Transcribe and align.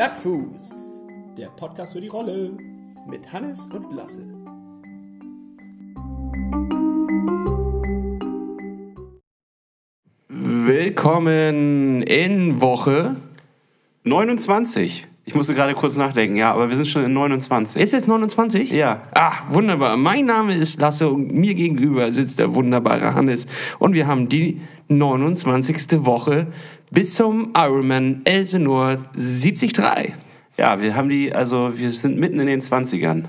Plattfuß, 0.00 1.04
der 1.36 1.48
Podcast 1.48 1.92
für 1.92 2.00
die 2.00 2.08
Rolle 2.08 2.56
mit 3.06 3.30
Hannes 3.34 3.66
und 3.66 3.94
Lasse. 3.94 4.22
Willkommen 10.26 12.00
in 12.00 12.62
Woche 12.62 13.16
29. 14.04 15.06
Ich 15.26 15.34
musste 15.34 15.52
gerade 15.52 15.74
kurz 15.74 15.98
nachdenken, 15.98 16.36
ja, 16.36 16.54
aber 16.54 16.70
wir 16.70 16.76
sind 16.76 16.88
schon 16.88 17.04
in 17.04 17.12
29. 17.12 17.82
Ist 17.82 17.92
es 17.92 18.06
29? 18.06 18.72
Ja. 18.72 19.02
Ah, 19.14 19.32
wunderbar. 19.50 19.98
Mein 19.98 20.24
Name 20.24 20.54
ist 20.54 20.80
Lasse 20.80 21.10
und 21.10 21.34
mir 21.34 21.54
gegenüber 21.54 22.10
sitzt 22.10 22.38
der 22.38 22.54
wunderbare 22.54 23.12
Hannes. 23.12 23.46
Und 23.78 23.92
wir 23.92 24.06
haben 24.06 24.30
die 24.30 24.62
29. 24.90 26.04
Woche 26.04 26.48
bis 26.90 27.14
zum 27.14 27.52
Ironman 27.56 28.22
Elsenor 28.24 28.98
73. 29.14 29.72
Ja, 30.58 30.82
wir 30.82 30.96
haben 30.96 31.08
die, 31.08 31.32
also 31.32 31.70
wir 31.74 31.92
sind 31.92 32.18
mitten 32.18 32.40
in 32.40 32.48
den 32.48 32.60
20ern. 32.60 33.24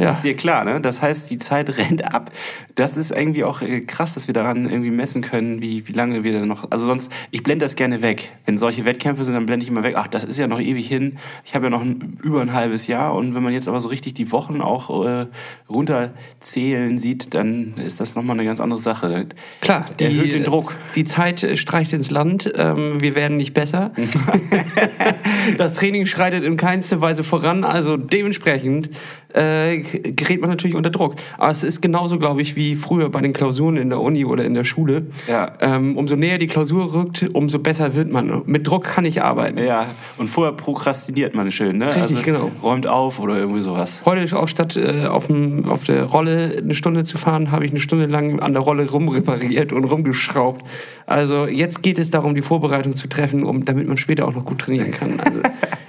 Ja. 0.00 0.06
Das 0.06 0.16
ist 0.16 0.24
dir 0.24 0.34
klar, 0.34 0.64
ne? 0.64 0.80
Das 0.80 1.02
heißt, 1.02 1.30
die 1.30 1.36
Zeit 1.36 1.76
rennt 1.78 2.04
ab. 2.04 2.30
Das 2.74 2.96
ist 2.96 3.10
irgendwie 3.10 3.44
auch 3.44 3.60
äh, 3.60 3.82
krass, 3.82 4.14
dass 4.14 4.26
wir 4.26 4.34
daran 4.34 4.68
irgendwie 4.68 4.90
messen 4.90 5.20
können, 5.20 5.60
wie, 5.60 5.86
wie 5.86 5.92
lange 5.92 6.24
wir 6.24 6.32
da 6.32 6.46
noch. 6.46 6.70
Also 6.70 6.86
sonst, 6.86 7.12
ich 7.30 7.42
blende 7.42 7.64
das 7.64 7.76
gerne 7.76 8.00
weg. 8.00 8.32
Wenn 8.46 8.56
solche 8.56 8.86
Wettkämpfe 8.86 9.24
sind, 9.24 9.34
dann 9.34 9.44
blende 9.44 9.62
ich 9.62 9.68
immer 9.68 9.82
weg. 9.82 9.94
Ach, 9.98 10.06
das 10.06 10.24
ist 10.24 10.38
ja 10.38 10.46
noch 10.46 10.58
ewig 10.58 10.88
hin. 10.88 11.18
Ich 11.44 11.54
habe 11.54 11.66
ja 11.66 11.70
noch 11.70 11.82
ein, 11.82 12.18
über 12.22 12.40
ein 12.40 12.54
halbes 12.54 12.86
Jahr. 12.86 13.14
Und 13.14 13.34
wenn 13.34 13.42
man 13.42 13.52
jetzt 13.52 13.68
aber 13.68 13.80
so 13.82 13.88
richtig 13.88 14.14
die 14.14 14.32
Wochen 14.32 14.62
auch 14.62 15.04
äh, 15.04 15.26
runterzählen 15.68 16.98
sieht, 16.98 17.34
dann 17.34 17.74
ist 17.76 18.00
das 18.00 18.14
nochmal 18.14 18.36
eine 18.36 18.46
ganz 18.46 18.58
andere 18.58 18.80
Sache. 18.80 19.26
Klar, 19.60 19.84
die, 19.98 20.04
Erhöht 20.04 20.32
den 20.32 20.44
Druck. 20.44 20.74
Die 20.94 21.04
Zeit 21.04 21.46
streicht 21.56 21.92
ins 21.92 22.10
Land. 22.10 22.50
Ähm, 22.56 23.02
wir 23.02 23.14
werden 23.14 23.36
nicht 23.36 23.52
besser. 23.52 23.90
das 25.58 25.74
Training 25.74 26.06
schreitet 26.06 26.44
in 26.44 26.56
keinster 26.56 27.00
Weise 27.00 27.24
voran. 27.24 27.64
Also 27.64 27.96
dementsprechend 27.96 28.90
äh, 29.34 29.78
gerät 29.78 30.40
man 30.40 30.50
natürlich 30.50 30.76
unter 30.76 30.90
Druck. 30.90 31.14
Aber 31.38 31.50
es 31.50 31.62
ist 31.62 31.80
genauso, 31.80 32.18
glaube 32.18 32.42
ich, 32.42 32.56
wie 32.56 32.76
früher 32.76 33.08
bei 33.10 33.20
den 33.20 33.32
Klausuren 33.32 33.76
in 33.76 33.90
der 33.90 34.00
Uni 34.00 34.24
oder 34.24 34.44
in 34.44 34.54
der 34.54 34.64
Schule. 34.64 35.06
Ja. 35.28 35.52
Ähm, 35.60 35.96
umso 35.96 36.16
näher 36.16 36.38
die 36.38 36.46
Klausur 36.46 36.92
rückt, 36.92 37.28
umso 37.32 37.58
besser 37.58 37.94
wird 37.94 38.10
man. 38.10 38.42
Mit 38.46 38.66
Druck 38.66 38.84
kann 38.84 39.04
ich 39.04 39.22
arbeiten. 39.22 39.58
Ja, 39.58 39.86
und 40.18 40.28
vorher 40.28 40.52
prokrastiniert 40.52 41.34
man 41.34 41.50
schön, 41.52 41.78
ne? 41.78 41.94
Richtig, 41.94 42.22
genau. 42.22 42.50
Räumt 42.62 42.86
auf 42.86 43.20
oder 43.20 43.38
irgendwie 43.38 43.62
sowas. 43.62 44.00
Heute 44.04 44.22
ist 44.22 44.34
auch 44.34 44.48
statt 44.48 44.76
äh, 44.76 45.06
auf, 45.06 45.26
dem, 45.26 45.68
auf 45.68 45.84
der 45.84 46.04
Rolle 46.04 46.56
eine 46.58 46.74
Stunde 46.74 47.04
zu 47.04 47.18
fahren, 47.18 47.50
habe 47.50 47.64
ich 47.64 47.70
eine 47.70 47.80
Stunde 47.80 48.06
lang 48.06 48.40
an 48.40 48.52
der 48.52 48.62
Rolle 48.62 48.88
rumrepariert 48.88 49.72
und 49.72 49.84
rumgeschraubt. 49.84 50.64
Also 51.06 51.46
jetzt 51.46 51.82
geht 51.82 51.98
es 51.98 52.10
darum, 52.10 52.34
die 52.34 52.42
Vorbereitung 52.42 52.94
zu 52.96 53.08
treffen, 53.08 53.44
um, 53.44 53.64
damit 53.64 53.88
man 53.88 53.96
später 53.96 54.26
auch 54.26 54.34
noch 54.34 54.44
gut 54.44 54.60
trainieren 54.60 54.92
kann. 54.92 55.20
Also 55.30 55.40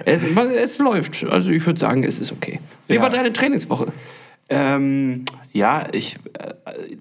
es, 0.04 0.22
es 0.24 0.78
läuft. 0.78 1.24
Also 1.24 1.50
ich 1.50 1.64
würde 1.66 1.78
sagen, 1.78 2.04
es 2.04 2.20
ist 2.20 2.32
okay. 2.32 2.60
Wie 2.88 2.94
Ja. 2.96 3.02
war 3.02 3.10
deine 3.10 3.32
Trainingswoche? 3.32 3.86
Ähm, 4.48 5.24
ja, 5.52 5.86
ich, 5.92 6.16
äh, 6.38 6.52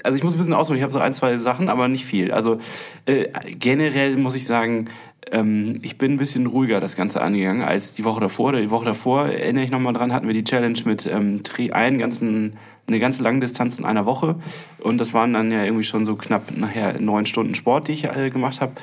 also 0.04 0.16
ich 0.18 0.24
muss 0.24 0.34
ein 0.34 0.38
bisschen 0.38 0.54
ausholen. 0.54 0.78
Ich 0.78 0.84
habe 0.84 0.94
so 0.94 1.00
ein, 1.00 1.14
zwei 1.14 1.38
Sachen, 1.38 1.70
aber 1.70 1.88
nicht 1.88 2.06
viel. 2.06 2.32
Also 2.32 2.60
äh, 3.06 3.28
generell 3.60 4.16
muss 4.18 4.36
ich 4.36 4.46
sagen, 4.46 4.90
ähm, 5.32 5.80
ich 5.82 5.98
bin 5.98 6.14
ein 6.14 6.18
bisschen 6.18 6.46
ruhiger 6.48 6.80
das 6.80 6.96
Ganze 6.96 7.22
angegangen 7.22 7.62
als 7.64 7.94
die 7.94 8.04
Woche 8.06 8.22
davor. 8.22 8.54
Die 8.54 8.72
Woche 8.72 8.86
davor, 8.86 9.28
erinnere 9.28 9.64
ich 9.64 9.72
nochmal 9.72 9.94
dran, 9.94 10.14
hatten 10.14 10.28
wir 10.28 10.34
die 10.34 10.44
Challenge 10.44 10.80
mit 10.86 11.06
ähm, 11.06 11.42
einen 11.72 11.98
ganzen, 11.98 12.58
eine 12.88 13.00
ganze 13.00 13.24
lange 13.24 13.40
Distanz 13.40 13.80
in 13.80 13.86
einer 13.86 14.06
Woche. 14.06 14.36
Und 14.80 14.98
das 15.00 15.14
waren 15.14 15.34
dann 15.34 15.52
ja 15.52 15.64
irgendwie 15.64 15.84
schon 15.84 16.06
so 16.06 16.16
knapp 16.16 16.56
nachher 16.56 17.00
neun 17.00 17.26
Stunden 17.26 17.56
Sport, 17.56 17.88
die 17.88 17.94
ich 17.94 18.06
äh, 18.06 18.30
gemacht 18.30 18.62
habe. 18.62 18.74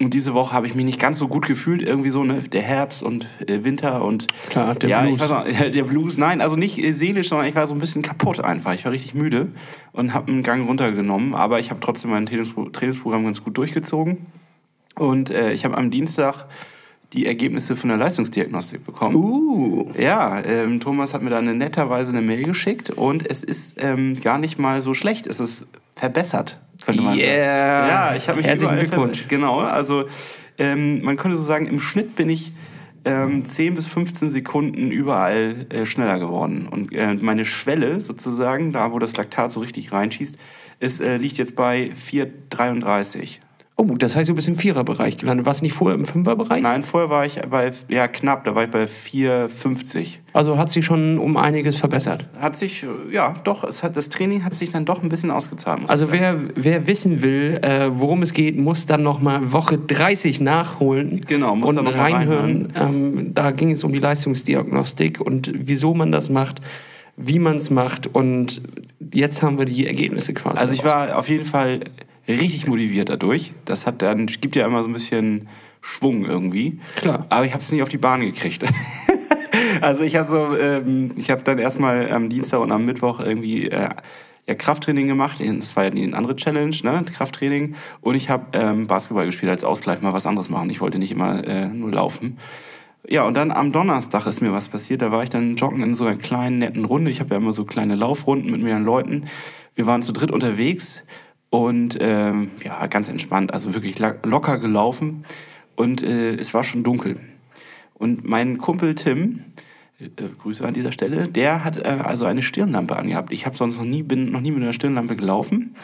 Und 0.00 0.12
diese 0.12 0.34
Woche 0.34 0.52
habe 0.54 0.66
ich 0.66 0.74
mich 0.74 0.84
nicht 0.84 0.98
ganz 0.98 1.18
so 1.18 1.28
gut 1.28 1.46
gefühlt, 1.46 1.82
irgendwie 1.82 2.10
so, 2.10 2.24
ne? 2.24 2.40
Der 2.40 2.62
Herbst 2.62 3.02
und 3.02 3.26
äh, 3.46 3.64
Winter 3.64 4.02
und 4.02 4.26
Klar, 4.50 4.74
der 4.74 4.88
ja, 4.88 5.02
Blues. 5.02 5.20
Ja, 5.20 5.44
der 5.70 5.84
Blues, 5.84 6.16
nein, 6.16 6.40
also 6.40 6.56
nicht 6.56 6.82
äh, 6.82 6.92
seelisch, 6.92 7.28
sondern 7.28 7.46
ich 7.46 7.54
war 7.54 7.66
so 7.66 7.74
ein 7.74 7.80
bisschen 7.80 8.02
kaputt 8.02 8.40
einfach. 8.40 8.72
Ich 8.74 8.84
war 8.84 8.92
richtig 8.92 9.14
müde 9.14 9.52
und 9.92 10.12
habe 10.14 10.32
einen 10.32 10.42
Gang 10.42 10.66
runtergenommen, 10.66 11.34
aber 11.34 11.60
ich 11.60 11.70
habe 11.70 11.80
trotzdem 11.80 12.10
mein 12.10 12.26
Trainingspro 12.26 12.70
Trainingsprogramm 12.70 13.24
ganz 13.24 13.44
gut 13.44 13.56
durchgezogen. 13.56 14.26
Und 14.96 15.30
äh, 15.30 15.52
ich 15.52 15.64
habe 15.64 15.76
am 15.76 15.90
Dienstag 15.90 16.46
die 17.14 17.26
Ergebnisse 17.26 17.76
von 17.76 17.88
der 17.88 17.98
Leistungsdiagnostik 17.98 18.84
bekommen. 18.84 19.14
Uh, 19.16 19.92
Ja, 19.96 20.42
ähm, 20.44 20.80
Thomas 20.80 21.14
hat 21.14 21.22
mir 21.22 21.30
da 21.30 21.38
eine 21.38 21.54
netterweise 21.54 22.12
eine 22.12 22.22
Mail 22.22 22.42
geschickt 22.42 22.90
und 22.90 23.28
es 23.28 23.42
ist 23.42 23.76
ähm, 23.80 24.20
gar 24.20 24.38
nicht 24.38 24.58
mal 24.58 24.80
so 24.82 24.94
schlecht. 24.94 25.26
Es 25.26 25.40
ist 25.40 25.66
verbessert, 25.94 26.58
könnte 26.84 27.02
man 27.02 27.14
sagen. 27.14 27.26
Yeah. 27.26 27.88
Ja, 27.88 28.16
ich 28.16 28.28
habe 28.28 28.38
mich 28.38 28.46
Herzlichen 28.46 28.78
Glückwunsch. 28.78 29.28
Genau, 29.28 29.60
also 29.60 30.04
ähm, 30.58 31.02
man 31.02 31.16
könnte 31.16 31.36
so 31.36 31.44
sagen, 31.44 31.66
im 31.66 31.78
Schnitt 31.78 32.16
bin 32.16 32.28
ich 32.28 32.52
ähm, 33.04 33.46
10 33.46 33.74
bis 33.74 33.86
15 33.86 34.30
Sekunden 34.30 34.90
überall 34.90 35.66
äh, 35.68 35.86
schneller 35.86 36.18
geworden. 36.18 36.68
Und 36.68 36.92
äh, 36.92 37.14
meine 37.14 37.44
Schwelle 37.44 38.00
sozusagen, 38.00 38.72
da 38.72 38.92
wo 38.92 38.98
das 38.98 39.16
Laktat 39.16 39.52
so 39.52 39.60
richtig 39.60 39.92
reinschießt, 39.92 40.36
ist, 40.80 41.00
äh, 41.00 41.16
liegt 41.16 41.38
jetzt 41.38 41.54
bei 41.54 41.92
4,33. 41.94 43.38
Oh, 43.76 43.84
das 43.98 44.14
heißt, 44.14 44.28
du 44.28 44.34
bist 44.34 44.46
im 44.46 44.56
Viererbereich 44.56 45.16
gelandet. 45.16 45.46
Warst 45.46 45.60
du 45.60 45.64
nicht 45.64 45.72
vorher 45.72 45.98
im 45.98 46.04
Fünferbereich? 46.04 46.62
Nein, 46.62 46.84
vorher 46.84 47.10
war 47.10 47.26
ich 47.26 47.40
bei, 47.42 47.72
ja 47.88 48.06
knapp, 48.06 48.44
da 48.44 48.54
war 48.54 48.64
ich 48.64 48.70
bei 48.70 48.84
4,50. 48.84 50.18
Also 50.32 50.58
hat 50.58 50.70
sich 50.70 50.84
schon 50.84 51.18
um 51.18 51.36
einiges 51.36 51.78
verbessert. 51.78 52.26
Hat 52.38 52.56
sich, 52.56 52.86
ja, 53.10 53.34
doch, 53.44 53.64
es 53.64 53.82
hat, 53.82 53.96
das 53.96 54.08
Training 54.08 54.44
hat 54.44 54.54
sich 54.54 54.70
dann 54.70 54.84
doch 54.84 55.02
ein 55.02 55.08
bisschen 55.08 55.30
ausgezahlt. 55.30 55.82
Also 55.88 56.12
wer, 56.12 56.38
wer 56.54 56.86
wissen 56.86 57.22
will, 57.22 57.58
äh, 57.62 57.90
worum 57.92 58.22
es 58.22 58.32
geht, 58.32 58.56
muss 58.56 58.86
dann 58.86 59.02
noch 59.02 59.20
mal 59.20 59.52
Woche 59.52 59.78
30 59.78 60.40
nachholen 60.40 61.22
Genau, 61.26 61.56
muss 61.56 61.70
und 61.70 61.76
dann 61.76 61.84
noch 61.84 61.96
mal 61.96 62.12
reinhören. 62.12 62.72
Ähm, 62.76 63.34
da 63.34 63.50
ging 63.50 63.72
es 63.72 63.82
um 63.82 63.92
die 63.92 63.98
Leistungsdiagnostik 63.98 65.20
und 65.20 65.50
wieso 65.52 65.94
man 65.94 66.12
das 66.12 66.30
macht, 66.30 66.60
wie 67.16 67.38
man 67.38 67.56
es 67.56 67.70
macht 67.70 68.12
und 68.12 68.62
jetzt 69.12 69.42
haben 69.42 69.58
wir 69.58 69.66
die 69.66 69.86
Ergebnisse 69.86 70.34
quasi. 70.34 70.60
Also 70.60 70.72
ich 70.72 70.84
war 70.84 71.16
auf 71.18 71.28
jeden 71.28 71.44
Fall 71.44 71.80
richtig 72.28 72.66
motiviert 72.66 73.08
dadurch. 73.08 73.52
Das 73.64 73.86
hat 73.86 74.02
dann, 74.02 74.26
gibt 74.26 74.56
ja 74.56 74.66
immer 74.66 74.82
so 74.82 74.88
ein 74.88 74.92
bisschen 74.92 75.48
Schwung 75.80 76.24
irgendwie. 76.24 76.78
Klar. 76.96 77.26
Aber 77.28 77.44
ich 77.44 77.52
habe 77.52 77.62
es 77.62 77.70
nicht 77.70 77.82
auf 77.82 77.88
die 77.88 77.98
Bahn 77.98 78.20
gekriegt. 78.20 78.64
also 79.80 80.02
ich 80.02 80.16
habe 80.16 80.26
so, 80.26 80.56
ähm, 80.56 81.12
ich 81.16 81.30
habe 81.30 81.42
dann 81.42 81.58
erstmal 81.58 82.10
am 82.10 82.28
Dienstag 82.28 82.60
und 82.60 82.72
am 82.72 82.84
Mittwoch 82.86 83.20
irgendwie 83.20 83.68
äh, 83.68 83.90
ja, 84.46 84.54
Krafttraining 84.54 85.08
gemacht. 85.08 85.40
Das 85.40 85.76
war 85.76 85.84
ja 85.84 85.90
die 85.90 86.12
andere 86.14 86.36
Challenge, 86.36 86.76
ne? 86.82 87.04
Krafttraining. 87.12 87.74
Und 88.00 88.14
ich 88.14 88.30
habe 88.30 88.46
ähm, 88.52 88.86
Basketball 88.86 89.26
gespielt 89.26 89.50
als 89.50 89.64
Ausgleich, 89.64 90.00
mal 90.00 90.12
was 90.12 90.26
anderes 90.26 90.48
machen. 90.48 90.70
Ich 90.70 90.80
wollte 90.80 90.98
nicht 90.98 91.12
immer 91.12 91.46
äh, 91.46 91.66
nur 91.66 91.90
laufen. 91.90 92.38
Ja, 93.06 93.24
und 93.24 93.34
dann 93.34 93.52
am 93.52 93.70
Donnerstag 93.70 94.26
ist 94.26 94.40
mir 94.40 94.52
was 94.52 94.70
passiert. 94.70 95.02
Da 95.02 95.12
war 95.12 95.22
ich 95.22 95.28
dann 95.28 95.56
joggen 95.56 95.82
in 95.82 95.94
so 95.94 96.06
einer 96.06 96.16
kleinen, 96.16 96.58
netten 96.58 96.86
Runde. 96.86 97.10
Ich 97.10 97.20
habe 97.20 97.34
ja 97.34 97.36
immer 97.36 97.52
so 97.52 97.64
kleine 97.64 97.96
Laufrunden 97.96 98.50
mit 98.50 98.62
mehreren 98.62 98.84
Leuten. 98.84 99.26
Wir 99.74 99.86
waren 99.86 100.00
zu 100.00 100.12
dritt 100.12 100.30
unterwegs 100.30 101.02
und 101.54 101.96
ähm, 102.00 102.50
ja, 102.64 102.84
ganz 102.88 103.08
entspannt, 103.08 103.54
also 103.54 103.74
wirklich 103.74 104.00
locker 104.00 104.58
gelaufen. 104.58 105.24
Und 105.76 106.02
äh, 106.02 106.34
es 106.34 106.52
war 106.52 106.64
schon 106.64 106.82
dunkel. 106.82 107.20
Und 107.94 108.24
mein 108.24 108.58
Kumpel 108.58 108.96
Tim, 108.96 109.44
äh, 110.00 110.08
Grüße 110.42 110.66
an 110.66 110.74
dieser 110.74 110.90
Stelle, 110.90 111.28
der 111.28 111.62
hat 111.62 111.76
äh, 111.76 111.82
also 111.82 112.24
eine 112.24 112.42
Stirnlampe 112.42 112.96
angehabt. 112.96 113.32
Ich 113.32 113.46
habe 113.46 113.56
sonst 113.56 113.76
noch 113.76 113.84
nie, 113.84 114.02
bin 114.02 114.32
noch 114.32 114.40
nie 114.40 114.50
mit 114.50 114.64
einer 114.64 114.72
Stirnlampe 114.72 115.14
gelaufen. 115.14 115.76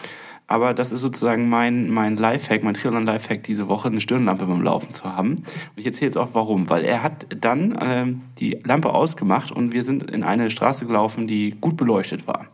Aber 0.48 0.74
das 0.74 0.90
ist 0.90 1.02
sozusagen 1.02 1.48
mein, 1.48 1.88
mein 1.88 2.16
Lifehack, 2.16 2.64
mein 2.64 2.74
Triathlon-Lifehack 2.74 3.44
diese 3.44 3.68
Woche, 3.68 3.86
eine 3.86 4.00
Stirnlampe 4.00 4.46
beim 4.46 4.62
Laufen 4.62 4.92
zu 4.92 5.04
haben. 5.04 5.34
Und 5.34 5.46
ich 5.76 5.86
erzähle 5.86 6.08
jetzt 6.08 6.18
auch 6.18 6.30
warum. 6.32 6.68
Weil 6.68 6.84
er 6.84 7.04
hat 7.04 7.26
dann 7.38 7.78
ähm, 7.80 8.22
die 8.40 8.58
Lampe 8.64 8.92
ausgemacht 8.92 9.52
und 9.52 9.72
wir 9.72 9.84
sind 9.84 10.10
in 10.10 10.24
eine 10.24 10.50
Straße 10.50 10.84
gelaufen, 10.84 11.28
die 11.28 11.54
gut 11.60 11.76
beleuchtet 11.76 12.26
war. 12.26 12.48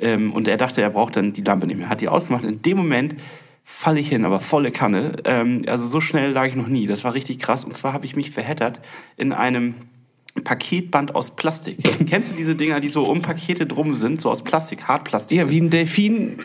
Ähm, 0.00 0.32
und 0.32 0.48
er 0.48 0.56
dachte, 0.56 0.82
er 0.82 0.90
braucht 0.90 1.16
dann 1.16 1.32
die 1.32 1.42
Lampe 1.42 1.66
nicht 1.66 1.78
mehr. 1.78 1.88
Hat 1.88 2.00
die 2.00 2.08
ausgemacht. 2.08 2.44
In 2.44 2.62
dem 2.62 2.76
Moment 2.76 3.16
falle 3.64 4.00
ich 4.00 4.08
hin, 4.08 4.24
aber 4.24 4.40
volle 4.40 4.70
Kanne. 4.70 5.16
Ähm, 5.24 5.62
also 5.66 5.86
so 5.86 6.00
schnell 6.00 6.32
lag 6.32 6.46
ich 6.46 6.56
noch 6.56 6.68
nie. 6.68 6.86
Das 6.86 7.04
war 7.04 7.14
richtig 7.14 7.38
krass. 7.38 7.64
Und 7.64 7.76
zwar 7.76 7.92
habe 7.92 8.04
ich 8.04 8.16
mich 8.16 8.30
verheddert 8.30 8.80
in 9.16 9.32
einem 9.32 9.74
Paketband 10.44 11.14
aus 11.14 11.30
Plastik. 11.30 11.78
Kennst 12.08 12.32
du 12.32 12.36
diese 12.36 12.54
Dinger, 12.54 12.80
die 12.80 12.88
so 12.88 13.02
um 13.02 13.22
Pakete 13.22 13.66
drum 13.66 13.94
sind, 13.94 14.20
so 14.20 14.30
aus 14.30 14.42
Plastik, 14.42 14.88
Hartplastik? 14.88 15.38
ja, 15.38 15.48
wie 15.50 15.60
ein 15.60 15.70
Delfin, 15.70 16.38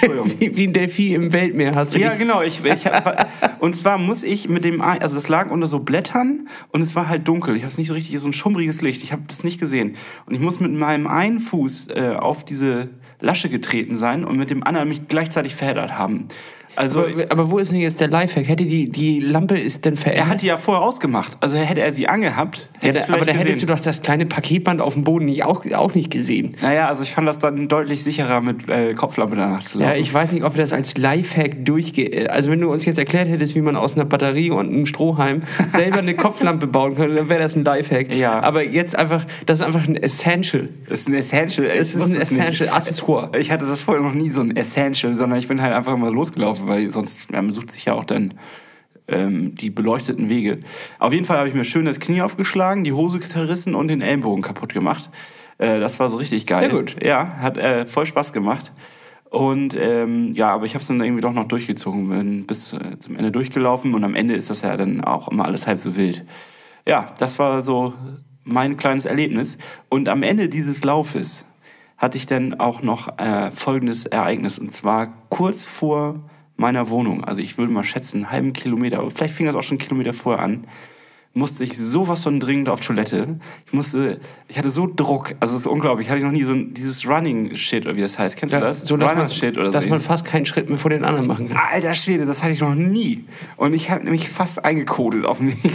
Entschuldigung. 0.00 0.32
wie, 0.40 0.56
wie 0.56 0.66
ein 0.66 0.72
Delfin 0.72 1.14
im 1.14 1.32
Weltmeer 1.32 1.74
hast 1.74 1.94
du 1.94 1.98
Ja, 1.98 2.14
genau. 2.14 2.42
Ich, 2.42 2.64
ich 2.64 2.86
hab, 2.86 3.60
und 3.60 3.74
zwar 3.74 3.98
muss 3.98 4.24
ich 4.24 4.48
mit 4.48 4.64
dem, 4.64 4.80
also 4.80 5.16
das 5.16 5.28
lag 5.28 5.50
unter 5.50 5.66
so 5.66 5.80
Blättern 5.80 6.48
und 6.70 6.82
es 6.82 6.94
war 6.94 7.08
halt 7.08 7.26
dunkel. 7.28 7.56
Ich 7.56 7.62
habe 7.62 7.70
es 7.70 7.78
nicht 7.78 7.88
so 7.88 7.94
richtig, 7.94 8.18
so 8.18 8.28
ein 8.28 8.32
schummriges 8.32 8.82
Licht. 8.82 9.02
Ich 9.02 9.12
habe 9.12 9.22
das 9.26 9.44
nicht 9.44 9.60
gesehen. 9.60 9.96
Und 10.26 10.34
ich 10.34 10.40
muss 10.40 10.60
mit 10.60 10.72
meinem 10.72 11.06
einen 11.06 11.40
Fuß 11.40 11.88
äh, 11.88 12.16
auf 12.18 12.44
diese 12.44 12.90
Lasche 13.20 13.48
getreten 13.48 13.96
sein 13.96 14.24
und 14.24 14.36
mit 14.36 14.50
dem 14.50 14.64
anderen 14.64 14.88
mich 14.88 15.06
gleichzeitig 15.06 15.54
verheddert 15.54 15.96
haben. 15.96 16.28
Also 16.76 17.00
aber, 17.06 17.24
aber 17.30 17.50
wo 17.50 17.58
ist 17.58 17.70
denn 17.70 17.78
jetzt 17.78 18.00
der 18.00 18.08
Lifehack? 18.08 18.48
Hätte 18.48 18.64
die, 18.64 18.88
die 18.90 19.20
Lampe 19.20 19.58
ist 19.58 19.84
denn 19.84 19.94
er 19.94 19.96
verändert? 19.98 20.28
hat 20.28 20.42
die 20.42 20.46
ja 20.46 20.56
vorher 20.56 20.82
ausgemacht. 20.82 21.36
Also 21.40 21.56
hätte 21.56 21.80
er 21.80 21.92
sie 21.92 22.08
angehabt, 22.08 22.68
ja, 22.80 22.88
hätte 22.88 22.92
da, 22.94 23.00
ich's 23.00 23.10
aber 23.10 23.24
da 23.24 23.32
hättest 23.32 23.62
du 23.62 23.66
doch 23.66 23.78
das 23.80 24.02
kleine 24.02 24.26
Paketband 24.26 24.80
auf 24.80 24.94
dem 24.94 25.04
Boden 25.04 25.26
nicht 25.26 25.44
auch, 25.44 25.64
auch 25.74 25.94
nicht 25.94 26.10
gesehen. 26.10 26.56
Naja, 26.62 26.88
also 26.88 27.02
ich 27.02 27.10
fand 27.12 27.26
das 27.28 27.38
dann 27.38 27.68
deutlich 27.68 28.02
sicherer, 28.04 28.40
mit 28.40 28.68
äh, 28.68 28.94
Kopflampe 28.94 29.36
danach 29.36 29.62
zu 29.62 29.78
Ja, 29.80 29.88
laufen. 29.88 30.00
ich 30.00 30.12
weiß 30.12 30.32
nicht, 30.32 30.44
ob 30.44 30.54
wir 30.56 30.62
das 30.62 30.72
als 30.72 30.96
Lifehack 30.96 31.64
durchge... 31.64 32.30
Also 32.30 32.50
wenn 32.50 32.60
du 32.60 32.70
uns 32.70 32.84
jetzt 32.84 32.98
erklärt 32.98 33.28
hättest, 33.28 33.54
wie 33.54 33.60
man 33.60 33.76
aus 33.76 33.94
einer 33.94 34.04
Batterie 34.04 34.50
und 34.50 34.68
einem 34.70 34.86
Strohhalm 34.86 35.42
selber 35.68 35.98
eine 35.98 36.14
Kopflampe 36.14 36.66
bauen 36.66 36.94
könnte, 36.96 37.16
dann 37.16 37.28
wäre 37.28 37.40
das 37.40 37.54
ein 37.56 37.64
Lifehack. 37.64 38.14
Ja. 38.14 38.40
Aber 38.40 38.64
jetzt 38.64 38.96
einfach, 38.98 39.24
das 39.46 39.60
ist 39.60 39.66
einfach 39.66 39.86
ein 39.86 39.96
Essential. 39.96 40.68
das 40.88 41.00
ist 41.00 41.08
ein 41.08 41.14
Essential. 41.14 41.66
Es 41.66 41.94
Ich 41.94 41.96
ist 41.96 42.02
ein. 42.02 42.20
Essential 42.20 42.68
Accessoire. 42.70 43.30
Ich 43.38 43.50
hatte 43.50 43.66
das 43.66 43.82
vorher 43.82 44.02
noch 44.02 44.14
nie 44.14 44.30
so 44.30 44.40
ein 44.40 44.56
Essential, 44.56 45.14
sondern 45.16 45.38
ich 45.38 45.48
bin 45.48 45.60
halt 45.60 45.72
einfach 45.74 45.96
mal 45.96 46.12
losgelaufen, 46.12 46.61
weil 46.66 46.90
sonst 46.90 47.30
man 47.30 47.52
sucht 47.52 47.72
sich 47.72 47.84
ja 47.86 47.94
auch 47.94 48.04
dann 48.04 48.34
ähm, 49.08 49.54
die 49.54 49.70
beleuchteten 49.70 50.28
Wege. 50.28 50.60
Auf 50.98 51.12
jeden 51.12 51.24
Fall 51.24 51.38
habe 51.38 51.48
ich 51.48 51.54
mir 51.54 51.64
schön 51.64 51.84
das 51.84 52.00
Knie 52.00 52.22
aufgeschlagen, 52.22 52.84
die 52.84 52.92
Hose 52.92 53.20
zerrissen 53.20 53.74
und 53.74 53.88
den 53.88 54.00
Ellenbogen 54.00 54.42
kaputt 54.42 54.72
gemacht. 54.72 55.10
Äh, 55.58 55.80
das 55.80 56.00
war 56.00 56.10
so 56.10 56.16
richtig 56.16 56.46
geil. 56.46 56.70
Sehr 56.70 56.78
gut. 56.78 57.02
Ja, 57.02 57.36
hat 57.38 57.58
äh, 57.58 57.86
voll 57.86 58.06
Spaß 58.06 58.32
gemacht. 58.32 58.72
Und 59.30 59.74
ähm, 59.74 60.34
ja, 60.34 60.50
aber 60.50 60.66
ich 60.66 60.74
habe 60.74 60.82
es 60.82 60.88
dann 60.88 61.00
irgendwie 61.00 61.22
doch 61.22 61.32
noch 61.32 61.48
durchgezogen, 61.48 62.08
bin 62.10 62.46
bis 62.46 62.74
äh, 62.74 62.98
zum 62.98 63.16
Ende 63.16 63.32
durchgelaufen 63.32 63.94
und 63.94 64.04
am 64.04 64.14
Ende 64.14 64.34
ist 64.34 64.50
das 64.50 64.60
ja 64.60 64.76
dann 64.76 65.02
auch 65.02 65.28
immer 65.28 65.46
alles 65.46 65.66
halb 65.66 65.78
so 65.78 65.96
wild. 65.96 66.24
Ja, 66.86 67.14
das 67.18 67.38
war 67.38 67.62
so 67.62 67.94
mein 68.44 68.76
kleines 68.76 69.04
Erlebnis. 69.04 69.56
Und 69.88 70.08
am 70.08 70.22
Ende 70.22 70.48
dieses 70.48 70.84
Laufes 70.84 71.46
hatte 71.96 72.18
ich 72.18 72.26
dann 72.26 72.60
auch 72.60 72.82
noch 72.82 73.18
äh, 73.18 73.52
folgendes 73.52 74.04
Ereignis. 74.04 74.58
Und 74.58 74.70
zwar 74.70 75.12
kurz 75.28 75.64
vor 75.64 76.20
meiner 76.56 76.90
Wohnung, 76.90 77.24
also 77.24 77.40
ich 77.40 77.58
würde 77.58 77.72
mal 77.72 77.84
schätzen, 77.84 78.18
einen 78.18 78.30
halben 78.30 78.52
Kilometer, 78.52 78.98
aber 78.98 79.10
vielleicht 79.10 79.34
fing 79.34 79.46
das 79.46 79.54
auch 79.54 79.62
schon 79.62 79.78
einen 79.78 79.86
Kilometer 79.86 80.12
vorher 80.12 80.44
an, 80.44 80.66
musste 81.34 81.64
ich 81.64 81.78
sowas 81.78 82.22
von 82.22 82.40
dringend 82.40 82.68
auf 82.68 82.80
Toilette. 82.80 83.38
Ich 83.66 83.72
musste, 83.72 84.20
ich 84.48 84.58
hatte 84.58 84.70
so 84.70 84.86
Druck, 84.94 85.34
also 85.40 85.54
es 85.54 85.62
ist 85.62 85.66
unglaublich, 85.66 86.08
hatte 86.08 86.18
ich 86.18 86.24
noch 86.24 86.32
nie 86.32 86.44
so 86.44 86.52
ein, 86.52 86.74
dieses 86.74 87.08
Running-Shit, 87.08 87.86
oder 87.86 87.96
wie 87.96 88.02
das 88.02 88.18
heißt. 88.18 88.36
Kennst 88.36 88.54
du 88.54 88.60
das? 88.60 88.80
so, 88.80 88.96
dass, 88.96 89.08
man, 89.08 89.16
Runner-Shit 89.16 89.56
oder 89.56 89.70
dass 89.70 89.84
so. 89.84 89.90
man 89.90 90.00
fast 90.00 90.26
keinen 90.26 90.44
Schritt 90.44 90.68
mehr 90.68 90.78
vor 90.78 90.90
den 90.90 91.04
anderen 91.04 91.26
machen 91.26 91.48
kann. 91.48 91.56
Alter 91.56 91.94
Schwede, 91.94 92.26
das 92.26 92.42
hatte 92.42 92.52
ich 92.52 92.60
noch 92.60 92.74
nie. 92.74 93.24
Und 93.56 93.72
ich 93.72 93.90
habe 93.90 94.04
nämlich 94.04 94.28
fast 94.28 94.64
eingekodet 94.64 95.24
auf 95.24 95.40
mich. 95.40 95.56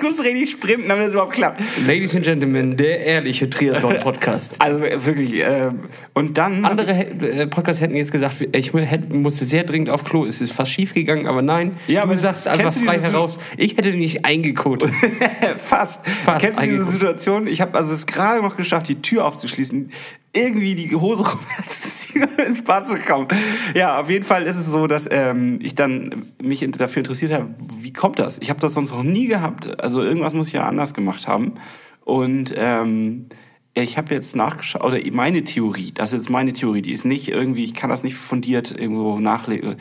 Ich 0.00 0.04
musste 0.04 0.24
richtig 0.24 0.50
sprinten, 0.52 0.88
damit 0.88 1.08
es 1.08 1.12
überhaupt 1.12 1.34
klappt. 1.34 1.60
Ladies 1.86 2.16
and 2.16 2.24
Gentlemen, 2.24 2.74
der 2.74 3.00
ehrliche 3.00 3.50
Triathlon-Podcast. 3.50 4.56
Also 4.60 4.80
wirklich. 4.80 5.34
Ähm, 5.34 5.80
und 6.14 6.38
dann. 6.38 6.64
Andere 6.64 6.92
äh, 6.92 7.46
Podcasts 7.46 7.82
hätten 7.82 7.94
jetzt 7.96 8.10
gesagt, 8.10 8.46
ich 8.52 8.72
hätte, 8.72 9.14
musste 9.14 9.44
sehr 9.44 9.64
dringend 9.64 9.90
auf 9.90 10.04
Klo, 10.04 10.24
es 10.24 10.40
ist 10.40 10.52
fast 10.52 10.70
schief 10.70 10.94
gegangen, 10.94 11.26
aber 11.26 11.42
nein, 11.42 11.72
Ja, 11.86 12.02
aber 12.02 12.14
du 12.14 12.20
sagst 12.20 12.46
das- 12.46 12.58
einfach 12.58 12.72
frei 12.72 12.98
heraus, 12.98 13.38
ich 13.58 13.76
hätte 13.76 13.90
nicht 13.90 14.24
eingekotet. 14.24 14.90
Fast. 15.58 16.06
Fast 16.24 16.40
Kennst 16.40 16.62
du 16.62 16.64
diese. 16.64 16.86
Situation? 16.90 17.46
Ich 17.46 17.60
habe 17.60 17.76
also 17.76 17.92
es 17.92 18.06
gerade 18.06 18.40
noch 18.40 18.56
geschafft, 18.56 18.88
die 18.88 19.02
Tür 19.02 19.26
aufzuschließen, 19.26 19.90
irgendwie 20.32 20.74
die 20.74 20.94
Hose 20.94 21.24
ins 22.46 22.62
Bad 22.62 22.88
zu 22.88 22.96
kommen. 22.96 23.28
Ja, 23.74 24.00
auf 24.00 24.08
jeden 24.08 24.24
Fall 24.24 24.44
ist 24.44 24.56
es 24.56 24.66
so, 24.66 24.86
dass 24.86 25.08
ähm, 25.10 25.58
ich 25.62 25.74
dann 25.74 26.32
mich 26.40 26.64
dafür 26.70 27.00
interessiert 27.00 27.32
habe, 27.32 27.54
wie 27.78 27.92
kommt 27.92 28.18
das? 28.18 28.38
Ich 28.38 28.50
habe 28.50 28.60
das 28.60 28.74
sonst 28.74 28.92
noch 28.92 29.02
nie 29.02 29.26
gehabt. 29.26 29.80
Also 29.80 30.02
irgendwas 30.02 30.34
muss 30.34 30.48
ich 30.48 30.52
ja 30.52 30.66
anders 30.66 30.94
gemacht 30.94 31.26
haben. 31.26 31.54
Und 32.04 32.54
ähm, 32.56 33.26
ich 33.74 33.98
habe 33.98 34.14
jetzt 34.14 34.36
nachgeschaut, 34.36 34.84
oder 34.84 34.98
meine 35.12 35.44
Theorie, 35.44 35.92
das 35.92 36.12
ist 36.12 36.20
jetzt 36.20 36.30
meine 36.30 36.52
Theorie, 36.52 36.82
die 36.82 36.92
ist 36.92 37.04
nicht 37.04 37.28
irgendwie, 37.28 37.64
ich 37.64 37.74
kann 37.74 37.90
das 37.90 38.02
nicht 38.02 38.16
fundiert 38.16 38.70
irgendwo 38.70 39.18
nachlegen. 39.18 39.76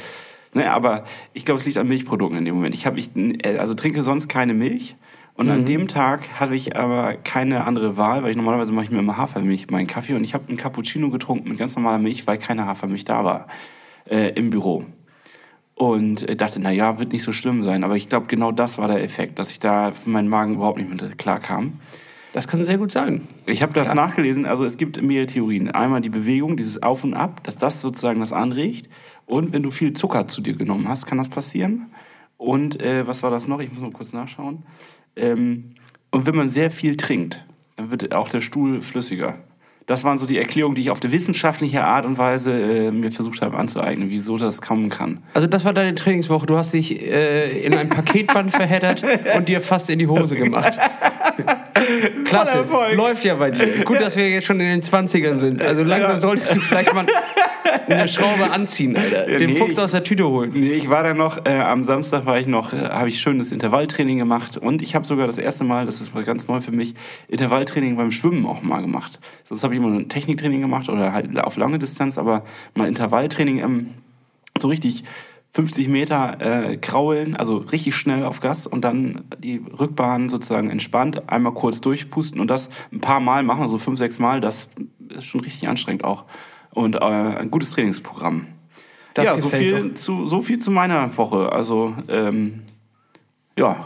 Ne, 0.54 0.72
aber 0.72 1.06
ich 1.34 1.46
glaube, 1.46 1.60
es 1.60 1.66
liegt 1.66 1.78
an 1.78 1.88
Milchprodukten 1.88 2.40
in 2.40 2.46
dem 2.46 2.56
Moment. 2.56 2.74
Ich 2.74 2.88
habe, 2.88 3.00
ich, 3.00 3.12
äh, 3.16 3.58
also 3.58 3.76
trinke 3.76 4.02
sonst 4.02 4.28
keine 4.30 4.56
Milch. 4.56 4.96
Und 5.40 5.50
an 5.50 5.64
dem 5.64 5.88
Tag 5.88 6.38
hatte 6.38 6.54
ich 6.54 6.76
aber 6.76 7.14
keine 7.14 7.64
andere 7.64 7.96
Wahl, 7.96 8.24
weil 8.24 8.32
ich 8.32 8.36
normalerweise 8.36 8.74
mache 8.74 8.84
ich 8.84 8.92
mir 8.92 9.00
immer 9.00 9.16
Hafermilch 9.16 9.72
meinen 9.72 9.88
Kaffee 9.88 10.14
und 10.14 10.26
ich 10.26 10.34
habe 10.34 10.50
einen 10.50 10.58
Cappuccino 10.58 11.10
getrunken 11.12 11.48
mit 11.48 11.58
ganz 11.58 11.78
normaler 11.78 11.98
Milch, 11.98 12.28
weil 12.28 12.38
keine 12.38 12.66
Hafermilch 12.66 13.06
da 13.06 13.24
war 13.24 13.48
äh, 14.10 14.34
im 14.34 14.50
Büro. 14.50 14.84
Und 15.76 16.28
äh, 16.28 16.36
dachte, 16.36 16.60
na 16.60 16.72
ja, 16.72 17.00
wird 17.00 17.14
nicht 17.14 17.24
so 17.24 17.32
schlimm 17.32 17.64
sein. 17.64 17.86
Aber 17.86 17.96
ich 17.96 18.10
glaube, 18.10 18.28
genau 18.28 18.52
das 18.52 18.78
war 18.78 18.90
der 18.90 19.02
Effekt, 19.02 19.40
dass 19.40 19.50
ich 19.50 19.60
da 19.60 19.94
für 19.94 20.10
meinen 20.10 20.28
Magen 20.28 20.56
überhaupt 20.56 20.78
nicht 20.78 20.90
mit 20.90 21.18
klar 21.18 21.40
kam. 21.40 21.80
Das 22.34 22.50
kann 22.50 22.62
sehr 22.66 22.78
gut 22.78 22.92
sein. 22.92 23.26
Ich 23.46 23.62
habe 23.62 23.72
das 23.72 23.94
nachgelesen, 23.94 24.46
also 24.46 24.66
es 24.66 24.76
gibt 24.76 25.02
mehrere 25.02 25.28
Theorien. 25.28 25.72
Einmal 25.72 26.02
die 26.02 26.10
Bewegung, 26.10 26.58
dieses 26.58 26.84
Auf 26.84 27.06
und 27.06 27.14
Ab, 27.14 27.46
dass 27.46 27.56
das 27.56 27.80
sozusagen 27.80 28.20
das 28.20 28.34
anregt. 28.34 28.90
Und 29.26 29.54
wenn 29.54 29.64
du 29.64 29.72
viel 29.72 29.94
Zucker 29.94 30.28
zu 30.28 30.42
dir 30.42 30.56
genommen 30.56 30.90
hast, 30.90 31.06
kann 31.06 31.18
das 31.18 31.30
passieren. 31.30 31.94
Und 32.36 32.82
äh, 32.82 33.08
was 33.08 33.24
war 33.24 33.32
das 33.32 33.48
noch? 33.48 33.62
Ich 33.62 33.72
muss 33.72 33.82
mal 33.82 33.92
kurz 33.92 34.12
nachschauen. 34.12 34.64
Ähm, 35.16 35.76
und 36.12 36.26
wenn 36.26 36.36
man 36.36 36.50
sehr 36.50 36.72
viel 36.72 36.98
trinkt, 36.98 37.46
dann 37.76 37.92
wird 37.92 38.14
auch 38.14 38.30
der 38.30 38.42
Stuhl 38.42 38.82
flüssiger. 38.82 39.40
Das 39.90 40.04
waren 40.04 40.20
so 40.20 40.28
die 40.28 40.38
Erklärungen, 40.38 40.76
die 40.76 40.82
ich 40.82 40.92
auf 40.92 41.00
der 41.00 41.12
wissenschaftliche 41.12 41.84
Art 41.84 42.06
und 42.06 42.20
Weise 42.20 42.54
äh, 42.54 42.92
mir 42.92 43.12
versucht 43.12 43.42
habe 43.42 43.58
anzueignen, 43.58 44.12
wieso 44.12 44.38
das 44.38 44.62
kommen 44.62 44.90
kann. 44.90 45.24
Also 45.34 45.48
das 45.48 45.66
war 45.66 45.74
deine 45.74 45.96
Trainingswoche. 45.96 46.46
Du 46.46 46.58
hast 46.58 46.74
dich 46.74 47.02
äh, 47.02 47.66
in 47.66 47.74
ein 47.74 47.90
Paketband 47.90 48.52
verheddert 48.52 49.04
und 49.36 49.50
dir 49.50 49.62
fast 49.62 49.90
in 49.90 49.98
die 49.98 50.06
Hose 50.06 50.36
gemacht. 50.36 50.78
Klasse, 52.26 52.66
läuft 52.94 53.24
ja 53.24 53.34
bei 53.34 53.50
dir. 53.50 53.84
Gut, 53.84 54.00
dass 54.00 54.16
wir 54.16 54.30
jetzt 54.30 54.46
schon 54.46 54.60
in 54.60 54.70
den 54.70 54.82
20ern 54.84 55.40
sind. 55.40 55.60
Also 55.60 55.82
langsam 55.82 56.20
solltest 56.20 56.56
du 56.56 56.60
vielleicht 56.60 56.94
mal 56.94 57.08
eine 57.88 58.08
Schraube 58.08 58.52
anziehen, 58.52 58.96
Alter. 58.98 59.26
Den 59.26 59.52
nee, 59.52 59.56
Fuchs 59.56 59.78
aus 59.78 59.92
der 59.92 60.04
Tüte 60.04 60.28
holen. 60.28 60.52
Nee, 60.54 60.74
ich 60.74 60.90
war 60.90 61.04
dann 61.04 61.18
noch, 61.18 61.46
äh, 61.46 61.60
am 61.60 61.84
Samstag 61.84 62.26
war 62.26 62.40
ich 62.40 62.48
noch, 62.48 62.74
äh, 62.74 62.90
habe 62.90 63.10
ich 63.10 63.20
schönes 63.20 63.52
Intervalltraining 63.52 64.18
gemacht 64.18 64.58
und 64.58 64.82
ich 64.82 64.96
habe 64.96 65.06
sogar 65.06 65.28
das 65.28 65.38
erste 65.38 65.64
Mal, 65.64 65.86
das 65.86 66.02
ist 66.02 66.14
mal 66.14 66.24
ganz 66.24 66.48
neu 66.48 66.62
für 66.62 66.72
mich, 66.72 66.96
Intervalltraining 67.28 67.96
beim 67.96 68.12
Schwimmen 68.12 68.46
auch 68.46 68.62
mal 68.62 68.82
gemacht. 68.82 69.20
Sonst 69.44 69.64
habe 69.64 69.74
ich 69.74 69.80
immer 69.80 69.90
nur 69.90 70.00
ein 70.00 70.10
Techniktraining 70.10 70.62
gemacht 70.62 70.90
oder 70.90 71.14
halt 71.14 71.38
auf 71.40 71.58
lange 71.58 71.80
Distanz, 71.80 72.18
aber 72.18 72.44
mal 72.76 72.88
Intervalltraining 72.88 73.60
ähm, 73.60 73.90
so 74.58 74.68
richtig 74.68 75.04
50 75.54 75.88
Meter 75.88 76.38
äh, 76.42 76.78
kraulen, 76.78 77.36
also 77.36 77.58
richtig 77.58 77.96
schnell 77.96 78.24
auf 78.24 78.40
Gas 78.40 78.68
und 78.68 78.82
dann 78.82 79.24
die 79.40 79.58
Rückbahn 79.58 80.30
sozusagen 80.30 80.70
entspannt, 80.70 81.28
einmal 81.30 81.54
kurz 81.54 81.82
durchpusten 81.82 82.40
und 82.40 82.50
das 82.50 82.70
ein 82.92 83.02
paar 83.02 83.20
Mal 83.20 83.44
machen, 83.44 83.68
so 83.70 83.78
fünf, 83.78 83.98
sechs 83.98 84.20
Mal, 84.20 84.42
das 84.42 84.68
ist 85.10 85.26
schon 85.26 85.42
richtig 85.42 85.68
anstrengend 85.68 86.04
auch. 86.04 86.26
Und 86.74 86.96
äh, 86.96 87.00
ein 87.00 87.52
gutes 87.52 87.72
Trainingsprogramm. 87.72 88.48
Das 89.14 89.26
ja, 89.26 89.38
so 89.38 89.50
viel, 89.50 89.94
zu, 89.96 90.28
so 90.28 90.40
viel 90.40 90.60
zu 90.60 90.72
meiner 90.72 91.16
Woche. 91.18 91.52
Also, 91.52 91.96
ähm, 92.08 92.62
ja, 93.58 93.86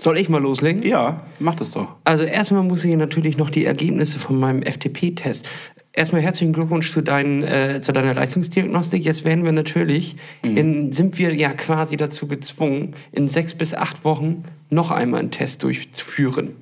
Soll 0.00 0.18
ich 0.18 0.30
mal 0.30 0.40
loslegen? 0.40 0.82
ja, 0.82 1.26
mach 1.40 1.56
das 1.56 1.72
doch. 1.72 1.96
Also 2.04 2.24
erstmal 2.24 2.62
muss 2.62 2.84
ich 2.84 2.96
natürlich 2.96 3.36
noch 3.36 3.50
die 3.50 3.66
Ergebnisse 3.66 4.18
von 4.18 4.40
meinem 4.40 4.62
FTP-Test. 4.62 5.46
Erstmal 5.92 6.22
herzlichen 6.22 6.54
Glückwunsch 6.54 6.90
zu, 6.90 7.02
deinen, 7.02 7.42
äh, 7.42 7.80
zu 7.82 7.92
deiner 7.92 8.14
Leistungsdiagnostik. 8.14 9.04
Jetzt 9.04 9.24
werden 9.24 9.44
wir 9.44 9.52
natürlich, 9.52 10.16
in, 10.42 10.92
sind 10.92 11.18
wir 11.18 11.34
ja 11.34 11.52
quasi 11.52 11.96
dazu 11.98 12.28
gezwungen, 12.28 12.94
in 13.12 13.28
sechs 13.28 13.52
bis 13.52 13.74
acht 13.74 14.04
Wochen 14.04 14.44
noch 14.70 14.90
einmal 14.90 15.20
einen 15.20 15.32
Test 15.32 15.64
durchzuführen. 15.64 16.56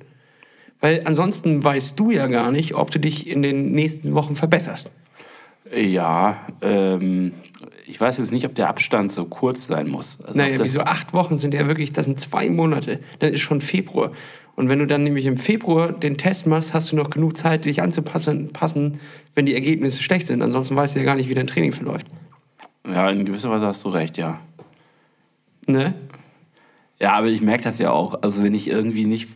Weil 0.81 1.03
ansonsten 1.05 1.63
weißt 1.63 1.97
du 1.99 2.11
ja 2.11 2.27
gar 2.27 2.51
nicht, 2.51 2.73
ob 2.73 2.91
du 2.91 2.99
dich 2.99 3.27
in 3.27 3.41
den 3.41 3.71
nächsten 3.71 4.15
Wochen 4.15 4.35
verbesserst. 4.35 4.91
Ja, 5.75 6.37
ähm, 6.61 7.33
ich 7.85 7.99
weiß 7.99 8.17
jetzt 8.17 8.31
nicht, 8.31 8.45
ob 8.45 8.55
der 8.55 8.69
Abstand 8.69 9.11
so 9.11 9.25
kurz 9.25 9.67
sein 9.67 9.87
muss. 9.89 10.19
Also, 10.21 10.37
Naja, 10.37 10.57
wieso 10.61 10.81
acht 10.81 11.13
Wochen 11.13 11.37
sind 11.37 11.53
ja 11.53 11.67
wirklich, 11.67 11.91
das 11.91 12.05
sind 12.05 12.19
zwei 12.19 12.49
Monate. 12.49 12.99
Dann 13.19 13.33
ist 13.33 13.41
schon 13.41 13.61
Februar. 13.61 14.11
Und 14.55 14.69
wenn 14.69 14.79
du 14.79 14.87
dann 14.87 15.03
nämlich 15.03 15.25
im 15.25 15.37
Februar 15.37 15.91
den 15.91 16.17
Test 16.17 16.45
machst, 16.45 16.73
hast 16.73 16.91
du 16.91 16.95
noch 16.95 17.09
genug 17.09 17.37
Zeit, 17.37 17.65
dich 17.65 17.81
anzupassen, 17.81 18.51
passen, 18.51 18.99
wenn 19.33 19.45
die 19.45 19.53
Ergebnisse 19.53 20.03
schlecht 20.03 20.27
sind. 20.27 20.41
Ansonsten 20.41 20.75
weißt 20.75 20.95
du 20.95 20.99
ja 20.99 21.05
gar 21.05 21.15
nicht, 21.15 21.29
wie 21.29 21.33
dein 21.33 21.47
Training 21.47 21.71
verläuft. 21.71 22.07
Ja, 22.85 23.09
in 23.09 23.25
gewisser 23.25 23.49
Weise 23.49 23.65
hast 23.65 23.83
du 23.85 23.89
recht, 23.89 24.17
ja. 24.17 24.39
Ne? 25.65 25.93
Ja, 26.99 27.13
aber 27.13 27.27
ich 27.27 27.41
merke 27.41 27.63
das 27.63 27.79
ja 27.79 27.91
auch. 27.91 28.21
Also, 28.21 28.43
wenn 28.43 28.53
ich 28.53 28.67
irgendwie 28.67 29.05
nicht 29.05 29.29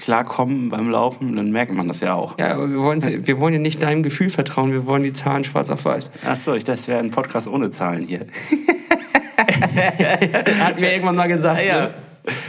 klarkomme 0.00 0.70
beim 0.70 0.90
Laufen, 0.90 1.36
dann 1.36 1.50
merkt 1.52 1.72
man 1.74 1.86
das 1.88 2.00
ja 2.00 2.14
auch. 2.14 2.38
Ja, 2.38 2.54
aber 2.54 2.70
wir 2.70 2.78
wollen, 2.78 3.26
wir 3.26 3.38
wollen 3.38 3.52
ja 3.54 3.60
nicht 3.60 3.82
deinem 3.82 4.02
Gefühl 4.02 4.30
vertrauen, 4.30 4.72
wir 4.72 4.86
wollen 4.86 5.02
die 5.02 5.12
Zahlen 5.12 5.44
schwarz 5.44 5.70
auf 5.70 5.84
weiß. 5.84 6.10
Ach 6.26 6.36
so, 6.36 6.54
ich, 6.54 6.64
das 6.64 6.88
wäre 6.88 6.98
ein 6.98 7.10
Podcast 7.10 7.46
ohne 7.46 7.70
Zahlen 7.70 8.06
hier. 8.06 8.26
Hat 10.60 10.80
mir 10.80 10.92
irgendwann 10.92 11.16
mal 11.16 11.28
gesagt. 11.28 11.62
Ja. 11.64 11.80
Ne? 11.80 11.94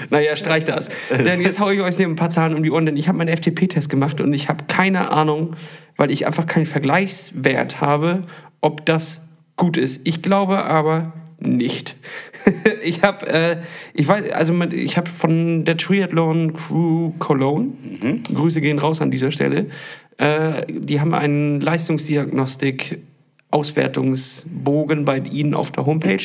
Naja, 0.10 0.36
streich 0.36 0.66
das. 0.66 0.90
denn 1.10 1.42
jetzt 1.42 1.60
haue 1.60 1.74
ich 1.74 1.82
euch 1.82 2.00
ein 2.00 2.16
paar 2.16 2.30
Zahlen 2.30 2.56
um 2.56 2.64
die 2.64 2.72
Ohren, 2.72 2.86
denn 2.86 2.98
ich 2.98 3.08
habe 3.08 3.18
meinen 3.18 3.36
FTP-Test 3.36 3.90
gemacht 3.90 4.20
und 4.20 4.34
ich 4.34 4.50
habe 4.50 4.66
keine 4.68 5.12
Ahnung, 5.12 5.56
weil 5.98 6.12
ich 6.12 6.26
einfach 6.26 6.46
keinen 6.46 6.66
Vergleichswert 6.66 7.80
habe, 7.80 8.24
ob 8.60 8.86
das 8.86 9.22
gut 9.56 9.78
ist. 9.78 10.02
Ich 10.04 10.22
glaube 10.22 10.66
aber 10.66 11.14
nicht. 11.42 11.96
ich 12.84 13.02
habe, 13.02 13.28
äh, 13.28 13.58
ich 13.94 14.08
weiß, 14.08 14.32
also 14.32 14.54
man- 14.54 14.72
ich 14.72 14.98
habe 14.98 15.10
von 15.10 15.66
der 15.66 15.78
Triathlon 15.78 16.54
Crew 16.54 17.12
Cologne, 17.20 17.74
Grüße 18.34 18.62
gehen 18.62 18.80
raus 18.80 19.02
an 19.02 19.12
dieser 19.12 19.32
Stelle, 19.32 19.68
äh, 20.18 20.66
die 20.70 21.00
haben 21.02 21.14
einen 21.14 21.62
Leistungsdiagnostik 21.62 23.00
Auswertungsbogen 23.50 25.04
bei 25.06 25.20
Ihnen 25.20 25.54
auf 25.54 25.72
der 25.72 25.86
Homepage. 25.86 26.24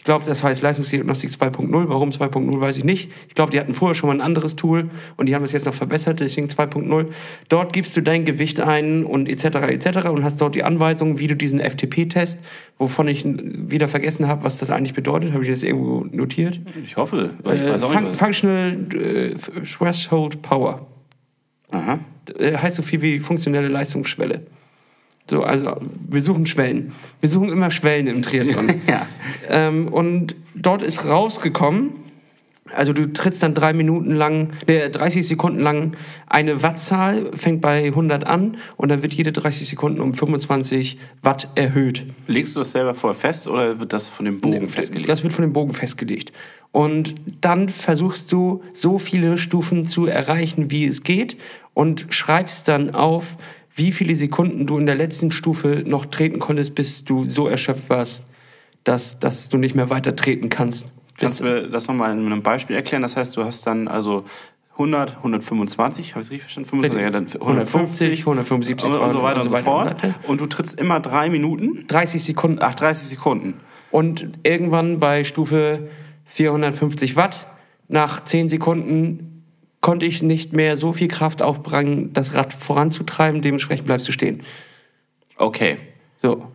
Ich 0.00 0.04
glaube, 0.04 0.24
das 0.24 0.42
heißt 0.42 0.62
Leistungsdiagnostik 0.62 1.28
2.0. 1.28 1.68
Warum 1.88 2.08
2.0, 2.08 2.58
weiß 2.58 2.78
ich 2.78 2.84
nicht. 2.84 3.10
Ich 3.28 3.34
glaube, 3.34 3.52
die 3.52 3.60
hatten 3.60 3.74
vorher 3.74 3.94
schon 3.94 4.08
mal 4.08 4.14
ein 4.16 4.22
anderes 4.22 4.56
Tool 4.56 4.88
und 5.18 5.26
die 5.26 5.34
haben 5.34 5.44
es 5.44 5.52
jetzt 5.52 5.66
noch 5.66 5.74
verbessert, 5.74 6.20
deswegen 6.20 6.46
2.0. 6.48 7.08
Dort 7.50 7.74
gibst 7.74 7.94
du 7.98 8.00
dein 8.00 8.24
Gewicht 8.24 8.60
ein 8.60 9.04
und 9.04 9.28
etc. 9.28 9.44
etc. 9.68 10.08
und 10.08 10.24
hast 10.24 10.40
dort 10.40 10.54
die 10.54 10.62
Anweisungen, 10.64 11.18
wie 11.18 11.26
du 11.26 11.36
diesen 11.36 11.60
FTP-Test, 11.60 12.40
wovon 12.78 13.08
ich 13.08 13.26
wieder 13.26 13.88
vergessen 13.88 14.26
habe, 14.26 14.42
was 14.42 14.56
das 14.56 14.70
eigentlich 14.70 14.94
bedeutet, 14.94 15.34
habe 15.34 15.44
ich 15.44 15.50
das 15.50 15.62
irgendwo 15.62 16.06
notiert. 16.10 16.58
Ich 16.82 16.96
hoffe, 16.96 17.34
weil 17.42 17.56
ich 17.58 17.62
Äh, 17.64 17.72
weiß 17.72 17.82
auch 17.82 17.92
Fun 17.92 18.04
nicht. 18.04 18.16
Functional 18.16 18.86
äh, 18.94 19.34
Threshold 19.66 20.40
Power. 20.40 20.86
Aha. 21.72 21.98
Äh, 22.38 22.56
heißt 22.56 22.76
so 22.76 22.82
viel 22.82 23.02
wie 23.02 23.18
funktionelle 23.20 23.68
Leistungsschwelle. 23.68 24.46
So, 25.30 25.44
also 25.44 25.76
wir 26.08 26.22
suchen 26.22 26.46
Schwellen. 26.46 26.92
Wir 27.20 27.28
suchen 27.28 27.50
immer 27.50 27.70
Schwellen 27.70 28.08
im 28.08 28.22
Triathlon. 28.22 28.80
Ja. 28.86 29.06
ähm, 29.48 29.88
und 29.88 30.34
dort 30.56 30.82
ist 30.82 31.04
rausgekommen, 31.04 31.92
also 32.74 32.92
du 32.92 33.12
trittst 33.12 33.42
dann 33.42 33.54
drei 33.54 33.72
Minuten 33.72 34.14
lang, 34.14 34.50
nee, 34.66 34.88
30 34.88 35.26
Sekunden 35.26 35.60
lang 35.60 35.96
eine 36.26 36.62
Wattzahl, 36.62 37.30
fängt 37.36 37.60
bei 37.60 37.86
100 37.86 38.26
an 38.26 38.56
und 38.76 38.88
dann 38.88 39.02
wird 39.02 39.14
jede 39.14 39.32
30 39.32 39.68
Sekunden 39.68 40.00
um 40.00 40.14
25 40.14 40.98
Watt 41.22 41.48
erhöht. 41.54 42.06
Legst 42.26 42.56
du 42.56 42.60
das 42.60 42.72
selber 42.72 42.94
vorher 42.94 43.18
fest 43.18 43.48
oder 43.48 43.78
wird 43.78 43.92
das 43.92 44.08
von 44.08 44.24
dem 44.24 44.40
Bogen 44.40 44.68
festgelegt? 44.68 45.08
Das 45.08 45.22
wird 45.22 45.32
von 45.32 45.42
dem 45.42 45.52
Bogen 45.52 45.74
festgelegt. 45.74 46.32
Und 46.72 47.14
dann 47.40 47.68
versuchst 47.68 48.30
du, 48.30 48.62
so 48.72 48.98
viele 48.98 49.38
Stufen 49.38 49.86
zu 49.86 50.06
erreichen, 50.06 50.70
wie 50.70 50.86
es 50.86 51.02
geht 51.02 51.36
und 51.74 52.06
schreibst 52.10 52.68
dann 52.68 52.90
auf, 52.94 53.36
wie 53.74 53.92
viele 53.92 54.14
Sekunden 54.14 54.66
du 54.66 54.78
in 54.78 54.86
der 54.86 54.94
letzten 54.94 55.30
Stufe 55.30 55.84
noch 55.86 56.06
treten 56.06 56.38
konntest, 56.38 56.74
bis 56.74 57.04
du 57.04 57.24
so 57.24 57.46
erschöpft 57.48 57.88
warst, 57.88 58.26
dass, 58.84 59.18
dass 59.18 59.48
du 59.48 59.58
nicht 59.58 59.74
mehr 59.74 59.90
weiter 59.90 60.16
treten 60.16 60.48
kannst. 60.48 60.88
Kannst 61.18 61.40
du 61.40 61.44
mir 61.44 61.68
das 61.68 61.86
nochmal 61.86 62.12
in 62.12 62.24
einem 62.24 62.42
Beispiel 62.42 62.76
erklären? 62.76 63.02
Das 63.02 63.16
heißt, 63.16 63.36
du 63.36 63.44
hast 63.44 63.66
dann 63.66 63.88
also 63.88 64.24
100, 64.72 65.18
125, 65.18 66.12
habe 66.12 66.22
ich 66.22 66.28
es 66.28 66.30
richtig 66.30 66.42
verstanden? 66.42 66.70
25, 66.70 67.02
ja, 67.02 67.10
dann 67.10 67.26
150, 67.26 68.20
175 68.20 68.88
und, 68.88 68.96
und 68.96 69.10
so 69.10 69.22
weiter 69.22 69.42
und 69.42 69.48
so 69.50 69.56
fort. 69.56 69.96
Und 70.26 70.40
du 70.40 70.46
trittst 70.46 70.80
immer 70.80 71.00
drei 71.00 71.28
Minuten, 71.28 71.84
30 71.86 72.24
Sekunden. 72.24 72.58
ach 72.62 72.74
30 72.74 73.08
Sekunden. 73.08 73.54
Und 73.90 74.38
irgendwann 74.42 74.98
bei 74.98 75.24
Stufe 75.24 75.88
450 76.24 77.16
Watt, 77.16 77.46
nach 77.88 78.24
10 78.24 78.48
Sekunden 78.48 79.29
konnte 79.80 80.06
ich 80.06 80.22
nicht 80.22 80.52
mehr 80.52 80.76
so 80.76 80.92
viel 80.92 81.08
Kraft 81.08 81.42
aufbringen, 81.42 82.12
das 82.12 82.34
Rad 82.34 82.52
voranzutreiben, 82.52 83.42
dementsprechend 83.42 83.86
bleibst 83.86 84.08
du 84.08 84.12
stehen. 84.12 84.42
Okay. 85.36 85.78
So. 86.18 86.50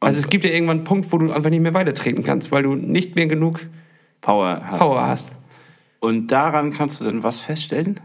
Also 0.00 0.18
es 0.18 0.28
gibt 0.28 0.44
ja 0.44 0.50
irgendwann 0.50 0.78
einen 0.78 0.84
Punkt, 0.84 1.12
wo 1.12 1.18
du 1.18 1.32
einfach 1.32 1.50
nicht 1.50 1.60
mehr 1.60 1.74
weitertreten 1.74 2.22
kannst, 2.22 2.52
weil 2.52 2.62
du 2.62 2.74
nicht 2.74 3.14
mehr 3.16 3.26
genug 3.26 3.66
Power 4.20 4.62
hast. 4.64 4.78
Power 4.78 5.06
hast. 5.06 5.30
Und 6.00 6.28
daran 6.28 6.72
kannst 6.72 7.00
du 7.00 7.04
dann 7.04 7.22
was 7.22 7.38
feststellen? 7.38 8.00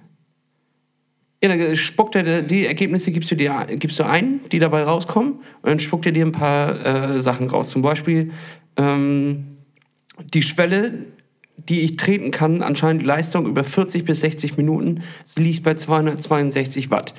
Ja, 1.44 1.50
dann 1.50 1.76
spuckt 1.76 2.16
er, 2.16 2.44
die 2.44 2.68
Ergebnisse 2.68 3.12
gibst 3.12 3.32
du, 3.32 3.36
dir, 3.36 3.66
gibst 3.72 4.00
du 4.00 4.06
ein, 4.06 4.42
die 4.52 4.60
dabei 4.60 4.84
rauskommen, 4.84 5.34
und 5.34 5.70
dann 5.70 5.80
spuckt 5.80 6.06
er 6.06 6.12
dir 6.12 6.26
ein 6.26 6.32
paar 6.32 6.86
äh, 6.86 7.20
Sachen 7.20 7.48
raus. 7.48 7.70
Zum 7.70 7.82
Beispiel 7.82 8.32
ähm, 8.78 9.58
die 10.34 10.44
Schwelle, 10.44 11.06
die 11.70 11.82
ich 11.82 11.98
treten 11.98 12.32
kann, 12.32 12.62
anscheinend 12.62 13.04
Leistung 13.04 13.46
über 13.46 13.64
40 13.64 14.06
bis 14.06 14.22
60 14.22 14.58
Minuten, 14.58 15.02
liegt 15.36 15.64
bei 15.64 15.74
262 15.76 16.92
Watt. 16.92 17.14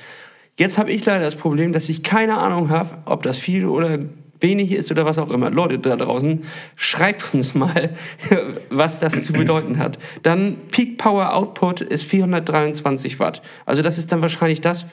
Jetzt 0.57 0.77
habe 0.77 0.91
ich 0.91 1.03
leider 1.05 1.23
das 1.23 1.35
Problem, 1.35 1.73
dass 1.73 1.89
ich 1.89 2.03
keine 2.03 2.37
Ahnung 2.37 2.69
habe, 2.69 2.97
ob 3.05 3.23
das 3.23 3.37
viel 3.37 3.65
oder 3.65 3.99
wenig 4.39 4.71
ist 4.73 4.91
oder 4.91 5.05
was 5.05 5.17
auch 5.17 5.29
immer. 5.31 5.49
Leute 5.49 5.79
da 5.79 5.95
draußen, 5.95 6.43
schreibt 6.75 7.33
uns 7.33 7.55
mal, 7.55 7.93
was 8.69 8.99
das 8.99 9.23
zu 9.23 9.33
bedeuten 9.33 9.79
hat. 9.79 9.97
Dann 10.21 10.57
Peak 10.69 10.97
Power 10.97 11.33
Output 11.33 11.81
ist 11.81 12.03
423 12.03 13.19
Watt. 13.19 13.41
Also 13.65 13.81
das 13.81 13.97
ist 13.97 14.11
dann 14.11 14.21
wahrscheinlich 14.21 14.61
das 14.61 14.85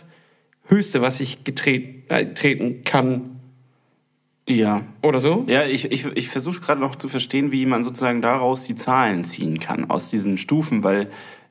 Höchste, 0.68 1.02
was 1.02 1.20
ich 1.20 1.44
getreten, 1.44 2.04
äh, 2.08 2.32
treten 2.32 2.84
kann. 2.84 3.39
Ja. 4.48 4.82
Oder 5.02 5.20
so? 5.20 5.44
Ja, 5.46 5.64
ich, 5.64 5.90
ich, 5.92 6.06
ich 6.06 6.28
versuche 6.28 6.60
gerade 6.60 6.80
noch 6.80 6.96
zu 6.96 7.08
verstehen, 7.08 7.52
wie 7.52 7.66
man 7.66 7.84
sozusagen 7.84 8.20
daraus 8.20 8.64
die 8.64 8.74
Zahlen 8.74 9.24
ziehen 9.24 9.60
kann, 9.60 9.90
aus 9.90 10.10
diesen 10.10 10.38
Stufen, 10.38 10.82
weil 10.82 11.08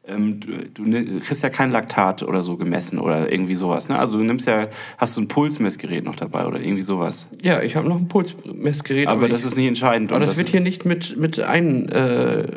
ähm, 0.08 0.40
du, 0.40 0.84
du 0.84 1.20
kriegst 1.20 1.44
ja 1.44 1.50
kein 1.50 1.72
Laktat 1.72 2.24
oder 2.24 2.44
so 2.44 2.58
gemessen 2.58 3.00
oder 3.00 3.32
irgendwie 3.32 3.56
sowas. 3.56 3.90
Ne? 3.90 3.98
Also 3.98 4.18
du 4.18 4.24
nimmst 4.24 4.48
ja, 4.48 4.68
hast 4.98 5.16
du 5.16 5.22
ein 5.22 5.28
Pulsmessgerät 5.28 6.04
noch 6.04 6.16
dabei 6.16 6.46
oder 6.46 6.60
irgendwie 6.60 6.82
sowas. 6.82 7.28
Ja, 7.42 7.62
ich 7.62 7.76
habe 7.76 7.88
noch 7.88 7.98
ein 7.98 8.08
Pulsmessgerät. 8.08 9.08
Aber, 9.08 9.28
ich, 9.28 9.32
das 9.32 9.46
ist 9.46 9.56
nicht 9.56 9.68
entscheidend. 9.68 10.12
aber 10.12 10.22
Und 10.22 10.28
das 10.28 10.38
wird 10.38 10.50
hier 10.50 10.62
nicht 10.62 10.86
mit, 10.86 11.18
mit 11.18 11.40
ein... 11.40 11.90
Äh, 11.90 12.48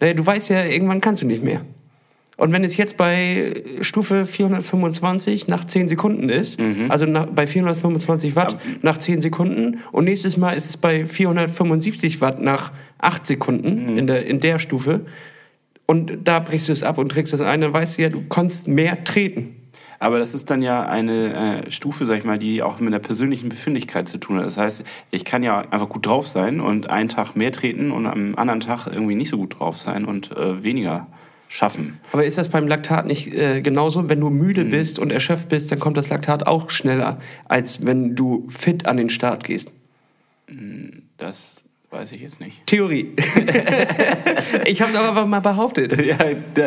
naja, 0.00 0.12
du 0.12 0.26
weißt 0.26 0.50
ja, 0.50 0.64
irgendwann 0.64 1.00
kannst 1.00 1.22
du 1.22 1.26
nicht 1.26 1.42
mehr. 1.42 1.62
Und 2.36 2.52
wenn 2.52 2.64
es 2.64 2.76
jetzt 2.76 2.98
bei 2.98 3.62
Stufe 3.80 4.26
425 4.26 5.48
nach 5.48 5.64
10 5.64 5.88
Sekunden 5.88 6.28
ist, 6.28 6.60
also 6.90 7.06
nach, 7.06 7.26
bei 7.26 7.46
425 7.46 8.36
Watt 8.36 8.58
nach 8.82 8.98
10 8.98 9.22
Sekunden 9.22 9.80
und 9.90 10.04
nächstes 10.04 10.36
Mal 10.36 10.52
ist 10.52 10.68
es 10.68 10.76
bei 10.76 11.06
475 11.06 12.20
Watt 12.20 12.42
nach 12.42 12.72
8 12.98 13.26
Sekunden 13.26 13.96
in, 13.96 14.06
der, 14.06 14.26
in 14.26 14.40
der 14.40 14.58
Stufe 14.58 15.06
und 15.86 16.18
da 16.24 16.40
brichst 16.40 16.68
du 16.68 16.72
es 16.72 16.82
ab 16.82 16.98
und 16.98 17.10
trägst 17.10 17.32
das 17.32 17.40
ein, 17.40 17.60
dann 17.62 17.72
weißt 17.72 17.96
du 17.96 18.02
ja, 18.02 18.08
du 18.10 18.22
kannst 18.28 18.68
mehr 18.68 19.02
treten. 19.04 19.56
Aber 19.98 20.18
das 20.18 20.34
ist 20.34 20.50
dann 20.50 20.60
ja 20.60 20.84
eine 20.86 21.64
äh, 21.64 21.70
Stufe, 21.70 22.04
sag 22.04 22.18
ich 22.18 22.24
mal, 22.24 22.38
die 22.38 22.62
auch 22.62 22.80
mit 22.80 22.88
einer 22.88 22.98
persönlichen 22.98 23.48
Befindlichkeit 23.48 24.08
zu 24.08 24.18
tun 24.18 24.36
hat. 24.36 24.44
Das 24.44 24.58
heißt, 24.58 24.84
ich 25.10 25.24
kann 25.24 25.42
ja 25.42 25.60
einfach 25.60 25.88
gut 25.88 26.04
drauf 26.04 26.26
sein 26.26 26.60
und 26.60 26.90
einen 26.90 27.08
Tag 27.08 27.34
mehr 27.34 27.50
treten 27.50 27.92
und 27.92 28.06
am 28.06 28.34
anderen 28.34 28.60
Tag 28.60 28.88
irgendwie 28.88 29.14
nicht 29.14 29.30
so 29.30 29.38
gut 29.38 29.58
drauf 29.58 29.78
sein 29.78 30.04
und 30.04 30.32
äh, 30.36 30.62
weniger 30.62 31.06
schaffen. 31.48 32.00
Aber 32.12 32.24
ist 32.24 32.38
das 32.38 32.48
beim 32.48 32.66
Laktat 32.66 33.06
nicht 33.06 33.32
äh, 33.34 33.60
genauso? 33.60 34.08
Wenn 34.08 34.20
du 34.20 34.30
müde 34.30 34.64
Mhm. 34.64 34.70
bist 34.70 34.98
und 34.98 35.10
erschöpft 35.12 35.48
bist, 35.48 35.70
dann 35.70 35.78
kommt 35.78 35.96
das 35.96 36.08
Laktat 36.08 36.46
auch 36.46 36.70
schneller, 36.70 37.18
als 37.46 37.84
wenn 37.86 38.14
du 38.14 38.46
fit 38.48 38.86
an 38.86 38.96
den 38.96 39.10
Start 39.10 39.44
gehst. 39.44 39.70
Das 41.18 41.62
weiß 41.96 42.12
ich 42.12 42.20
jetzt 42.20 42.40
nicht. 42.40 42.66
Theorie. 42.66 43.12
ich 44.66 44.80
habe 44.80 44.90
es 44.90 44.96
aber 44.96 45.08
einfach 45.08 45.26
mal 45.26 45.40
behauptet. 45.40 46.04
Ja, 46.04 46.16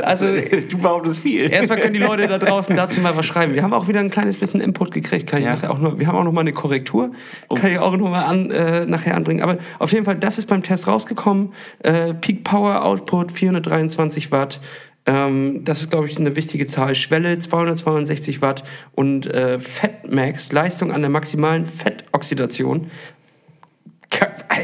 also 0.03 0.25
Also- 0.25 0.41
du 0.69 0.77
behauptest 0.77 1.21
viel. 1.21 1.51
Erstmal 1.51 1.79
können 1.79 1.93
die 1.93 1.99
Leute 1.99 2.27
da 2.27 2.37
draußen 2.37 2.75
dazu 2.75 2.99
mal 2.99 3.15
was 3.15 3.25
schreiben. 3.25 3.53
Wir 3.53 3.63
haben 3.63 3.73
auch 3.73 3.87
wieder 3.87 3.99
ein 3.99 4.09
kleines 4.09 4.37
bisschen 4.37 4.61
Input 4.61 4.91
gekriegt. 4.91 5.27
Kann 5.27 5.39
ich 5.39 5.45
Ja. 5.45 5.53
nachher 5.53 5.71
auch 5.71 5.79
noch, 5.79 5.99
wir 5.99 6.07
haben 6.07 6.15
auch 6.17 6.23
noch 6.23 6.31
mal 6.31 6.41
eine 6.41 6.53
Korrektur. 6.53 7.11
Kann 7.53 7.71
ich 7.71 7.79
auch 7.79 7.95
noch 7.95 8.09
mal 8.09 8.23
an, 8.23 8.49
äh, 8.51 8.85
nachher 8.85 9.15
anbringen. 9.15 9.41
Aber 9.41 9.57
auf 9.77 9.91
jeden 9.91 10.05
Fall, 10.05 10.15
das 10.15 10.37
ist 10.37 10.47
beim 10.47 10.63
Test 10.63 10.87
rausgekommen. 10.87 11.53
Äh, 11.83 12.13
Peak 12.15 12.43
Power 12.43 12.83
Output 12.85 13.31
423 13.31 14.31
Watt. 14.31 14.59
Ähm, 15.05 15.63
das 15.63 15.81
ist, 15.81 15.89
glaube 15.91 16.07
ich, 16.07 16.17
eine 16.19 16.35
wichtige 16.35 16.65
Zahl. 16.65 16.95
Schwelle 16.95 17.37
262 17.37 18.41
Watt. 18.41 18.63
Und 18.93 19.25
äh, 19.27 19.59
Fettmax, 19.59 20.51
Leistung 20.51 20.91
an 20.91 21.01
der 21.01 21.09
maximalen 21.09 21.65
Fettoxidation. 21.65 22.87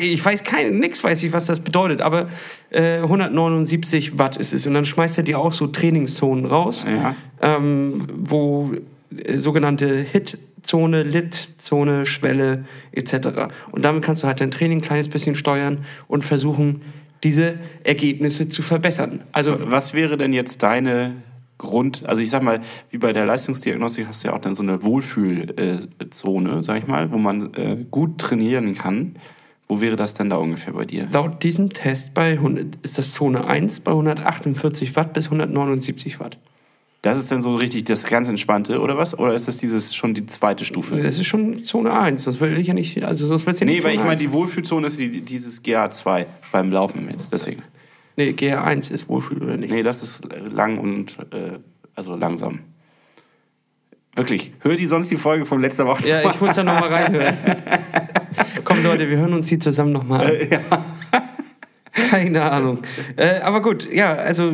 Ich 0.01 0.23
weiß 0.25 0.43
kein, 0.43 0.79
nix 0.79 1.03
weiß 1.03 1.23
ich, 1.23 1.31
was 1.31 1.45
das 1.45 1.59
bedeutet, 1.61 2.01
aber 2.01 2.27
äh, 2.69 2.97
179 2.97 4.19
Watt 4.19 4.35
ist 4.35 4.53
es. 4.53 4.65
Und 4.67 4.73
dann 4.73 4.85
schmeißt 4.85 5.17
er 5.19 5.23
dir 5.23 5.39
auch 5.39 5.53
so 5.53 5.67
Trainingszonen 5.67 6.45
raus, 6.45 6.85
Ja. 6.85 7.15
ähm, 7.41 8.05
wo 8.17 8.73
äh, 9.15 9.37
sogenannte 9.37 9.87
Hit-Zone, 10.11 11.03
Lit-Zone, 11.03 12.05
Schwelle 12.05 12.65
etc. 12.91 13.53
Und 13.71 13.85
damit 13.85 14.03
kannst 14.03 14.23
du 14.23 14.27
halt 14.27 14.41
dein 14.41 14.51
Training 14.51 14.79
ein 14.79 14.81
kleines 14.81 15.07
bisschen 15.07 15.35
steuern 15.35 15.85
und 16.07 16.23
versuchen, 16.25 16.81
diese 17.23 17.55
Ergebnisse 17.83 18.49
zu 18.49 18.61
verbessern. 18.61 19.23
Also 19.31 19.55
Was 19.71 19.93
wäre 19.93 20.17
denn 20.17 20.33
jetzt 20.33 20.61
deine 20.61 21.13
Grund, 21.57 22.03
also 22.05 22.21
ich 22.21 22.29
sag 22.29 22.43
mal, 22.43 22.59
wie 22.91 22.97
bei 22.97 23.13
der 23.13 23.25
Leistungsdiagnostik 23.25 24.07
hast 24.07 24.23
du 24.23 24.27
ja 24.27 24.33
auch 24.33 24.39
dann 24.39 24.55
so 24.55 24.61
eine 24.63 24.83
Wohlfühlzone, 24.83 26.63
sag 26.63 26.79
ich 26.79 26.87
mal, 26.87 27.11
wo 27.11 27.17
man 27.17 27.53
äh, 27.53 27.77
gut 27.89 28.17
trainieren 28.19 28.73
kann. 28.75 29.15
Wo 29.67 29.81
wäre 29.81 29.95
das 29.95 30.13
denn 30.13 30.29
da 30.29 30.37
ungefähr 30.37 30.73
bei 30.73 30.85
dir? 30.85 31.07
laut 31.11 31.41
diesem 31.43 31.69
Test 31.71 32.13
bei 32.13 32.31
100, 32.33 32.75
ist 32.83 32.97
das 32.97 33.13
Zone 33.13 33.45
1 33.45 33.79
bei 33.79 33.91
148 33.91 34.95
Watt 34.95 35.13
bis 35.13 35.25
179 35.25 36.19
Watt. 36.19 36.37
Das 37.01 37.19
ist 37.19 37.31
dann 37.31 37.41
so 37.43 37.53
richtig 37.53 37.83
das 37.83 38.03
ganz 38.05 38.29
Entspannte, 38.29 38.79
oder 38.79 38.97
was? 38.97 39.17
Oder 39.17 39.35
ist 39.35 39.47
das 39.47 39.57
dieses 39.57 39.93
schon 39.93 40.15
die 40.15 40.25
zweite 40.25 40.65
Stufe? 40.65 41.01
Das 41.01 41.19
ist 41.19 41.27
schon 41.27 41.63
Zone 41.63 41.93
1. 41.93 42.23
Das 42.23 42.39
will 42.39 42.57
ich 42.57 42.67
ja 42.67 42.73
nicht, 42.73 43.03
also 43.03 43.27
sonst 43.27 43.45
willst 43.45 43.61
du 43.61 43.65
ja 43.65 43.67
Nee, 43.67 43.75
nicht 43.75 43.83
weil 43.83 43.91
ich 43.91 43.97
Zone 43.97 44.07
meine, 44.07 44.19
1. 44.19 44.21
die 44.21 44.31
Wohlfühlzone 44.31 44.87
ist 44.87 44.97
die, 44.97 45.21
dieses 45.21 45.63
GA2 45.63 46.25
beim 46.51 46.71
Laufen 46.71 47.07
jetzt, 47.09 47.31
deswegen. 47.31 47.61
Nee, 48.17 48.31
GR1 48.31 48.91
ist 48.91 49.09
Wohlfühl 49.09 49.43
oder 49.43 49.57
nicht? 49.57 49.71
Nee, 49.71 49.83
das 49.83 50.01
ist 50.01 50.21
lang 50.51 50.79
und 50.79 51.17
äh, 51.31 51.59
also 51.95 52.15
langsam. 52.15 52.61
Wirklich, 54.15 54.51
hör 54.61 54.75
die 54.75 54.87
sonst 54.87 55.11
die 55.11 55.17
Folge 55.17 55.45
von 55.45 55.61
letzter 55.61 55.85
Woche. 55.85 56.07
Ja, 56.07 56.29
ich 56.29 56.39
muss 56.39 56.53
da 56.55 56.63
nochmal 56.63 56.89
reinhören. 56.93 57.35
Komm 58.63 58.81
Leute, 58.83 59.09
wir 59.09 59.17
hören 59.17 59.33
uns 59.33 59.47
die 59.47 59.59
zusammen 59.59 59.91
nochmal 59.91 60.25
an. 60.61 60.83
Keine 62.09 62.41
Ahnung. 62.51 62.79
Äh, 63.15 63.39
aber 63.41 63.61
gut, 63.61 63.87
ja, 63.91 64.13
also 64.13 64.51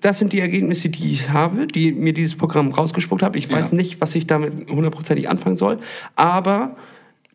das 0.00 0.18
sind 0.18 0.32
die 0.32 0.40
Ergebnisse, 0.40 0.90
die 0.90 1.12
ich 1.12 1.30
habe, 1.30 1.66
die 1.66 1.92
mir 1.92 2.12
dieses 2.12 2.34
Programm 2.36 2.70
rausgespuckt 2.70 3.22
hat. 3.22 3.34
Ich 3.34 3.50
weiß 3.50 3.70
Ja. 3.70 3.76
nicht, 3.76 4.00
was 4.00 4.14
ich 4.14 4.26
damit 4.26 4.68
hundertprozentig 4.70 5.28
anfangen 5.28 5.56
soll, 5.56 5.78
aber 6.16 6.76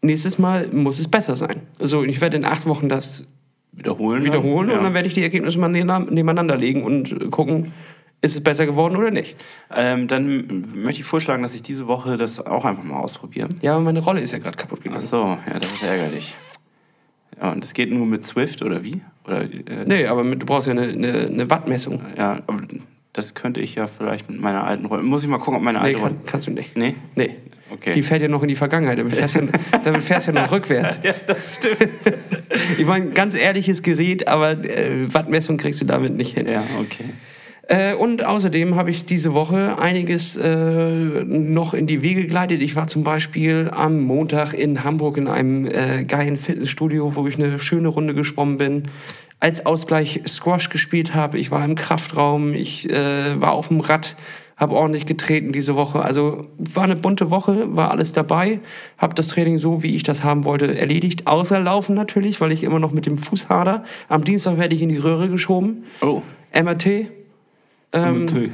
nächstes 0.01 0.37
Mal 0.37 0.67
muss 0.71 0.99
es 0.99 1.07
besser 1.07 1.35
sein. 1.35 1.61
Also 1.79 2.03
ich 2.03 2.21
werde 2.21 2.37
in 2.37 2.45
acht 2.45 2.67
Wochen 2.67 2.87
das 2.87 3.25
Wiederholen. 3.71 4.23
wiederholen 4.23 4.69
Ja. 4.69 4.77
und 4.77 4.83
dann 4.83 4.93
werde 4.93 5.07
ich 5.07 5.15
die 5.15 5.23
Ergebnisse 5.23 5.57
mal 5.57 5.69
neben- 5.69 6.13
nebeneinander 6.13 6.55
legen 6.55 6.83
und 6.83 7.31
gucken, 7.31 7.71
ist 8.21 8.33
es 8.33 8.41
besser 8.41 8.65
geworden 8.65 8.95
oder 8.95 9.11
nicht. 9.11 9.35
Ähm, 9.75 10.07
dann 10.07 10.65
möchte 10.75 11.01
ich 11.01 11.07
vorschlagen, 11.07 11.43
dass 11.43 11.53
ich 11.53 11.61
diese 11.61 11.87
Woche 11.87 12.17
das 12.17 12.43
auch 12.45 12.65
einfach 12.65 12.83
mal 12.83 12.97
ausprobiere. 12.99 13.49
Ja, 13.61 13.73
aber 13.73 13.81
meine 13.81 13.99
Rolle 13.99 14.21
ist 14.21 14.31
ja 14.31 14.39
gerade 14.39 14.57
kaputt 14.57 14.79
Ach 14.81 14.83
gegangen. 14.83 15.01
so, 15.01 15.37
ja, 15.47 15.53
das 15.59 15.71
ist 15.71 15.83
ärgerlich. 15.83 16.33
Ja, 17.39 17.51
und 17.51 17.63
das 17.63 17.73
geht 17.73 17.91
nur 17.91 18.05
mit 18.07 18.25
Swift 18.25 18.63
oder 18.63 18.83
wie? 18.83 19.01
Oder, 19.25 19.43
äh, 19.43 19.85
Nee, 19.85 20.07
aber 20.07 20.23
mit, 20.23 20.41
du 20.41 20.45
brauchst 20.47 20.67
ja 20.67 20.71
eine, 20.73 20.83
eine, 20.87 21.27
eine 21.27 21.49
Wattmessung. 21.51 22.01
Ja, 22.17 22.39
aber 22.47 22.61
das 23.13 23.35
könnte 23.35 23.59
ich 23.61 23.75
ja 23.75 23.85
vielleicht 23.87 24.29
mit 24.29 24.41
meiner 24.41 24.63
alten 24.63 24.85
Rolle. 24.85 25.03
Muss 25.03 25.23
ich 25.23 25.29
mal 25.29 25.37
gucken, 25.37 25.55
ob 25.57 25.61
meine 25.63 25.77
Nee, 25.79 25.85
alte 25.85 25.99
Rolle. 25.99 26.13
kann, 26.15 26.25
kannst 26.25 26.47
du 26.47 26.51
nicht. 26.51 26.75
Nee? 26.75 26.95
Nee. 27.15 27.35
Okay. 27.69 27.93
Die 27.93 28.01
fährt 28.01 28.21
ja 28.21 28.27
noch 28.29 28.41
in 28.43 28.47
die 28.47 28.55
Vergangenheit. 28.55 28.97
Damit 28.97 29.13
fährst 29.13 29.35
du 29.35 29.39
ja, 29.41 29.47
damit 29.83 30.01
fährst 30.01 30.25
ja 30.27 30.33
noch 30.33 30.51
rückwärts. 30.51 30.99
ja, 31.03 31.13
das 31.27 31.55
stimmt. 31.57 31.89
Ich 32.77 32.85
meine, 32.85 33.07
ganz 33.09 33.35
ehrliches 33.35 33.83
Gerät, 33.83 34.27
aber 34.27 34.51
äh, 34.63 35.13
Wattmessung 35.13 35.57
kriegst 35.57 35.81
du 35.81 35.85
damit 35.85 36.15
nicht 36.15 36.33
hin. 36.35 36.47
ja, 36.47 36.63
okay. 36.79 37.05
Äh, 37.67 37.95
und 37.95 38.25
außerdem 38.25 38.75
habe 38.75 38.91
ich 38.91 39.05
diese 39.05 39.33
Woche 39.33 39.77
einiges 39.77 40.37
äh, 40.37 40.89
noch 41.25 41.73
in 41.73 41.85
die 41.85 42.01
Wege 42.01 42.25
geleitet. 42.25 42.61
Ich 42.61 42.77
war 42.77 42.87
zum 42.87 43.03
Beispiel 43.03 43.69
am 43.73 44.01
Montag 44.01 44.53
in 44.53 44.85
Hamburg 44.85 45.17
in 45.17 45.27
einem 45.27 45.65
äh, 45.65 46.03
geilen 46.05 46.37
Fitnessstudio, 46.37 47.15
wo 47.15 47.27
ich 47.27 47.37
eine 47.37 47.59
schöne 47.59 47.89
Runde 47.89 48.13
geschwommen 48.13 48.57
bin. 48.57 48.83
Als 49.39 49.65
Ausgleich 49.65 50.21
Squash 50.25 50.69
gespielt 50.69 51.13
habe. 51.13 51.37
Ich 51.37 51.51
war 51.51 51.63
im 51.63 51.75
Kraftraum, 51.75 52.53
ich 52.53 52.89
äh, 52.89 53.39
war 53.39 53.51
auf 53.51 53.67
dem 53.67 53.81
Rad, 53.81 54.15
habe 54.55 54.73
ordentlich 54.73 55.05
getreten 55.05 55.51
diese 55.51 55.75
Woche. 55.75 56.01
Also 56.01 56.47
war 56.57 56.85
eine 56.85 56.95
bunte 56.95 57.29
Woche, 57.29 57.75
war 57.75 57.91
alles 57.91 58.13
dabei. 58.13 58.61
Habe 58.97 59.13
das 59.13 59.27
Training 59.27 59.59
so, 59.59 59.83
wie 59.83 59.95
ich 59.95 60.03
das 60.03 60.23
haben 60.23 60.45
wollte, 60.45 60.75
erledigt. 60.75 61.27
Außer 61.27 61.59
Laufen 61.59 61.95
natürlich, 61.95 62.39
weil 62.39 62.53
ich 62.53 62.63
immer 62.63 62.79
noch 62.79 62.93
mit 62.93 63.05
dem 63.05 63.17
Fuß 63.17 63.49
hader. 63.49 63.83
Am 64.07 64.23
Dienstag 64.23 64.57
werde 64.57 64.73
ich 64.73 64.81
in 64.81 64.89
die 64.89 64.97
Röhre 64.97 65.27
geschoben. 65.27 65.83
Oh. 66.01 66.21
MRT. 66.53 67.16
Ähm. 68.05 68.51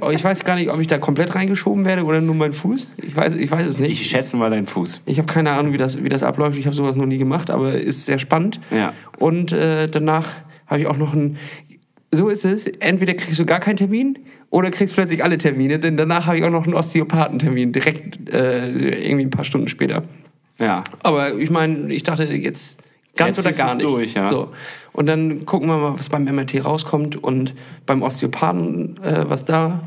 Oh, 0.00 0.10
Ich 0.16 0.24
weiß 0.24 0.44
gar 0.44 0.56
nicht, 0.56 0.70
ob 0.70 0.80
ich 0.80 0.86
da 0.86 0.98
komplett 0.98 1.34
reingeschoben 1.34 1.84
werde 1.84 2.04
oder 2.04 2.20
nur 2.20 2.34
mein 2.34 2.52
Fuß. 2.52 2.90
Ich 2.98 3.14
weiß, 3.14 3.34
ich 3.34 3.50
weiß 3.50 3.66
es 3.66 3.78
nicht. 3.78 4.00
Ich 4.00 4.08
schätze 4.08 4.36
mal 4.36 4.50
deinen 4.50 4.66
Fuß. 4.66 5.02
Ich 5.06 5.18
habe 5.18 5.32
keine 5.32 5.50
Ahnung, 5.50 5.72
wie 5.72 5.78
das, 5.78 6.02
wie 6.02 6.08
das 6.08 6.22
abläuft. 6.22 6.58
Ich 6.58 6.66
habe 6.66 6.74
sowas 6.74 6.96
noch 6.96 7.06
nie 7.06 7.18
gemacht, 7.18 7.50
aber 7.50 7.72
ist 7.72 8.06
sehr 8.06 8.18
spannend. 8.18 8.60
Ja. 8.70 8.92
Und 9.18 9.52
äh, 9.52 9.86
danach 9.88 10.28
habe 10.66 10.80
ich 10.80 10.86
auch 10.86 10.96
noch 10.96 11.14
ein. 11.14 11.36
So 12.12 12.28
ist 12.28 12.44
es. 12.44 12.66
Entweder 12.66 13.14
kriegst 13.14 13.38
du 13.38 13.44
gar 13.44 13.60
keinen 13.60 13.76
Termin 13.76 14.18
oder 14.50 14.70
kriegst 14.70 14.94
plötzlich 14.94 15.22
alle 15.24 15.38
Termine. 15.38 15.78
Denn 15.78 15.96
danach 15.96 16.26
habe 16.26 16.38
ich 16.38 16.44
auch 16.44 16.50
noch 16.50 16.64
einen 16.64 16.74
Osteopathentermin, 16.74 17.72
direkt 17.72 18.32
äh, 18.32 18.68
irgendwie 18.68 19.26
ein 19.26 19.30
paar 19.30 19.44
Stunden 19.44 19.68
später. 19.68 20.02
Ja. 20.58 20.84
Aber 21.02 21.34
ich 21.34 21.50
meine, 21.50 21.92
ich 21.92 22.02
dachte 22.02 22.24
jetzt 22.24 22.80
ganz 23.16 23.36
Jetzt 23.36 23.46
oder 23.46 23.56
gar 23.56 23.74
nicht. 23.74 23.84
durch, 23.84 24.14
ja. 24.14 24.28
So. 24.28 24.52
Und 24.92 25.06
dann 25.06 25.44
gucken 25.44 25.68
wir 25.68 25.76
mal, 25.76 25.98
was 25.98 26.08
beim 26.08 26.24
MRT 26.24 26.64
rauskommt 26.64 27.22
und 27.22 27.54
beim 27.84 28.02
Osteopathen, 28.02 29.02
äh, 29.02 29.28
was 29.28 29.44
da 29.44 29.80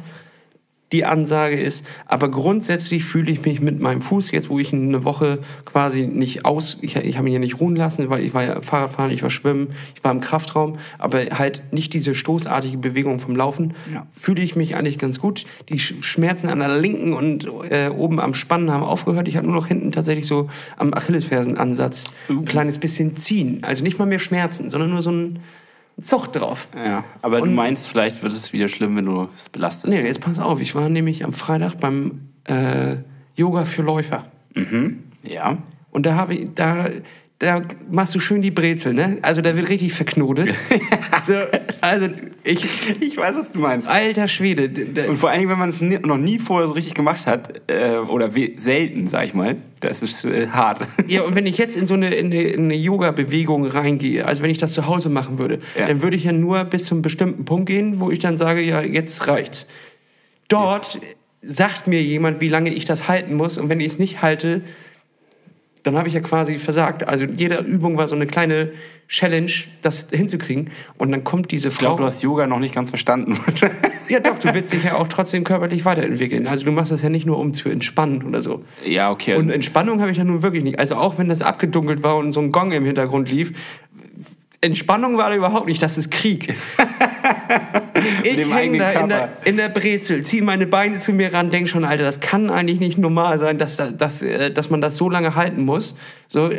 die 0.92 1.06
Ansage 1.06 1.56
ist. 1.60 1.86
Aber 2.08 2.30
grundsätzlich 2.32 3.04
fühle 3.04 3.32
ich 3.32 3.46
mich 3.46 3.62
mit 3.62 3.80
meinem 3.80 4.02
Fuß, 4.02 4.32
jetzt 4.32 4.50
wo 4.50 4.58
ich 4.60 4.74
eine 4.74 5.04
Woche 5.04 5.40
quasi 5.66 6.08
nicht 6.08 6.46
aus, 6.46 6.78
ich, 6.82 6.96
ich 6.96 7.18
habe 7.18 7.28
ihn 7.28 7.34
ja 7.34 7.40
nicht 7.40 7.60
ruhen 7.60 7.76
lassen, 7.76 8.10
weil 8.10 8.24
ich 8.24 8.34
war 8.34 8.44
ja 8.44 8.62
Fahrradfahren, 8.62 9.12
ich 9.12 9.22
war 9.22 9.30
schwimmen, 9.30 9.68
ich 9.96 10.04
war 10.04 10.12
im 10.12 10.20
Kraftraum, 10.20 10.78
aber 10.98 11.20
halt 11.32 11.62
nicht 11.72 11.94
diese 11.94 12.16
stoßartige 12.16 12.78
Bewegung 12.78 13.20
vom 13.20 13.36
Laufen, 13.36 13.76
Ja. 13.94 14.08
fühle 14.14 14.42
ich 14.42 14.56
mich 14.56 14.76
eigentlich 14.76 14.98
ganz 14.98 15.20
gut. 15.20 15.46
Die 15.70 15.80
Sch- 15.80 16.02
Schmerzen 16.02 16.50
an 16.50 16.60
der 16.60 16.78
linken 16.80 17.14
und 17.14 17.46
äh, 17.70 17.90
oben 17.90 18.20
am 18.20 18.34
Spannen 18.34 18.72
haben 18.72 18.84
aufgehört. 18.84 19.28
Ich 19.28 19.38
hatte 19.38 19.46
nur 19.46 19.56
noch 19.56 19.68
hinten 19.68 19.92
tatsächlich 19.92 20.26
so 20.28 20.50
am 20.78 20.94
Achillesfersenansatz 20.94 22.06
ein 22.30 22.46
kleines 22.46 22.80
bisschen 22.80 23.16
ziehen. 23.16 23.60
Also 23.62 23.84
nicht 23.84 24.00
mal 24.00 24.06
mehr 24.06 24.20
Schmerzen, 24.20 24.70
sondern 24.70 24.90
nur 24.90 25.02
so 25.02 25.12
ein 25.12 25.40
Zucht 26.02 26.36
drauf. 26.36 26.68
Ja. 26.76 27.04
Aber 27.22 27.42
Und- 27.42 27.50
du 27.50 27.56
meinst, 27.56 27.88
vielleicht 27.88 28.22
wird 28.24 28.34
es 28.34 28.54
wieder 28.54 28.68
schlimm, 28.68 28.96
wenn 28.96 29.06
du 29.06 29.28
es 29.36 29.50
belastest. 29.50 29.88
Nee, 29.88 30.02
jetzt 30.02 30.22
pass 30.22 30.40
auf. 30.40 30.60
Ich 30.62 30.76
war 30.76 30.90
nämlich 30.90 31.24
am 31.26 31.34
Freitag 31.34 31.76
beim 31.80 32.30
äh, 32.46 32.98
Yoga 33.36 33.66
für 33.66 33.82
Läufer. 33.82 34.26
Mhm. 34.56 35.04
Ja. 35.24 35.58
Und 35.92 36.06
da 36.06 36.16
habe 36.16 36.36
ich, 36.36 36.50
da, 36.56 36.88
da 37.40 37.62
machst 37.90 38.14
du 38.14 38.20
schön 38.20 38.42
die 38.42 38.52
Brezel, 38.52 38.94
ne? 38.94 39.18
Also 39.22 39.40
da 39.42 39.56
wird 39.56 39.70
richtig 39.70 39.94
verknotet. 39.94 40.54
so, 41.26 41.34
also 41.82 42.08
ich, 42.44 42.66
Ich 43.02 43.16
weiß, 43.16 43.38
was 43.38 43.54
du 43.54 43.60
meinst. 43.60 43.88
alter 43.88 44.28
Schwede. 44.28 44.70
Und 45.08 45.16
vor 45.18 45.30
allen 45.30 45.40
Dingen, 45.40 45.50
wenn 45.52 45.58
man 45.60 45.70
es 45.70 45.80
noch 45.80 46.18
nie 46.18 46.38
vorher 46.38 46.68
so 46.68 46.74
richtig 46.74 46.96
gemacht 46.96 47.26
hat, 47.28 47.62
äh, 47.68 47.96
oder 47.98 48.30
selten, 48.58 49.08
sag 49.08 49.26
ich 49.26 49.34
mal, 49.34 49.56
das 49.80 50.04
ist 50.04 50.26
äh, 50.26 50.48
hart. 50.48 50.82
Ja, 51.08 51.22
und 51.22 51.34
wenn 51.36 51.46
ich 51.46 51.58
jetzt 51.58 51.78
in 51.78 51.88
so 51.88 51.94
eine, 51.94 52.14
in 52.14 52.26
eine, 52.26 52.42
in 52.44 52.66
eine 52.66 52.76
Yoga-Bewegung 52.76 53.66
reingehe, 53.66 54.26
also 54.26 54.44
wenn 54.44 54.50
ich 54.52 54.58
das 54.58 54.74
zu 54.74 54.86
Hause 54.86 55.08
machen 55.10 55.40
würde, 55.40 55.60
Ja. 55.78 55.88
dann 55.88 56.02
würde 56.02 56.18
ich 56.18 56.26
ja 56.26 56.34
nur 56.34 56.64
bis 56.66 56.84
zum 56.86 57.02
bestimmten 57.02 57.46
Punkt 57.46 57.68
gehen, 57.68 58.02
wo 58.02 58.12
ich 58.12 58.20
dann 58.20 58.36
sage, 58.36 58.62
ja, 58.62 58.82
jetzt 58.82 59.28
reicht's. 59.28 59.66
Dort 60.50 61.00
sagt 61.42 61.88
mir 61.88 62.02
jemand, 62.02 62.42
wie 62.42 62.50
lange 62.50 62.74
ich 62.74 62.84
das 62.84 63.08
halten 63.08 63.34
muss 63.36 63.58
und 63.58 63.70
wenn 63.70 63.80
ich 63.80 63.88
es 63.88 63.98
nicht 64.00 64.22
halte, 64.22 64.62
dann 65.84 65.98
habe 65.98 66.08
ich 66.08 66.14
ja 66.14 66.20
quasi 66.20 66.58
versagt. 66.58 67.08
Also 67.08 67.26
jede 67.26 67.58
Übung 67.60 67.98
war 67.98 68.08
so 68.08 68.16
eine 68.16 68.28
kleine 68.28 68.72
Challenge, 69.08 69.52
das 69.82 70.08
hinzukriegen. 70.12 70.70
Und 70.98 71.12
dann 71.12 71.24
kommt 71.24 71.52
diese 71.52 71.70
Ich 71.70 71.74
Frau. 71.76 71.82
glaube, 71.88 72.02
du 72.02 72.06
hast 72.06 72.22
Yoga 72.22 72.48
noch 72.48 72.60
nicht 72.60 72.76
ganz 72.76 72.90
verstanden. 72.90 73.40
ja, 74.10 74.20
doch, 74.20 74.38
du 74.38 74.54
willst 74.54 74.74
dich 74.74 74.84
ja 74.84 74.96
auch 74.96 75.08
trotzdem 75.08 75.44
körperlich 75.44 75.86
weiterentwickeln. 75.86 76.48
Also 76.48 76.66
du 76.66 76.72
machst 76.72 76.92
das 76.92 77.02
ja 77.02 77.10
nicht 77.10 77.26
nur, 77.26 77.38
um 77.40 77.54
zu 77.54 77.70
entspannen 77.70 78.24
oder 78.24 78.42
so. 78.42 78.64
ja, 78.86 79.10
okay. 79.10 79.36
Und 79.36 79.50
Entspannung 79.50 80.02
habe 80.02 80.12
ich 80.12 80.18
ja 80.18 80.24
nun 80.24 80.44
wirklich 80.44 80.64
nicht. 80.64 80.80
Also 80.80 80.96
auch 80.96 81.18
wenn 81.18 81.30
das 81.30 81.42
abgedunkelt 81.42 82.04
war 82.04 82.18
und 82.18 82.34
so 82.34 82.42
ein 82.42 82.52
Gong 82.52 82.72
im 82.72 82.86
Hintergrund 82.86 83.30
lief, 83.32 83.54
Entspannung 84.62 85.18
war 85.18 85.30
da 85.30 85.36
überhaupt 85.38 85.68
nicht, 85.68 85.82
das 85.82 85.98
ist 85.98 86.12
Krieg. 86.12 86.54
ich 88.24 88.54
hänge 88.54 88.78
da 88.78 88.92
in 88.92 89.10
der, 89.10 89.30
in 89.46 89.58
der 89.58 89.70
Brezel, 89.70 90.24
ziehe 90.24 90.44
meine 90.44 90.68
Beine 90.68 91.00
zu 91.00 91.14
mir 91.14 91.34
ran, 91.34 91.50
denke 91.52 91.70
schon, 91.70 91.84
Alter, 91.84 92.04
das 92.04 92.20
kann 92.20 92.50
eigentlich 92.50 92.80
nicht 92.80 92.98
normal 92.98 93.40
sein, 93.40 93.58
dass, 93.58 93.78
da- 93.78 93.92
dass, 93.92 94.22
äh, 94.22 94.52
dass 94.52 94.70
man 94.70 94.82
das 94.82 94.98
so 94.98 95.10
lange 95.10 95.36
halten 95.36 95.64
muss. 95.66 95.96
So, 96.28 96.52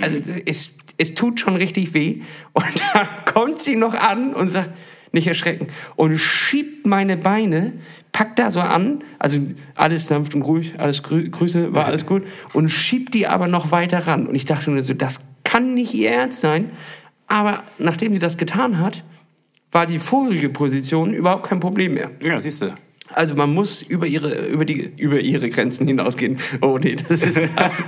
also 0.00 0.16
es, 0.46 0.74
es 0.96 1.14
tut 1.14 1.40
schon 1.40 1.56
richtig 1.56 1.94
weh. 1.94 2.22
Und 2.52 2.64
dann 2.94 3.06
kommt 3.32 3.60
sie 3.62 3.76
noch 3.76 3.94
an 3.94 4.34
und 4.34 4.48
sagt, 4.48 4.70
nicht 5.12 5.26
erschrecken, 5.26 5.68
und 5.96 6.18
schiebt 6.18 6.86
meine 6.86 7.16
Beine, 7.16 7.72
packt 8.12 8.38
da 8.38 8.50
so 8.50 8.60
an, 8.60 9.02
also 9.18 9.38
alles 9.74 10.06
sanft 10.06 10.34
und 10.34 10.42
ruhig, 10.42 10.74
alles 10.78 11.02
grü 11.02 11.30
Grüße, 11.30 11.72
war 11.72 11.86
alles 11.86 12.04
gut, 12.04 12.24
und 12.52 12.68
schiebt 12.68 13.14
die 13.14 13.26
aber 13.26 13.48
noch 13.48 13.70
weiter 13.70 14.06
ran. 14.06 14.26
Und 14.26 14.34
ich 14.34 14.44
dachte 14.44 14.70
nur 14.70 14.82
so, 14.82 14.92
das 14.92 15.20
kann 15.44 15.72
nicht 15.72 15.94
ihr 15.94 16.10
Ernst 16.10 16.40
sein. 16.40 16.70
Aber 17.26 17.62
nachdem 17.78 18.12
sie 18.12 18.18
das 18.18 18.36
getan 18.36 18.78
hat, 18.80 19.02
war 19.72 19.86
die 19.86 19.98
vorige 19.98 20.48
Position 20.48 21.12
überhaupt 21.12 21.48
kein 21.48 21.60
Problem 21.60 21.94
mehr. 21.94 22.10
ja, 22.20 22.38
siehst 22.40 22.62
du. 22.62 22.74
Also 23.14 23.34
man 23.34 23.54
muss 23.54 23.82
über 23.82 24.06
ihre, 24.06 24.46
über 24.48 24.64
die, 24.64 24.92
über 24.96 25.18
ihre 25.18 25.48
Grenzen 25.48 25.86
hinausgehen. 25.86 26.36
Oh 26.60 26.78
nee, 26.78 26.94
das 26.94 27.22
ist 27.22 27.38
abs 27.56 27.82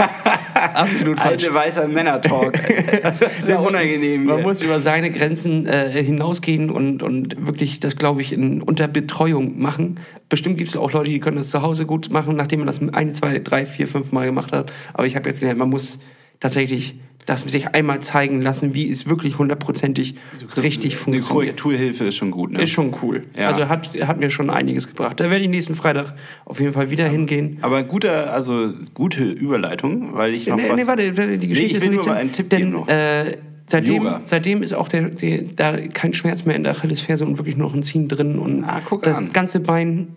absolut 0.55 1.19
falsch. 1.19 1.45
Alte 1.45 1.55
weißer 1.55 1.89
Männer-Talk. 1.89 2.53
das 3.21 3.39
ist 3.39 3.49
ja 3.49 3.59
unangenehm. 3.59 4.25
Man 4.25 4.37
hier. 4.37 4.47
muss 4.47 4.63
über 4.63 4.81
seine 4.81 5.11
Grenzen 5.11 5.67
äh, 5.67 5.91
hinausgehen 6.03 6.71
und, 6.71 7.03
und 7.03 7.47
wirklich 7.47 7.81
das, 7.81 7.97
glaube 7.97 8.23
ich, 8.23 8.33
in, 8.33 8.63
unter 8.63 8.89
Betreuung 8.89 9.61
machen. 9.61 10.01
Bestimmt 10.29 10.57
gibt 10.57 10.71
es 10.71 10.77
auch 10.77 10.93
Leute, 10.93 11.11
die 11.11 11.21
können 11.21 11.37
das 11.37 11.51
zu 11.51 11.61
Hause 11.61 11.85
gut 11.85 12.11
machen, 12.11 12.37
nachdem 12.37 12.61
man 12.61 12.67
das 12.67 12.81
ein, 12.81 13.15
zwei, 13.15 13.39
drei, 13.41 13.67
vier, 13.67 13.87
fünf 13.87 14.13
Mal 14.13 14.27
gemacht 14.27 14.53
hat. 14.53 14.73
Aber 14.95 15.07
ich 15.07 15.17
habe 15.17 15.29
jetzt 15.29 15.41
gelernt, 15.41 15.59
man 15.59 15.69
muss 15.69 15.99
tatsächlich 16.41 16.97
das 17.27 17.43
sich 17.43 17.69
einmal 17.75 18.01
zeigen 18.01 18.41
lassen, 18.41 18.75
wie 18.75 18.91
es 18.91 19.07
wirklich 19.07 19.39
hundertprozentig 19.39 20.15
richtig 20.57 20.95
Eine 20.95 21.01
funktioniert. 21.01 21.29
Korrekturhilfe 21.61 22.05
ist 22.07 22.17
schon 22.17 22.31
gut, 22.33 22.51
ne? 22.51 22.63
Ist 22.63 22.71
schon 22.71 22.93
cool. 23.03 23.25
Ja. 23.39 23.49
Also 23.49 23.69
hat, 23.69 23.91
hat 24.01 24.19
mir 24.19 24.31
schon 24.31 24.51
einiges 24.51 24.89
gebracht. 24.89 25.21
Da 25.21 25.31
werde 25.31 25.45
ich 25.45 25.51
nächsten 25.51 25.75
Freitag 25.75 26.15
auf 26.47 26.59
jeden 26.59 26.73
Fall 26.73 26.91
wieder 26.91 27.07
hingehen. 27.07 27.59
Aber 27.61 27.85
guter, 27.85 28.33
also 28.33 28.73
gute 28.95 29.23
Überleitung, 29.25 30.15
weil 30.15 30.35
ich 30.35 30.49
noch 30.49 30.57
Nee, 30.57 30.71
was... 30.71 30.77
nee, 30.77 30.87
warte, 30.87 31.39
die 31.39 31.49
Geschichte 31.49 31.71
ich 31.71 31.77
ist 31.77 31.83
will 31.83 31.91
nicht 31.91 31.99
nur 32.07 32.15
mal 32.15 32.21
einen 32.21 32.33
Tipp 32.33 32.49
denn, 32.51 32.59
geben 32.59 32.73
noch. 32.73 32.89
Äh, 32.89 33.37
seitdem, 33.67 34.03
Yoga. 34.03 34.21
seitdem 34.25 34.63
ist 34.63 34.73
auch 34.75 34.89
der, 34.89 35.11
der, 35.11 35.43
da 35.55 35.77
kein 35.89 36.15
Schmerz 36.15 36.47
mehr 36.47 36.57
in 36.57 36.65
der 36.65 36.73
Achillesferse 36.73 37.25
und 37.27 37.39
wirklich 37.39 37.57
nur 37.57 37.69
noch 37.69 37.75
ein 37.75 37.83
Ziehen 37.83 38.09
drin 38.09 38.39
und 38.39 38.65
Ah, 38.65 38.81
guck 38.85 39.03
das 39.03 39.19
an. 39.19 39.33
ganze 39.33 39.61
Bein 39.61 40.17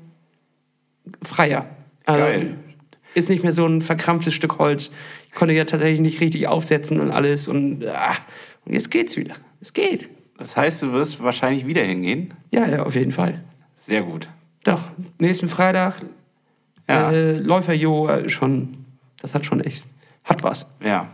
freier. 1.21 1.67
Also, 2.05 2.19
Geil. 2.21 2.55
Ist 3.15 3.29
nicht 3.29 3.43
mehr 3.43 3.51
so 3.51 3.67
ein 3.67 3.81
verkrampftes 3.81 4.33
Stück 4.33 4.57
Holz. 4.57 4.91
Ich 5.34 5.39
konnte 5.39 5.56
ja 5.56 5.65
tatsächlich 5.65 6.00
nicht 6.00 6.22
richtig 6.22 6.48
aufsetzen 6.48 7.00
und 7.00 7.10
alles 7.10 7.48
und, 7.48 7.84
ah, 7.88 8.15
und 8.65 8.74
jetzt 8.74 8.91
geht's 8.91 9.17
wieder. 9.17 9.34
Es 9.62 9.74
geht. 9.74 10.08
Das 10.38 10.56
heißt, 10.56 10.84
du 10.84 10.91
wirst 10.93 11.24
wahrscheinlich 11.24 11.65
wieder 11.65 11.82
hingehen? 11.84 12.36
Ja, 12.52 12.67
ja, 12.67 12.84
auf 12.84 12.93
jeden 12.93 13.12
Fall. 13.12 13.43
Sehr 13.76 14.04
gut. 14.04 14.30
Doch, 14.63 14.89
nächsten 15.17 15.48
Freitag 15.48 15.96
Ja. 16.88 17.12
äh, 17.12 17.34
Läufer-Yoga 17.34 18.30
schon, 18.30 18.86
das 19.22 19.34
hat 19.34 19.46
schon 19.48 19.60
echt, 19.62 19.84
hat 20.24 20.43
was. 20.43 20.69
Ja. 20.84 21.10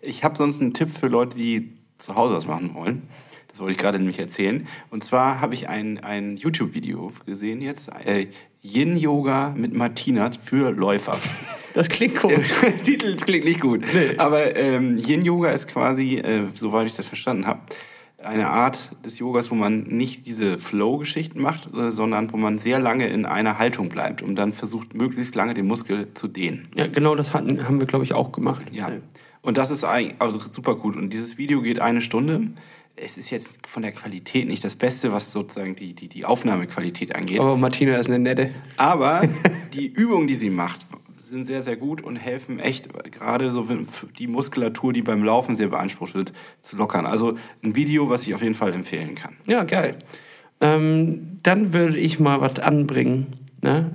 Ich 0.00 0.24
habe 0.24 0.34
sonst 0.34 0.62
einen 0.62 0.72
Tipp 0.72 0.88
für 0.90 1.08
Leute, 1.08 1.36
die 1.36 1.72
zu 1.98 2.14
Hause 2.14 2.34
was 2.34 2.46
machen 2.46 2.72
wollen. 2.74 3.02
Das 3.48 3.60
wollte 3.60 3.72
ich 3.72 3.78
gerade 3.78 3.98
nämlich 3.98 4.18
erzählen. 4.18 4.66
Und 4.90 5.04
zwar 5.04 5.40
habe 5.42 5.52
ich 5.52 5.68
ein, 5.68 5.98
ein 5.98 6.36
YouTube-Video 6.36 7.12
gesehen 7.26 7.60
jetzt. 7.60 7.90
Äh, 8.04 8.28
Yin-Yoga 8.62 9.54
mit 9.56 9.74
Martina 9.74 10.30
für 10.42 10.70
Läufer. 10.70 11.16
Das 11.74 11.88
klingt 11.88 12.16
komisch. 12.16 12.48
Der 12.62 12.76
Titel 12.82 13.16
klingt 13.16 13.44
nicht 13.44 13.60
gut. 13.60 13.84
Aber 14.16 14.56
ähm, 14.56 14.96
Yin-Yoga 14.96 15.50
ist 15.50 15.68
quasi, 15.68 16.16
äh, 16.16 16.44
soweit 16.54 16.86
ich 16.86 16.94
das 16.94 17.06
verstanden 17.06 17.46
habe, 17.46 17.60
eine 18.22 18.50
Art 18.50 18.90
des 19.04 19.18
Yogas, 19.20 19.50
wo 19.50 19.54
man 19.54 19.84
nicht 19.84 20.26
diese 20.26 20.58
Flow-Geschichten 20.58 21.40
macht, 21.40 21.72
äh, 21.72 21.92
sondern 21.92 22.32
wo 22.32 22.36
man 22.36 22.58
sehr 22.58 22.80
lange 22.80 23.08
in 23.08 23.24
einer 23.24 23.58
Haltung 23.58 23.88
bleibt 23.88 24.22
und 24.22 24.34
dann 24.34 24.52
versucht, 24.52 24.94
möglichst 24.94 25.34
lange 25.36 25.54
den 25.54 25.66
Muskel 25.66 26.08
zu 26.14 26.26
dehnen. 26.26 26.68
Ja, 26.74 26.88
genau 26.88 27.14
das 27.14 27.32
hatten, 27.32 27.64
haben 27.64 27.78
wir, 27.78 27.86
glaube 27.86 28.04
ich, 28.04 28.14
auch 28.14 28.32
gemacht. 28.32 28.62
Ja. 28.72 28.90
Und 29.40 29.56
das 29.56 29.70
ist 29.70 29.84
eigentlich 29.84 30.16
also 30.18 30.40
super 30.50 30.74
gut. 30.74 30.96
Und 30.96 31.12
dieses 31.12 31.38
Video 31.38 31.62
geht 31.62 31.78
eine 31.78 32.00
Stunde. 32.00 32.48
Es 33.00 33.16
ist 33.16 33.30
jetzt 33.30 33.52
von 33.66 33.82
der 33.82 33.92
Qualität 33.92 34.48
nicht 34.48 34.64
das 34.64 34.74
Beste, 34.74 35.12
was 35.12 35.32
sozusagen 35.32 35.76
die, 35.76 35.94
die, 35.94 36.08
die 36.08 36.24
Aufnahmequalität 36.24 37.14
angeht. 37.14 37.40
Aber 37.40 37.56
Martina 37.56 37.96
ist 37.96 38.08
eine 38.08 38.18
nette. 38.18 38.50
Aber 38.76 39.22
die 39.74 39.86
Übungen, 39.86 40.26
die 40.26 40.34
sie 40.34 40.50
macht, 40.50 40.86
sind 41.28 41.44
sehr, 41.44 41.62
sehr 41.62 41.76
gut 41.76 42.02
und 42.02 42.16
helfen 42.16 42.58
echt 42.58 42.88
gerade 43.12 43.52
so 43.52 43.66
die 44.18 44.26
Muskulatur, 44.26 44.92
die 44.92 45.02
beim 45.02 45.22
Laufen 45.22 45.56
sehr 45.56 45.68
beansprucht 45.68 46.14
wird, 46.14 46.32
zu 46.60 46.76
lockern. 46.76 47.06
Also 47.06 47.36
ein 47.62 47.76
Video, 47.76 48.08
was 48.08 48.26
ich 48.26 48.34
auf 48.34 48.42
jeden 48.42 48.54
Fall 48.54 48.72
empfehlen 48.72 49.14
kann. 49.14 49.36
Ja, 49.46 49.64
geil. 49.64 49.96
Ähm, 50.60 51.38
dann 51.42 51.72
würde 51.72 51.98
ich 51.98 52.18
mal 52.18 52.40
was 52.40 52.58
anbringen, 52.58 53.28
ne? 53.62 53.92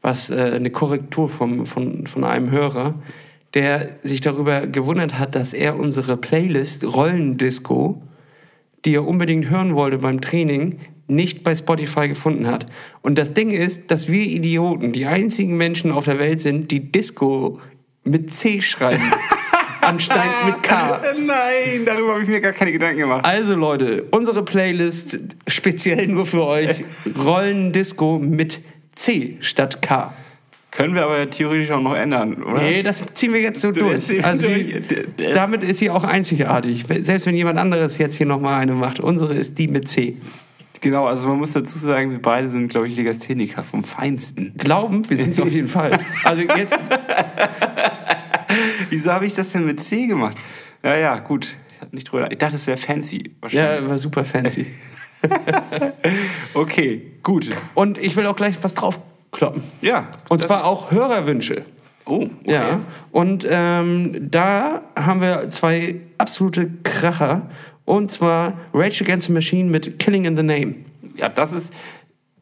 was 0.00 0.30
äh, 0.30 0.52
eine 0.54 0.70
Korrektur 0.70 1.28
vom, 1.28 1.66
von, 1.66 2.06
von 2.06 2.24
einem 2.24 2.50
Hörer, 2.50 2.94
der 3.54 3.96
sich 4.02 4.20
darüber 4.20 4.66
gewundert 4.66 5.18
hat, 5.18 5.34
dass 5.34 5.52
er 5.52 5.78
unsere 5.78 6.16
Playlist 6.16 6.84
Rollendisco, 6.84 8.00
die 8.86 8.94
er 8.94 9.06
unbedingt 9.06 9.50
hören 9.50 9.74
wollte 9.74 9.98
beim 9.98 10.20
Training, 10.20 10.78
nicht 11.08 11.42
bei 11.42 11.54
Spotify 11.54 12.08
gefunden 12.08 12.46
hat. 12.46 12.66
Und 13.02 13.18
das 13.18 13.34
Ding 13.34 13.50
ist, 13.50 13.90
dass 13.90 14.08
wir 14.08 14.24
Idioten 14.24 14.92
die 14.92 15.06
einzigen 15.06 15.56
Menschen 15.56 15.92
auf 15.92 16.04
der 16.04 16.18
Welt 16.18 16.40
sind, 16.40 16.70
die 16.70 16.90
Disco 16.90 17.60
mit 18.04 18.32
C 18.32 18.62
schreiben. 18.62 19.02
anstatt 19.86 20.46
mit 20.46 20.62
K. 20.62 21.00
Nein, 21.18 21.84
darüber 21.84 22.14
habe 22.14 22.22
ich 22.22 22.28
mir 22.28 22.40
gar 22.40 22.52
keine 22.52 22.72
Gedanken 22.72 23.00
gemacht. 23.00 23.24
Also 23.24 23.54
Leute, 23.54 24.04
unsere 24.10 24.44
Playlist 24.44 25.18
speziell 25.46 26.08
nur 26.08 26.26
für 26.26 26.44
euch 26.44 26.84
Rollendisco 27.24 28.18
mit 28.18 28.60
C 28.92 29.36
statt 29.40 29.82
K. 29.82 30.12
Können 30.76 30.94
wir 30.94 31.04
aber 31.04 31.28
theoretisch 31.30 31.70
auch 31.70 31.80
noch 31.80 31.94
ändern, 31.94 32.42
oder? 32.42 32.62
Nee, 32.62 32.82
das 32.82 33.02
ziehen 33.14 33.32
wir 33.32 33.40
jetzt 33.40 33.60
so 33.60 33.72
Du, 33.72 33.80
durch. 33.80 34.24
Also 34.24 34.46
die, 34.46 34.82
damit 35.34 35.62
ist 35.62 35.78
sie 35.78 35.90
auch 35.90 36.04
einzigartig. 36.04 36.84
Selbst 37.00 37.26
wenn 37.26 37.34
jemand 37.34 37.58
anderes 37.58 37.98
jetzt 37.98 38.16
hier 38.16 38.26
nochmal 38.26 38.60
eine 38.60 38.72
macht, 38.72 39.00
unsere 39.00 39.34
ist 39.34 39.58
die 39.58 39.68
mit 39.68 39.88
C. 39.88 40.16
Genau, 40.82 41.06
also 41.06 41.26
man 41.26 41.38
muss 41.38 41.52
dazu 41.52 41.78
sagen, 41.78 42.10
wir 42.10 42.20
beide 42.20 42.50
sind, 42.50 42.68
glaube 42.68 42.88
ich, 42.88 42.96
Legastheniker 42.96 43.62
vom 43.62 43.82
Feinsten. 43.82 44.52
Glauben, 44.58 45.08
wir 45.08 45.16
sind 45.16 45.30
es 45.30 45.40
auf 45.40 45.50
jeden 45.50 45.68
Fall. 45.68 45.98
Also 46.24 46.42
jetzt, 46.42 46.78
Wieso 48.90 49.12
habe 49.12 49.26
ich 49.26 49.34
das 49.34 49.52
denn 49.52 49.64
mit 49.64 49.80
C 49.80 50.06
gemacht? 50.06 50.36
Ja, 50.84 50.96
ja, 50.96 51.18
gut. 51.18 51.56
Ich, 51.70 51.92
nicht 51.92 52.10
drüber, 52.10 52.30
ich 52.30 52.38
dachte, 52.38 52.56
es 52.56 52.66
wäre 52.66 52.76
fancy. 52.76 53.34
Wahrscheinlich. 53.40 53.82
ja, 53.82 53.88
war 53.88 53.98
super 53.98 54.24
fancy. 54.24 54.66
Okay, 56.54 57.02
gut. 57.22 57.48
Und 57.74 57.98
ich 57.98 58.16
will 58.16 58.26
auch 58.26 58.36
gleich 58.36 58.56
was 58.62 58.74
draufkloppen. 59.36 59.62
Ja. 59.80 60.08
Und 60.28 60.40
zwar 60.40 60.64
auch 60.64 60.90
Hörerwünsche. 60.90 61.64
Oh, 62.06 62.28
okay. 62.42 62.52
Ja, 62.52 62.80
und 63.10 63.44
ähm, 63.48 64.30
da 64.30 64.82
haben 64.94 65.20
wir 65.20 65.50
zwei 65.50 66.00
absolute 66.18 66.70
Kracher. 66.84 67.50
Und 67.84 68.10
zwar 68.10 68.54
Rage 68.72 69.02
Against 69.02 69.26
the 69.26 69.32
Machine 69.32 69.70
mit 69.70 69.98
Killing 69.98 70.24
in 70.24 70.36
the 70.36 70.42
Name. 70.42 70.76
Ja, 71.16 71.28
das 71.28 71.52
ist. 71.52 71.72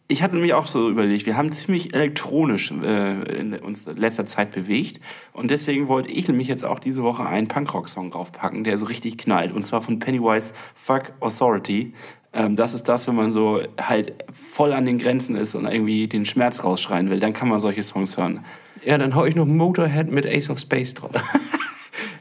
Ich 0.07 0.23
hatte 0.23 0.35
nämlich 0.35 0.53
auch 0.53 0.67
so 0.67 0.91
überlegt, 0.91 1.25
wir 1.25 1.39
haben 1.39 1.51
ziemlich 1.51 1.95
elektronisch 1.95 2.71
äh, 2.71 3.39
in 3.39 3.55
uns 3.55 3.87
in 3.87 3.97
letzter 3.97 4.27
Zeit 4.27 4.53
bewegt. 4.53 5.01
Und 5.33 5.51
deswegen 5.51 5.89
wollte 5.89 6.11
ich 6.11 6.29
nämlich 6.29 6.47
jetzt 6.47 6.63
auch 6.63 6.79
diese 6.79 7.03
Woche 7.03 7.25
einen 7.25 7.49
Punkrock-Song 7.49 8.11
draufpacken, 8.11 8.65
der 8.65 8.77
so 8.77 8.85
richtig 8.85 9.17
knallt. 9.17 9.53
Und 9.53 9.65
zwar 9.65 9.81
von 9.81 9.99
Pennywise 10.01 10.53
Fuck 10.75 11.13
Authority. 11.21 11.95
Ähm, 12.35 12.57
das 12.57 12.75
ist 12.75 12.88
das, 12.88 13.07
wenn 13.07 13.14
man 13.14 13.33
so 13.33 13.61
halt 13.81 14.12
voll 14.33 14.73
an 14.73 14.85
den 14.85 14.99
Grenzen 14.99 15.37
ist 15.37 15.55
und 15.55 15.66
irgendwie 15.66 16.09
den 16.09 16.25
Schmerz 16.27 16.64
rausschreien 16.64 17.09
will, 17.09 17.20
dann 17.20 17.33
kann 17.33 17.49
man 17.49 17.61
solche 17.61 17.83
Songs 17.83 18.16
hören. 18.16 18.44
Ja, 18.85 18.99
dann 18.99 19.14
hau 19.14 19.25
ich 19.25 19.37
noch 19.37 19.47
Motorhead 19.47 20.11
mit 20.11 20.27
Ace 20.27 20.51
of 20.51 20.59
Space 20.59 20.94
drauf. 20.94 21.12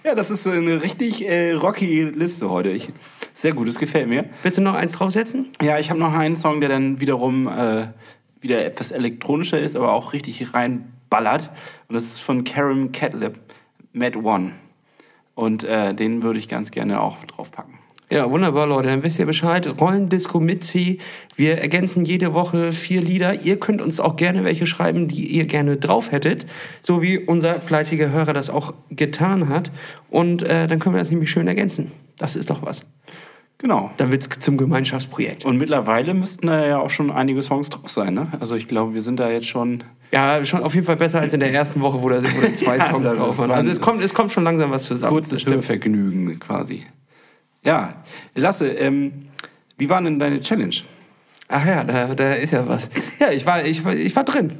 Ja, 0.03 0.15
das 0.15 0.29
ist 0.29 0.43
so 0.43 0.51
eine 0.51 0.83
richtig 0.83 1.25
äh, 1.25 1.53
rocky 1.53 2.03
Liste 2.03 2.49
heute. 2.49 2.69
Ich, 2.71 2.91
sehr 3.33 3.53
gut, 3.53 3.69
das 3.69 3.79
gefällt 3.79 4.09
mir. 4.09 4.25
Willst 4.43 4.57
du 4.57 4.61
noch 4.61 4.73
eins 4.73 4.91
draufsetzen? 4.91 5.47
Ja, 5.61 5.79
ich 5.79 5.89
habe 5.89 5.99
noch 5.99 6.13
einen 6.13 6.35
Song, 6.35 6.59
der 6.59 6.67
dann 6.67 6.99
wiederum 6.99 7.47
äh, 7.47 7.87
wieder 8.41 8.65
etwas 8.65 8.91
elektronischer 8.91 9.57
ist, 9.57 9.77
aber 9.77 9.93
auch 9.93 10.11
richtig 10.11 10.53
reinballert. 10.53 11.49
Und 11.87 11.95
das 11.95 12.03
ist 12.03 12.19
von 12.19 12.43
Karen 12.43 12.91
Catlip, 12.91 13.39
Mad 13.93 14.19
One. 14.19 14.51
Und 15.35 15.63
äh, 15.63 15.93
den 15.93 16.21
würde 16.21 16.37
ich 16.37 16.49
ganz 16.49 16.71
gerne 16.71 16.99
auch 16.99 17.23
draufpacken. 17.23 17.72
Ja, 18.13 18.29
wunderbar, 18.29 18.67
Leute. 18.67 18.89
Dann 18.89 19.01
wisst 19.01 19.17
ihr 19.17 19.25
Bescheid. 19.25 19.67
Rollendisco 19.81 20.39
mit 20.39 20.63
Sie. 20.63 20.99
Wir 21.35 21.57
ergänzen 21.57 22.05
jede 22.05 22.35
Woche 22.35 22.71
vier 22.71 23.01
Lieder. 23.01 23.41
Ihr 23.41 23.59
könnt 23.59 23.81
uns 23.81 23.99
auch 23.99 24.17
gerne 24.17 24.43
welche 24.43 24.67
schreiben, 24.67 25.07
die 25.07 25.25
ihr 25.25 25.45
gerne 25.45 25.77
drauf 25.77 26.11
hättet. 26.11 26.45
So 26.79 27.01
wie 27.01 27.17
unser 27.17 27.59
fleißiger 27.59 28.11
Hörer 28.11 28.33
das 28.33 28.51
auch 28.51 28.75
getan 28.91 29.49
hat. 29.49 29.71
Und 30.11 30.43
äh, 30.43 30.67
dann 30.67 30.77
können 30.77 30.93
wir 30.93 30.99
das 30.99 31.09
nämlich 31.09 31.31
schön 31.31 31.47
ergänzen. 31.47 31.91
Das 32.19 32.35
ist 32.35 32.51
doch 32.51 32.61
was. 32.61 32.85
Genau. 33.57 33.89
Dann 33.97 34.11
wird's 34.11 34.29
zum 34.29 34.57
Gemeinschaftsprojekt. 34.57 35.43
Und 35.43 35.57
mittlerweile 35.57 36.13
müssten 36.13 36.45
da 36.45 36.63
ja 36.67 36.77
auch 36.77 36.91
schon 36.91 37.09
einige 37.09 37.41
Songs 37.41 37.71
drauf 37.71 37.89
sein. 37.89 38.13
Ne? 38.13 38.27
Also 38.39 38.55
ich 38.55 38.67
glaube, 38.67 38.93
wir 38.93 39.01
sind 39.01 39.19
da 39.19 39.31
jetzt 39.31 39.47
schon. 39.47 39.83
Ja, 40.11 40.45
schon 40.45 40.61
auf 40.61 40.75
jeden 40.75 40.85
Fall 40.85 40.97
besser 40.97 41.19
als 41.19 41.33
in 41.33 41.39
der 41.39 41.51
ersten 41.51 41.81
Woche, 41.81 41.99
wo 42.03 42.09
da, 42.09 42.17
wo 42.17 42.41
da 42.41 42.53
zwei 42.53 42.77
Ja, 42.77 42.89
Songs 42.91 43.11
drauf 43.11 43.39
waren. 43.39 43.49
Also 43.49 43.71
es 43.71 43.81
kommt, 43.81 44.03
es 44.03 44.13
kommt 44.13 44.31
schon 44.31 44.43
langsam 44.43 44.69
was 44.69 44.83
zusammen. 44.83 45.13
Kurzes. 45.13 45.47
Hörvergnügen 45.47 46.37
quasi. 46.37 46.85
Ja, 47.63 48.03
Lasse, 48.35 48.69
ähm, 48.69 49.13
wie 49.77 49.89
war 49.89 50.01
denn 50.01 50.19
deine 50.19 50.39
Challenge? 50.41 50.75
Ach 51.47 51.65
ja, 51.65 51.83
da, 51.83 52.13
da 52.15 52.33
ist 52.33 52.51
ja 52.51 52.67
was. 52.67 52.89
Ja, 53.19 53.31
ich 53.31 53.45
war, 53.45 53.63
ich, 53.65 53.83
war, 53.83 53.93
ich 53.93 54.15
war 54.15 54.23
drin. 54.23 54.59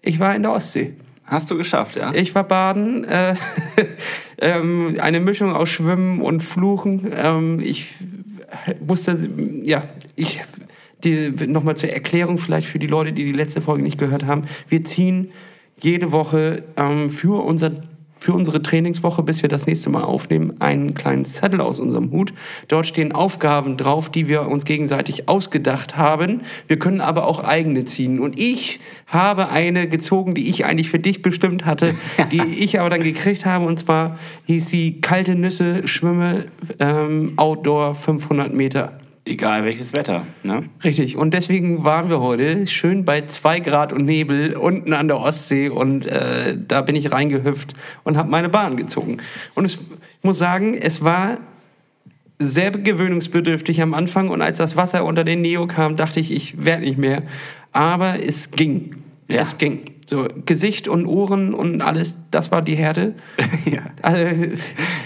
Ich 0.00 0.18
war 0.18 0.34
in 0.34 0.42
der 0.42 0.52
Ostsee. 0.52 0.94
Hast 1.24 1.50
du 1.50 1.56
geschafft, 1.56 1.96
ja? 1.96 2.12
Ich 2.14 2.34
war 2.34 2.44
baden. 2.44 3.04
Äh, 3.04 3.34
ähm, 4.38 4.96
eine 5.00 5.20
Mischung 5.20 5.54
aus 5.54 5.68
Schwimmen 5.68 6.20
und 6.20 6.42
Fluchen. 6.42 7.10
Ähm, 7.14 7.60
ich 7.60 7.94
musste, 8.84 9.16
ja, 9.62 9.84
ich, 10.16 10.40
nochmal 11.46 11.76
zur 11.76 11.90
Erklärung 11.90 12.38
vielleicht 12.38 12.68
für 12.68 12.78
die 12.78 12.86
Leute, 12.86 13.12
die 13.12 13.24
die 13.24 13.32
letzte 13.32 13.60
Folge 13.60 13.82
nicht 13.82 13.98
gehört 13.98 14.24
haben. 14.24 14.42
Wir 14.68 14.84
ziehen 14.84 15.32
jede 15.80 16.12
Woche 16.12 16.64
ähm, 16.76 17.10
für 17.10 17.44
unser 17.44 17.72
für 18.22 18.34
unsere 18.34 18.62
Trainingswoche, 18.62 19.24
bis 19.24 19.42
wir 19.42 19.48
das 19.48 19.66
nächste 19.66 19.90
Mal 19.90 20.04
aufnehmen, 20.04 20.54
einen 20.60 20.94
kleinen 20.94 21.24
Zettel 21.24 21.60
aus 21.60 21.80
unserem 21.80 22.12
Hut. 22.12 22.32
Dort 22.68 22.86
stehen 22.86 23.10
Aufgaben 23.10 23.76
drauf, 23.76 24.10
die 24.10 24.28
wir 24.28 24.46
uns 24.46 24.64
gegenseitig 24.64 25.28
ausgedacht 25.28 25.96
haben. 25.96 26.42
Wir 26.68 26.78
können 26.78 27.00
aber 27.00 27.26
auch 27.26 27.40
eigene 27.40 27.84
ziehen. 27.84 28.20
Und 28.20 28.38
ich 28.38 28.78
habe 29.08 29.48
eine 29.48 29.88
gezogen, 29.88 30.34
die 30.34 30.48
ich 30.48 30.64
eigentlich 30.64 30.88
für 30.88 31.00
dich 31.00 31.20
bestimmt 31.20 31.64
hatte, 31.64 31.94
die 32.30 32.42
ich 32.42 32.78
aber 32.78 32.90
dann 32.90 33.02
gekriegt 33.02 33.44
habe. 33.44 33.66
Und 33.66 33.80
zwar 33.80 34.18
hieß 34.46 34.68
sie 34.68 35.00
Kalte 35.00 35.34
Nüsse, 35.34 35.88
Schwimme, 35.88 36.44
ähm, 36.78 37.32
Outdoor 37.36 37.96
500 37.96 38.54
Meter. 38.54 39.01
Egal 39.24 39.64
welches 39.64 39.92
Wetter, 39.92 40.26
ne? 40.42 40.64
Richtig. 40.82 41.16
Und 41.16 41.32
deswegen 41.32 41.84
waren 41.84 42.08
wir 42.08 42.20
heute 42.20 42.66
schön 42.66 43.04
bei 43.04 43.20
zwei 43.22 43.60
Grad 43.60 43.92
und 43.92 44.04
Nebel 44.04 44.56
unten 44.56 44.92
an 44.92 45.06
der 45.06 45.20
Ostsee 45.20 45.68
und 45.68 46.04
äh, 46.06 46.56
da 46.56 46.80
bin 46.80 46.96
ich 46.96 47.12
reingehüpft 47.12 47.74
und 48.02 48.16
habe 48.16 48.28
meine 48.28 48.48
Bahn 48.48 48.76
gezogen. 48.76 49.18
Und 49.54 49.64
es, 49.64 49.74
ich 49.74 50.24
muss 50.24 50.38
sagen, 50.38 50.74
es 50.74 51.04
war 51.04 51.38
sehr 52.40 52.72
gewöhnungsbedürftig 52.72 53.80
am 53.80 53.94
Anfang 53.94 54.28
und 54.28 54.42
als 54.42 54.58
das 54.58 54.76
Wasser 54.76 55.04
unter 55.04 55.22
den 55.22 55.40
Neo 55.40 55.68
kam, 55.68 55.96
dachte 55.96 56.18
ich, 56.18 56.32
ich 56.32 56.64
werde 56.64 56.82
nicht 56.82 56.98
mehr. 56.98 57.22
Aber 57.70 58.16
es 58.20 58.50
ging. 58.50 58.96
Ja. 59.28 59.42
Es 59.42 59.56
ging. 59.56 59.82
So 60.06 60.26
Gesicht 60.46 60.88
und 60.88 61.06
Ohren 61.06 61.54
und 61.54 61.80
alles, 61.80 62.18
das 62.30 62.50
war 62.50 62.60
die 62.60 62.74
Härte. 62.74 63.14
ja. 63.64 63.82
Also, 64.02 64.46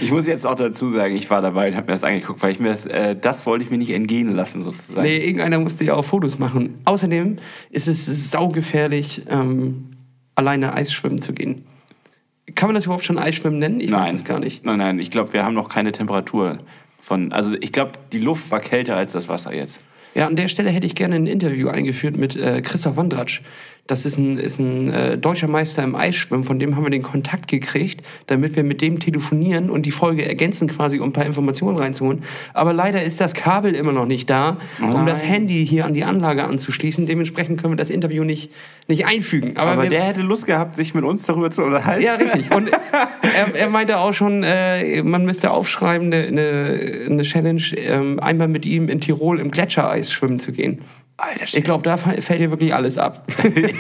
Ich 0.01 0.11
muss 0.11 0.27
jetzt 0.27 0.47
auch 0.47 0.55
dazu 0.55 0.89
sagen, 0.89 1.15
ich 1.17 1.29
war 1.31 1.43
dabei 1.43 1.69
und 1.69 1.77
habe 1.77 1.87
mir 1.87 1.93
das 1.93 2.03
angeguckt, 2.03 2.43
weil 2.43 2.53
ich 2.53 2.61
mir 2.61 2.71
das, 2.71 2.87
äh, 2.87 3.15
das 3.15 3.47
wollte 3.47 3.65
ich 3.65 3.71
mir 3.71 3.79
nicht 3.79 3.91
entgehen 3.91 4.33
lassen 4.33 4.63
sozusagen. 4.63 5.07
Nee, 5.07 5.19
irgendeiner 5.19 5.59
musste 5.59 5.85
ja 5.85 5.95
auch 5.95 6.05
Fotos 6.05 6.39
machen. 6.39 6.79
Außerdem 6.85 7.37
ist 7.71 7.89
es 7.89 8.31
saugefährlich, 8.31 9.23
ähm, 9.29 9.97
alleine 10.35 10.75
Eisschwimmen 10.75 11.21
zu 11.21 11.33
gehen. 11.33 11.65
Kann 12.55 12.69
man 12.69 12.75
das 12.75 12.85
überhaupt 12.85 13.05
schon 13.05 13.19
Eisschwimmen 13.19 13.59
nennen? 13.59 13.81
Ich 13.81 13.91
weiß 13.91 14.13
es 14.13 14.25
gar 14.25 14.39
nicht. 14.39 14.65
Nein, 14.65 14.79
nein, 14.79 14.99
ich 14.99 15.11
glaube, 15.11 15.33
wir 15.33 15.45
haben 15.45 15.55
noch 15.55 15.69
keine 15.69 15.93
Temperatur 15.93 16.59
von. 16.99 17.33
Also 17.33 17.55
ich 17.61 17.73
glaube, 17.73 17.93
die 18.13 18.19
Luft 18.19 18.51
war 18.51 18.61
kälter 18.61 18.97
als 18.97 19.13
das 19.13 19.29
Wasser 19.29 19.55
jetzt. 19.55 19.81
Ja, 20.15 20.27
an 20.27 20.37
der 20.37 20.49
Stelle 20.49 20.71
hätte 20.71 20.87
ich 20.87 20.95
gerne 20.95 21.17
ein 21.17 21.27
Interview 21.27 21.69
eingeführt 21.69 22.17
mit 22.17 22.37
äh, 22.37 22.63
Christoph 22.63 22.97
Wandratsch. 22.97 23.43
Das 23.87 24.05
ist 24.05 24.17
ein, 24.19 24.37
ist 24.39 24.59
ein 24.59 24.93
äh, 24.93 25.19
deutscher 25.19 25.49
Meister 25.49 25.85
im 25.85 25.95
Eisschwimmen, 25.95 26.45
von 26.45 26.59
dem 26.59 26.77
haben 26.77 26.85
wir 26.85 26.91
den 26.91 27.03
Kontakt 27.03 27.49
gekriegt, 27.49 28.07
damit 28.27 28.57
wir 28.57 28.65
mit 28.65 28.81
dem 28.81 28.99
telefonieren 28.99 29.71
und 29.71 29.87
die 29.87 29.91
Folge 29.91 30.27
ergänzen 30.27 30.69
quasi, 30.69 30.99
um 30.99 31.11
ein 31.11 31.13
paar 31.13 31.27
Informationen 31.27 31.79
reinzuholen. 31.79 32.23
Aber 32.53 32.73
leider 32.73 33.03
ist 33.03 33.21
das 33.21 33.35
Kabel 33.35 33.75
immer 33.75 33.93
noch 33.93 34.07
nicht 34.07 34.29
da, 34.29 34.59
um 34.81 34.93
nein. 34.93 35.07
das 35.07 35.25
Handy 35.25 35.65
hier 35.67 35.85
an 35.85 35.95
die 35.95 36.05
Anlage 36.05 36.45
anzuschließen. 36.45 37.07
Dementsprechend 37.07 37.61
können 37.61 37.73
wir 37.73 37.77
das 37.77 37.91
Interview 37.91 38.25
nicht, 38.25 38.51
nicht 38.89 39.07
einfügen. 39.07 39.57
Aber, 39.57 39.73
Aber 39.73 39.83
wir, 39.85 39.91
der 39.91 40.03
hätte 40.03 40.23
Lust 40.23 40.47
gehabt, 40.47 40.75
sich 40.75 40.95
mit 40.95 41.05
uns 41.05 41.25
darüber 41.25 41.51
zu 41.51 41.63
unterhalten. 41.63 42.05
ja, 42.05 42.15
richtig. 42.15 42.51
Und 42.55 42.71
er, 42.71 43.55
er 43.55 43.69
meinte 43.71 43.99
auch 43.99 44.13
schon, 44.13 44.43
äh, 44.43 45.03
man 45.03 45.25
müsste 45.25 45.51
aufschreiben, 45.53 46.13
eine, 46.13 46.27
eine, 46.27 46.81
eine 47.09 47.23
Challenge, 47.23 47.63
ähm, 47.77 48.19
einmal 48.19 48.49
mit 48.49 48.67
ihm 48.67 48.89
in 48.89 49.01
Tirol 49.01 49.39
im 49.39 49.51
Gletschereis 49.51 50.11
schwimmen 50.11 50.39
zu 50.39 50.53
gehen. 50.53 50.83
Alter, 51.19 51.45
Ich 51.57 51.65
glaube, 51.65 51.83
da 51.83 51.97
fällt 51.97 52.41
dir 52.41 52.51
wirklich 52.51 52.75
alles 52.75 52.99
ab. 52.99 53.27
äh, 53.43 53.73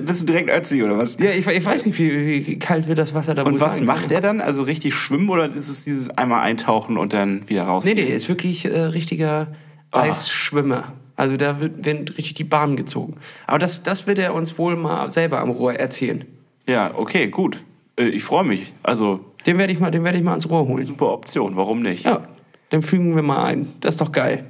bist 0.00 0.22
du 0.22 0.26
direkt 0.26 0.50
Ötzi 0.50 0.82
oder 0.82 0.98
was? 0.98 1.16
ja, 1.18 1.30
ich, 1.30 1.46
ich 1.46 1.64
weiß 1.64 1.86
nicht, 1.86 1.98
wie, 1.98 2.46
wie 2.46 2.58
kalt 2.58 2.86
wird 2.88 2.98
das 2.98 3.14
Wasser 3.14 3.34
da 3.34 3.42
Und 3.44 3.60
was 3.60 3.80
macht 3.80 4.10
er 4.10 4.20
dann? 4.20 4.40
Also 4.40 4.62
richtig 4.62 4.94
schwimmen 4.94 5.28
oder 5.30 5.46
ist 5.48 5.68
es 5.68 5.84
dieses 5.84 6.10
einmal 6.10 6.40
eintauchen 6.42 6.96
und 6.98 7.12
dann 7.12 7.48
wieder 7.48 7.62
raus? 7.64 7.84
Nee, 7.84 7.94
nee, 7.94 8.02
er 8.08 8.16
ist 8.16 8.28
wirklich 8.28 8.64
äh, 8.66 8.78
richtiger 8.78 9.48
Ah. 9.90 10.02
Eisschwimmer. 10.02 10.92
Also 11.16 11.36
da 11.36 11.60
wird, 11.60 11.84
werden 11.84 12.08
richtig 12.08 12.34
die 12.34 12.42
Bahnen 12.44 12.76
gezogen. 12.76 13.14
Aber 13.46 13.60
das, 13.60 13.84
das 13.84 14.08
wird 14.08 14.18
er 14.18 14.34
uns 14.34 14.58
wohl 14.58 14.74
mal 14.74 15.08
selber 15.10 15.38
am 15.38 15.50
Rohr 15.50 15.74
erzählen. 15.74 16.24
Ja, 16.66 16.92
okay, 16.96 17.28
gut. 17.28 17.58
Äh, 17.96 18.06
ich 18.08 18.24
freue 18.24 18.42
mich. 18.44 18.74
Also 18.82 19.20
Den 19.46 19.56
werde 19.56 19.72
ich, 19.72 19.78
mal- 19.78 19.92
den 19.92 20.02
werd 20.02 20.16
ich 20.16 20.22
mal 20.24 20.32
ans 20.32 20.50
Rohr 20.50 20.66
holen. 20.66 20.84
super 20.84 21.12
Option. 21.12 21.54
Warum 21.54 21.80
nicht? 21.80 22.04
Ja, 22.04 22.26
dann 22.70 22.82
fügen 22.82 23.14
wir 23.14 23.22
mal 23.22 23.44
ein. 23.44 23.68
Das 23.80 23.94
ist 23.94 24.00
doch 24.00 24.10
geil. 24.10 24.46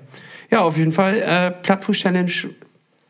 Ja, 0.51 0.61
auf 0.63 0.77
jeden 0.77 0.93
Fall 0.93 1.17
äh, 1.19 1.51
Plattfuß-Challenge 1.51 2.31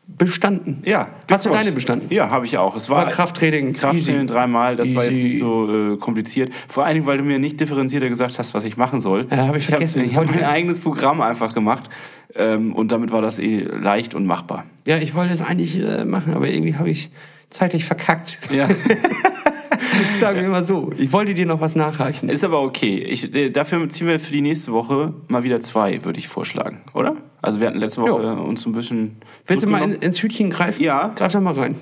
bestanden. 0.07 0.83
Ja, 0.85 1.09
Hast 1.29 1.45
du 1.45 1.49
deine 1.49 1.71
bestanden? 1.71 2.07
Ja, 2.13 2.29
habe 2.29 2.45
ich 2.45 2.57
auch. 2.57 2.75
Es 2.75 2.89
war 2.89 3.05
War 3.05 3.09
Krafttraining. 3.09 3.73
Krafttraining 3.73 4.23
easy. 4.23 4.25
dreimal. 4.27 4.75
Das 4.75 4.93
war 4.95 5.03
jetzt 5.03 5.13
Easy. 5.13 5.23
nicht 5.23 5.39
so 5.39 5.93
äh, 5.93 5.97
kompliziert. 5.97 6.53
Vor 6.67 6.85
allen 6.85 6.93
Dingen, 6.95 7.05
weil 7.07 7.17
du 7.17 7.23
mir 7.23 7.39
nicht 7.39 7.59
differenzierter 7.59 8.07
gesagt 8.09 8.37
hast, 8.37 8.53
was 8.53 8.63
ich 8.63 8.77
machen 8.77 9.01
soll. 9.01 9.25
Ja, 9.31 9.47
hab 9.47 9.55
ich 9.55 9.65
vergessen. 9.65 10.03
Ich 10.05 10.15
habe 10.15 10.27
mein 10.27 10.43
eigenes 10.43 10.79
Programm 10.79 11.21
einfach 11.21 11.53
gemacht. 11.53 11.89
Ähm, 12.35 12.73
und 12.73 12.91
damit 12.91 13.11
war 13.11 13.21
das 13.21 13.39
eh 13.39 13.61
leicht 13.61 14.13
und 14.13 14.25
machbar. 14.25 14.65
Ja, 14.85 14.97
ich 14.97 15.15
wollte 15.15 15.33
es 15.33 15.41
eigentlich 15.41 15.79
äh, 15.79 16.05
machen, 16.05 16.33
aber 16.35 16.47
irgendwie 16.49 16.75
habe 16.75 16.89
ich 16.89 17.09
zeitlich 17.49 17.85
verkackt. 17.85 18.37
Ja. 18.51 18.67
Sagen 20.19 20.41
wir 20.41 20.49
mal 20.49 20.63
so. 20.63 20.91
Ich 20.97 21.11
wollte 21.11 21.33
dir 21.33 21.45
noch 21.45 21.61
was 21.61 21.75
nachreichen. 21.75 22.29
Ist 22.29 22.43
aber 22.43 22.61
okay. 22.61 22.97
Ich, 22.97 23.33
äh, 23.33 23.49
dafür 23.49 23.87
ziehen 23.89 24.07
wir 24.07 24.19
für 24.19 24.31
die 24.31 24.41
nächste 24.41 24.71
Woche 24.71 25.13
mal 25.27 25.43
wieder 25.43 25.59
zwei, 25.59 26.03
würde 26.03 26.19
ich 26.19 26.27
vorschlagen, 26.27 26.81
oder? 26.93 27.15
Also 27.41 27.59
wir 27.59 27.67
hatten 27.67 27.79
letzte 27.79 28.01
Woche 28.01 28.23
Jo. 28.23 28.35
äh, 28.35 28.41
uns 28.41 28.65
ein 28.65 28.73
bisschen. 28.73 29.17
Willst 29.47 29.63
du 29.63 29.69
mal 29.69 29.83
in, 29.83 29.93
ins 30.01 30.21
Hütchen 30.21 30.49
greifen? 30.49 30.83
Ja. 30.83 31.09
Greif 31.15 31.33
doch 31.33 31.41
mal 31.41 31.53
rein. 31.53 31.75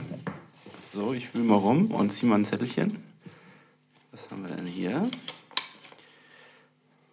So, 0.94 1.14
ich 1.14 1.34
will 1.34 1.44
mal 1.44 1.56
rum 1.56 1.88
und 1.88 2.12
zieh 2.12 2.26
mal 2.26 2.36
ein 2.36 2.46
Zettelchen. 2.46 2.98
Was 4.12 4.30
haben 4.30 4.44
wir 4.48 4.56
denn 4.56 4.68
hier? 4.68 5.10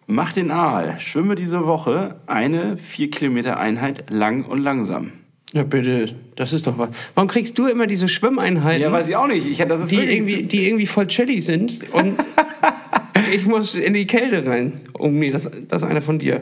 Mach 0.05 0.33
den 0.33 0.51
Aal. 0.51 0.99
Schwimme 0.99 1.35
diese 1.35 1.65
Woche 1.65 2.19
eine 2.27 2.77
4 2.77 3.09
Kilometer 3.09 3.57
Einheit 3.57 4.09
lang 4.09 4.43
und 4.45 4.59
langsam. 4.59 5.13
Ja, 5.53 5.63
bitte. 5.63 6.15
Das 6.35 6.53
ist 6.53 6.65
doch 6.65 6.77
was. 6.77 6.89
Warum 7.13 7.27
kriegst 7.27 7.57
du 7.57 7.67
immer 7.67 7.85
diese 7.85 8.07
Schwimmeinheiten, 8.07 8.81
ich 9.09 9.15
auch 9.15 9.27
nicht. 9.27 9.45
Ich, 9.47 9.57
das 9.57 9.81
ist 9.81 9.91
die, 9.91 9.97
irgendwie, 9.97 10.43
die 10.43 10.67
irgendwie 10.67 10.87
voll 10.87 11.07
chilly 11.07 11.41
sind? 11.41 11.81
Und 11.91 12.17
ich 13.35 13.45
muss 13.45 13.75
in 13.75 13.93
die 13.93 14.07
Kälte 14.07 14.45
rein. 14.45 14.81
Oh 14.97 15.07
nee, 15.07 15.29
das, 15.29 15.49
das 15.67 15.81
ist 15.81 15.87
einer 15.87 16.01
von 16.01 16.19
dir. 16.19 16.41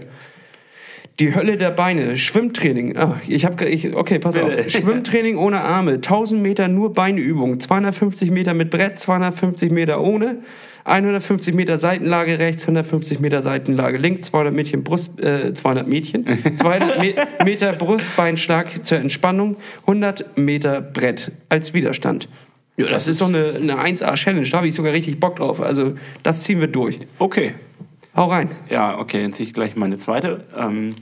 Die 1.20 1.36
Hölle 1.36 1.58
der 1.58 1.72
Beine, 1.72 2.18
Schwimmtraining. 2.18 2.96
Ah, 2.96 3.20
ich 3.28 3.44
habe, 3.44 3.66
ich, 3.66 3.94
okay, 3.94 4.20
pass 4.20 4.36
Bitte. 4.36 4.48
auf. 4.48 4.70
Schwimmtraining 4.70 5.38
ohne 5.38 5.62
Arme, 5.62 5.94
1000 5.94 6.42
Meter 6.42 6.70
nur 6.70 6.94
Beinübung, 6.94 7.60
250 7.60 8.32
Meter 8.32 8.54
mit 8.54 8.70
Brett, 8.70 9.00
250 9.00 9.70
Meter 9.70 10.02
ohne, 10.02 10.38
150 10.86 11.54
Meter 11.54 11.78
Seitenlage 11.78 12.40
rechts, 12.40 12.64
150 12.64 13.20
Meter 13.20 13.42
Seitenlage 13.42 13.98
links, 13.98 14.28
200 14.28 14.54
Mädchen 14.54 14.84
Brust, 14.86 15.22
äh, 15.22 15.54
200 15.54 15.88
Mädchen, 15.90 16.26
200 16.56 17.00
Me 17.00 17.14
Meter 17.44 17.74
Brustbeinschlag 17.74 18.86
zur 18.86 19.00
Entspannung, 19.00 19.58
100 19.82 20.38
Meter 20.38 20.80
Brett 20.80 21.34
als 21.50 21.74
Widerstand. 21.74 22.30
Ja, 22.78 22.88
das, 22.88 23.10
ist 23.10 23.20
doch 23.20 23.28
eine, 23.28 23.56
eine 23.56 23.76
1A-Challenge, 23.78 24.48
da 24.50 24.58
habe 24.58 24.70
ich 24.70 24.76
sogar 24.76 24.94
richtig 24.94 25.20
Bock 25.20 25.36
drauf. 25.36 25.60
Also, 25.60 25.96
das 26.24 26.44
ziehen 26.44 26.62
wir 26.62 26.68
durch. 26.68 27.02
Okay. 27.20 27.56
Hau 28.16 28.26
rein. 28.28 28.50
Ja, 28.70 28.98
okay, 28.98 29.22
dann 29.22 29.34
ziehe 29.34 29.48
ich 29.48 29.54
gleich 29.54 29.76
meine 29.76 29.98
zweite. 29.98 30.46
Ähm, 30.58 30.96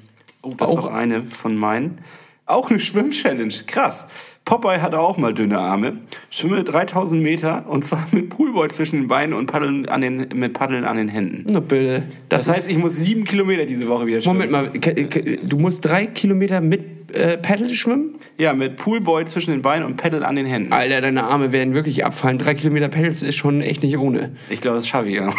oh, 0.51 0.55
das 0.57 0.69
ist 0.71 0.77
Auch- 0.77 0.85
auch 0.85 0.93
eine 0.93 1.23
von 1.25 1.55
meinen. 1.55 1.99
Auch 2.45 2.69
eine 2.69 2.79
Schwimm-Challenge. 2.79 3.53
Krass. 3.67 4.07
Popeye 4.45 4.81
hatte 4.81 4.99
auch 4.99 5.17
mal 5.17 5.33
dünne 5.33 5.59
Arme. 5.59 5.97
Schwimme 6.29 6.63
3000 6.63 7.21
Meter 7.21 7.65
und 7.67 7.83
zwar 7.83 8.07
mit 8.11 8.29
Poolboy 8.29 8.69
zwischen 8.69 8.95
den 9.01 9.07
Beinen 9.09 9.33
und 9.33 9.47
Paddeln 9.47 9.89
an 9.89 9.99
den, 9.99 10.29
mit 10.33 10.53
Paddeln 10.53 10.85
an 10.85 10.95
den 10.95 11.09
Händen. 11.09 11.43
Na 11.49 11.59
bitte. 11.59 12.03
Das, 12.29 12.47
heißt, 12.47 12.71
ich 12.71 12.77
muss 12.77 12.95
sieben 12.95 13.25
Kilometer 13.25 13.65
diese 13.65 13.89
Woche 13.89 14.07
wieder 14.07 14.21
schwimmen. 14.21 14.49
Moment 14.49 14.73
mal, 14.85 15.37
du 15.43 15.57
musst 15.57 15.83
drei 15.83 16.05
Kilometer 16.05 16.61
mit 16.61 17.13
äh, 17.13 17.37
Paddle 17.37 17.67
schwimmen? 17.67 18.15
Ja, 18.37 18.53
mit 18.53 18.77
Poolboy 18.77 19.25
zwischen 19.25 19.51
den 19.51 19.61
Beinen 19.61 19.85
und 19.85 19.97
Paddle 19.97 20.25
an 20.25 20.37
den 20.37 20.45
Händen. 20.45 20.71
Alter, 20.71 21.01
deine 21.01 21.25
Arme 21.25 21.51
werden 21.51 21.73
wirklich 21.73 22.05
abfallen. 22.05 22.37
Drei 22.37 22.53
Kilometer 22.53 22.87
Paddles 22.87 23.23
ist 23.23 23.35
schon 23.35 23.59
echt 23.61 23.83
nicht 23.83 23.97
ohne. 23.97 24.31
Ich 24.49 24.61
glaube, 24.61 24.77
das 24.77 24.87
schaffe 24.87 25.09
ich 25.09 25.15
ja. 25.15 25.29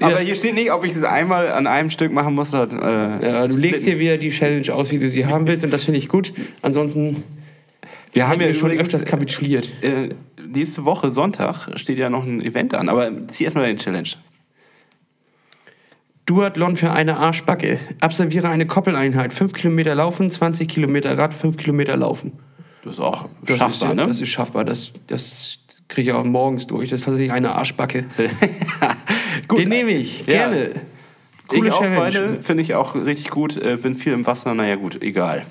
Aber 0.00 0.20
hier 0.20 0.34
steht 0.34 0.54
nicht, 0.54 0.70
ob 0.72 0.84
ich 0.84 0.92
das 0.94 1.02
einmal 1.02 1.50
an 1.50 1.66
einem 1.66 1.90
Stück 1.90 2.12
machen 2.12 2.34
muss. 2.34 2.54
Oder, 2.54 3.20
äh, 3.20 3.26
Ja, 3.26 3.48
du 3.48 3.56
legst 3.56 3.86
dir 3.86 3.98
wieder 3.98 4.16
die 4.18 4.30
Challenge 4.30 4.72
aus, 4.72 4.90
wie 4.90 4.98
du 4.98 5.10
sie 5.10 5.26
haben 5.26 5.46
willst, 5.46 5.64
und 5.64 5.72
das 5.72 5.84
finde 5.84 5.98
ich 5.98 6.08
gut. 6.08 6.32
Ansonsten 6.62 7.22
wir 8.12 8.28
haben 8.28 8.40
ja 8.40 8.54
schon 8.54 8.70
öfters 8.70 9.04
kapituliert. 9.04 9.68
äh, 9.82 10.10
nächste 10.46 10.84
Woche, 10.84 11.10
Sonntag, 11.10 11.68
steht 11.76 11.98
ja 11.98 12.08
noch 12.10 12.24
ein 12.24 12.40
Event 12.40 12.72
an. 12.72 12.88
Aber 12.88 13.10
zieh 13.28 13.42
erstmal 13.44 13.64
deine 13.64 13.76
Challenge. 13.76 14.08
Duathlon 16.26 16.76
für 16.76 16.92
eine 16.92 17.18
Arschbacke. 17.18 17.78
Absolviere 18.00 18.48
eine 18.48 18.66
Koppeleinheit. 18.66 19.32
Fünf 19.32 19.52
Kilometer 19.52 19.94
laufen, 19.94 20.30
20 20.30 20.68
Kilometer 20.68 21.18
Rad, 21.18 21.34
fünf 21.34 21.56
Kilometer 21.56 21.96
laufen. 21.96 22.32
Das 22.82 22.94
ist 22.94 23.00
auch 23.00 23.26
Das 23.44 23.58
schaffbar, 23.58 23.90
ist, 23.90 23.96
ne? 23.96 24.06
Das 24.06 24.20
ist 24.20 24.28
schaffbar. 24.28 24.64
Das, 24.64 24.92
das 25.06 25.58
kriege 25.88 26.10
ich 26.10 26.16
auch 26.16 26.24
morgens 26.24 26.66
durch. 26.66 26.90
Das 26.90 27.00
ist 27.00 27.04
tatsächlich 27.04 27.32
eine 27.32 27.54
Arschbacke. 27.54 28.06
Gut. 29.48 29.58
Den 29.58 29.68
nehme 29.68 29.90
ich. 29.90 30.26
Ja. 30.26 30.48
Gerne. 30.48 30.70
Coole 31.46 31.68
ich 31.68 31.74
auch 31.74 31.80
Challenge. 31.80 31.98
beide, 31.98 32.42
finde 32.42 32.62
ich 32.62 32.74
auch 32.74 32.94
richtig 32.94 33.30
gut. 33.30 33.56
Äh, 33.56 33.76
bin 33.76 33.96
viel 33.96 34.12
im 34.12 34.26
Wasser, 34.26 34.54
naja 34.54 34.76
gut, 34.76 35.02
egal. 35.02 35.44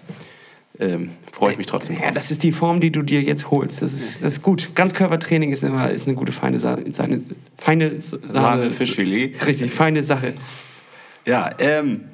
Ähm, 0.80 1.12
Freue 1.32 1.52
ich 1.52 1.58
mich 1.60 1.68
trotzdem 1.68 1.98
Ja, 2.02 2.12
das 2.12 2.32
ist 2.32 2.42
die 2.42 2.52
Form, 2.52 2.80
die 2.80 2.92
du 2.92 3.04
dir 3.04 3.22
jetzt 3.22 3.52
holst. 3.52 3.84
Das 3.84 3.94
ist, 3.94 4.24
das 4.24 4.34
ist 4.34 4.42
gut. 4.42 4.74
Ganzkörpertraining 4.74 5.52
ist 5.52 5.64
immer 5.64 5.90
ist 5.92 6.08
eine 6.08 6.16
gute 6.16 6.32
feine 6.32 6.58
Sache. 6.58 6.84
Seine, 6.92 7.22
feine. 7.56 7.92
Sahne, 8.00 8.72
Fischfilet. 8.72 9.46
Richtig, 9.46 9.72
feine 9.72 10.02
Sache. 10.02 10.34
Ja, 11.26 11.52
ähm, 11.60 12.06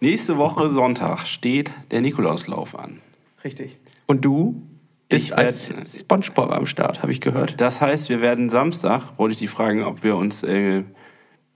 nächste 0.00 0.36
Woche 0.36 0.68
Sonntag 0.70 1.26
steht 1.26 1.70
der 1.92 2.00
Nikolauslauf 2.00 2.76
an. 2.76 2.98
Richtig. 3.44 3.76
Und 4.06 4.24
du 4.24 4.62
bist 5.08 5.28
Ich 5.28 5.38
als 5.38 5.70
Spongebob 5.86 6.50
am 6.50 6.66
Start, 6.66 7.02
habe 7.02 7.12
ich 7.12 7.20
gehört. 7.20 7.60
Das 7.60 7.80
heißt, 7.80 8.08
wir 8.08 8.20
werden 8.20 8.48
Samstag, 8.48 9.16
wollte 9.16 9.32
ich 9.32 9.38
die 9.38 9.46
fragen, 9.46 9.84
ob 9.84 10.02
wir 10.02 10.16
uns 10.16 10.42
äh, 10.42 10.82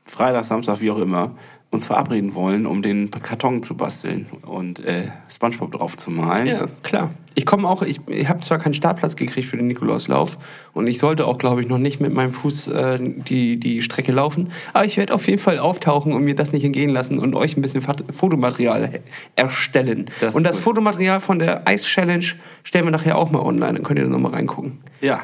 Freitag, 0.05 0.45
Samstag, 0.45 0.81
wie 0.81 0.91
auch 0.91 0.99
immer, 0.99 1.37
uns 1.73 1.87
verabreden 1.87 2.35
wollen, 2.35 2.67
um 2.67 2.83
den 2.83 3.11
Karton 3.11 3.63
zu 3.63 3.75
basteln 3.75 4.27
und 4.43 4.81
äh, 4.81 5.09
Spongebob 5.31 5.73
drauf 5.73 5.97
zu 5.97 6.11
malen. 6.11 6.47
Ja, 6.47 6.67
klar. 6.83 7.11
Ich 7.35 7.47
komme 7.47 7.67
auch, 7.67 7.81
ich, 7.81 7.99
ich 8.09 8.29
habe 8.29 8.41
zwar 8.43 8.59
keinen 8.59 8.75
Startplatz 8.75 9.17
gekriegt 9.17 9.49
für 9.49 9.57
den 9.57 9.69
Nikolauslauf 9.69 10.37
und 10.75 10.87
ich 10.87 10.99
sollte 10.99 11.27
auch, 11.27 11.39
glaube 11.39 11.63
ich, 11.63 11.69
noch 11.69 11.79
nicht 11.79 11.99
mit 11.99 12.13
meinem 12.13 12.33
Fuß 12.33 12.69
äh, 12.69 12.99
die, 13.01 13.59
die 13.59 13.81
Strecke 13.81 14.13
laufen, 14.13 14.53
aber 14.75 14.85
ich 14.85 14.99
werde 14.99 15.15
auf 15.15 15.27
jeden 15.27 15.39
Fall 15.39 15.59
auftauchen 15.59 16.13
und 16.13 16.25
mir 16.25 16.37
das 16.37 16.53
nicht 16.53 16.63
entgehen 16.63 16.91
lassen 16.91 17.19
und 17.19 17.35
euch 17.35 17.57
ein 17.57 17.63
bisschen 17.63 17.81
Fotomaterial 17.81 19.01
erstellen. 19.35 20.11
Das 20.21 20.35
und 20.35 20.43
das 20.43 20.57
gut. 20.57 20.65
Fotomaterial 20.65 21.21
von 21.21 21.39
der 21.39 21.63
Ice 21.71 21.87
Challenge 21.87 22.27
stellen 22.65 22.85
wir 22.85 22.93
nachher 22.93 23.17
auch 23.17 23.31
mal 23.31 23.41
online, 23.41 23.73
dann 23.73 23.83
könnt 23.83 23.99
ihr 23.99 24.05
da 24.05 24.11
nochmal 24.11 24.33
reingucken. 24.33 24.81
Ja. 25.01 25.23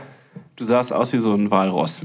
Du 0.59 0.65
sahst 0.65 0.93
aus 0.93 1.13
wie 1.13 1.21
so 1.21 1.33
ein 1.33 1.53
Walross. 1.53 2.01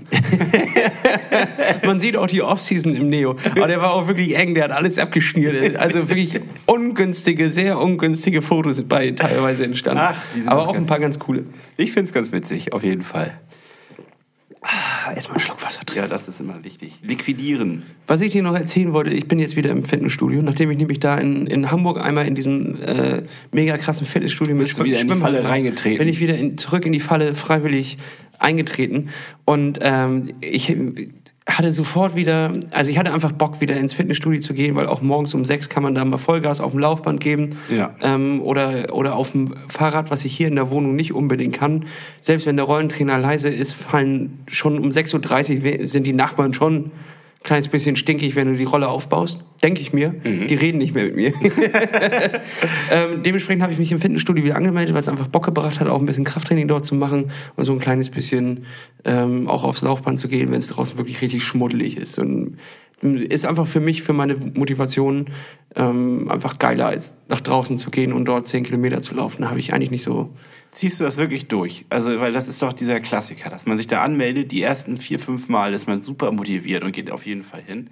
Man 1.84 2.00
sieht 2.00 2.16
auch 2.16 2.28
die 2.28 2.44
Offseason 2.44 2.96
im 2.96 3.10
Neo. 3.10 3.36
Aber 3.50 3.66
der 3.66 3.82
war 3.82 3.94
auch 3.94 4.06
wirklich 4.06 4.38
eng, 4.38 4.54
der 4.54 4.66
hat 4.66 4.72
alles 4.72 5.00
abgeschnürt. 5.00 5.76
Also 5.76 6.08
wirklich 6.08 6.40
ungünstige, 6.68 7.50
sehr 7.50 7.80
ungünstige 7.80 8.44
Fotos 8.44 8.76
sind 8.76 8.90
bei 8.90 9.10
teilweise 9.10 9.64
entstanden. 9.64 10.04
Ach, 10.04 10.24
Aber 10.46 10.68
auch 10.70 10.76
ein 10.76 10.86
paar 10.86 11.00
ganz 11.00 11.18
coole. 11.18 11.46
Ich 11.78 11.94
finde 11.94 12.10
es 12.10 12.14
ganz 12.14 12.32
witzig, 12.32 12.74
auf 12.74 12.84
jeden 12.84 13.02
Fall. 13.02 13.40
Ah, 14.62 15.12
erstmal 15.14 15.38
einen 15.38 15.46
Schluck 15.46 15.62
Wasser 15.64 15.82
drin. 15.84 16.04
Ja, 16.04 16.08
das 16.08 16.28
ist 16.28 16.40
immer 16.40 16.64
wichtig. 16.64 17.00
Liquidieren. 17.02 17.84
Was 18.08 18.22
ich 18.22 18.32
dir 18.32 18.44
noch 18.44 18.56
erzählen 18.56 18.94
wollte, 18.94 19.10
ich 19.10 19.28
bin 19.28 19.40
jetzt 19.40 19.58
wieder 19.58 19.72
im 19.72 19.84
Fitnessstudio, 19.84 20.42
nachdem 20.42 20.72
ich 20.72 20.78
nämlich 20.78 21.00
da 21.00 21.18
in, 21.18 21.48
in 21.48 21.70
Hamburg 21.70 21.98
einmal 21.98 22.28
in 22.28 22.36
diesem 22.36 22.82
äh, 22.82 23.24
mega 23.52 23.78
krassen 23.78 24.08
Fitnessstudio 24.08 24.56
mit 24.56 24.78
war, 24.78 25.34
reingetreten? 25.44 25.98
Bin 25.98 26.08
ich 26.08 26.22
wieder 26.22 26.38
in, 26.38 26.58
zurück 26.58 26.86
in 26.86 26.94
die 26.94 27.02
Falle 27.02 27.36
freiwillig 27.36 27.98
eingetreten 28.40 29.10
und 29.46 29.80
ähm, 29.82 30.34
ich 30.42 30.76
hatte 31.46 31.74
sofort 31.74 32.16
wieder, 32.16 32.54
also 32.72 32.90
ich 32.90 32.98
hatte 32.98 33.14
einfach 33.14 33.34
Bock, 33.34 33.60
wieder 33.60 33.76
ins 33.76 33.94
Fitnessstudio 33.94 34.40
zu 34.40 34.54
gehen, 34.54 34.76
weil 34.76 34.88
auch 34.88 35.02
morgens 35.02 35.34
um 35.34 35.44
sechs 35.44 35.68
kann 35.68 35.84
man 35.84 35.94
da 35.94 36.06
mal 36.06 36.18
Vollgas 36.18 36.62
auf 36.62 36.72
dem 36.72 36.80
Laufband 36.80 37.20
geben. 37.20 37.58
Ja. 37.70 37.94
Ähm, 38.02 38.42
oder, 38.42 38.94
oder 38.94 39.16
auf 39.16 39.32
dem 39.32 39.54
Fahrrad, 39.68 40.10
was 40.10 40.24
ich 40.24 40.36
hier 40.36 40.48
in 40.48 40.56
der 40.56 40.70
Wohnung 40.70 40.96
nicht 40.96 41.14
unbedingt 41.14 41.54
kann. 41.54 41.86
Selbst 42.22 42.46
wenn 42.46 42.56
der 42.56 42.66
Rollentrainer 42.66 43.18
leise 43.18 43.50
ist, 43.50 43.74
fallen 43.74 44.40
schon 44.48 44.80
um 44.80 44.90
6.30 44.90 45.80
Uhr 45.80 45.86
sind 45.86 46.08
die 46.08 46.14
Nachbarn 46.14 46.54
schon 46.54 46.92
kleines 47.44 47.68
bisschen 47.68 47.96
stinkig, 47.96 48.36
wenn 48.36 48.48
du 48.48 48.56
die 48.56 48.64
Rolle 48.64 48.88
aufbaust. 48.88 49.40
Denke 49.62 49.82
ich 49.82 49.94
mir. 49.94 50.16
Die 50.48 50.56
reden 50.56 50.78
nicht 50.78 50.96
mehr 50.96 51.06
mit 51.06 51.16
mir. 51.16 51.34
ähm, 52.92 53.24
dementsprechend 53.24 53.62
habe 53.62 53.74
ich 53.74 53.80
mich 53.80 53.92
im 53.92 54.00
Fitnessstudio 54.00 54.44
wieder 54.44 54.56
angemeldet, 54.56 54.94
weil 54.94 55.02
es 55.02 55.10
einfach 55.10 55.28
Bock 55.28 55.46
gebracht 55.46 55.80
hat, 55.80 55.88
auch 55.88 56.00
ein 56.00 56.06
bisschen 56.06 56.24
Krafttraining 56.24 56.68
dort 56.68 56.86
zu 56.86 56.96
machen 56.96 57.32
und 57.56 57.66
so 57.66 57.74
ein 57.74 57.80
kleines 57.80 58.10
bisschen 58.10 58.66
ähm, 59.06 59.48
auch 59.50 59.64
aufs 59.64 59.82
Laufband 59.82 60.20
zu 60.20 60.28
gehen, 60.28 60.52
wenn 60.52 60.60
es 60.60 60.68
draußen 60.68 60.98
wirklich 60.98 61.22
richtig 61.22 61.44
schmuddelig 61.44 61.98
ist. 61.98 62.18
Und 62.18 62.58
ist 63.04 63.46
einfach 63.46 63.68
für 63.68 63.80
mich, 63.80 64.04
für 64.04 64.14
meine 64.14 64.36
Motivation 64.36 65.28
ähm, 65.76 66.30
einfach 66.32 66.60
geiler, 66.60 66.88
als 66.88 67.14
nach 67.30 67.42
draußen 67.42 67.78
zu 67.78 67.92
gehen 67.92 68.14
und 68.14 68.26
dort 68.26 68.48
10 68.48 68.64
Kilometer 68.64 69.02
zu 69.02 69.16
laufen. 69.16 69.42
Da 69.42 69.50
habe 69.50 69.60
ich 69.60 69.74
eigentlich 69.74 69.92
nicht 69.92 70.04
so. 70.04 70.30
Ziehst 70.74 71.00
du 71.00 71.04
das 71.04 71.18
wirklich 71.18 71.48
durch? 71.48 71.86
Also, 71.90 72.20
weil 72.20 72.34
das 72.34 72.48
ist 72.48 72.62
doch 72.62 72.74
dieser 72.74 73.00
Klassiker, 73.00 73.50
dass 73.50 73.66
man 73.66 73.78
sich 73.78 73.88
da 73.88 74.02
anmeldet, 74.02 74.52
die 74.52 74.62
ersten 74.62 74.98
vier, 74.98 75.20
fünf 75.20 75.48
Mal 75.48 75.74
ist 75.74 75.88
man 75.88 76.02
super 76.02 76.32
motiviert 76.32 76.84
und 76.84 76.92
geht 76.92 77.12
auf 77.12 77.26
jeden 77.26 77.44
Fall 77.44 77.62
hin. 77.62 77.90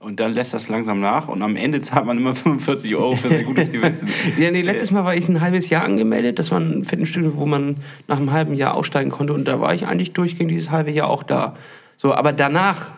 Und 0.00 0.20
dann 0.20 0.34
lässt 0.34 0.52
das 0.52 0.68
langsam 0.68 1.00
nach 1.00 1.28
und 1.28 1.42
am 1.42 1.56
Ende 1.56 1.80
zahlt 1.80 2.04
man 2.04 2.18
immer 2.18 2.34
45 2.34 2.94
Euro 2.96 3.16
für 3.16 3.30
sein 3.30 3.44
gutes 3.44 3.72
Gewissen. 3.72 4.08
Ja, 4.36 4.50
nee, 4.50 4.62
letztes 4.62 4.90
Mal 4.90 5.04
war 5.04 5.14
ich 5.14 5.28
ein 5.28 5.40
halbes 5.40 5.70
Jahr 5.70 5.84
angemeldet. 5.84 6.38
Das 6.38 6.50
war 6.50 6.60
ein 6.60 6.84
Fitnessstudio, 6.84 7.36
wo 7.36 7.46
man 7.46 7.76
nach 8.08 8.18
einem 8.18 8.32
halben 8.32 8.54
Jahr 8.54 8.74
aussteigen 8.74 9.10
konnte. 9.10 9.32
Und 9.32 9.46
da 9.46 9.60
war 9.60 9.74
ich 9.74 9.86
eigentlich 9.86 10.12
durchgehend 10.12 10.50
dieses 10.50 10.70
halbe 10.70 10.90
Jahr 10.90 11.08
auch 11.08 11.22
da. 11.22 11.54
So, 11.96 12.14
aber 12.14 12.32
danach, 12.32 12.94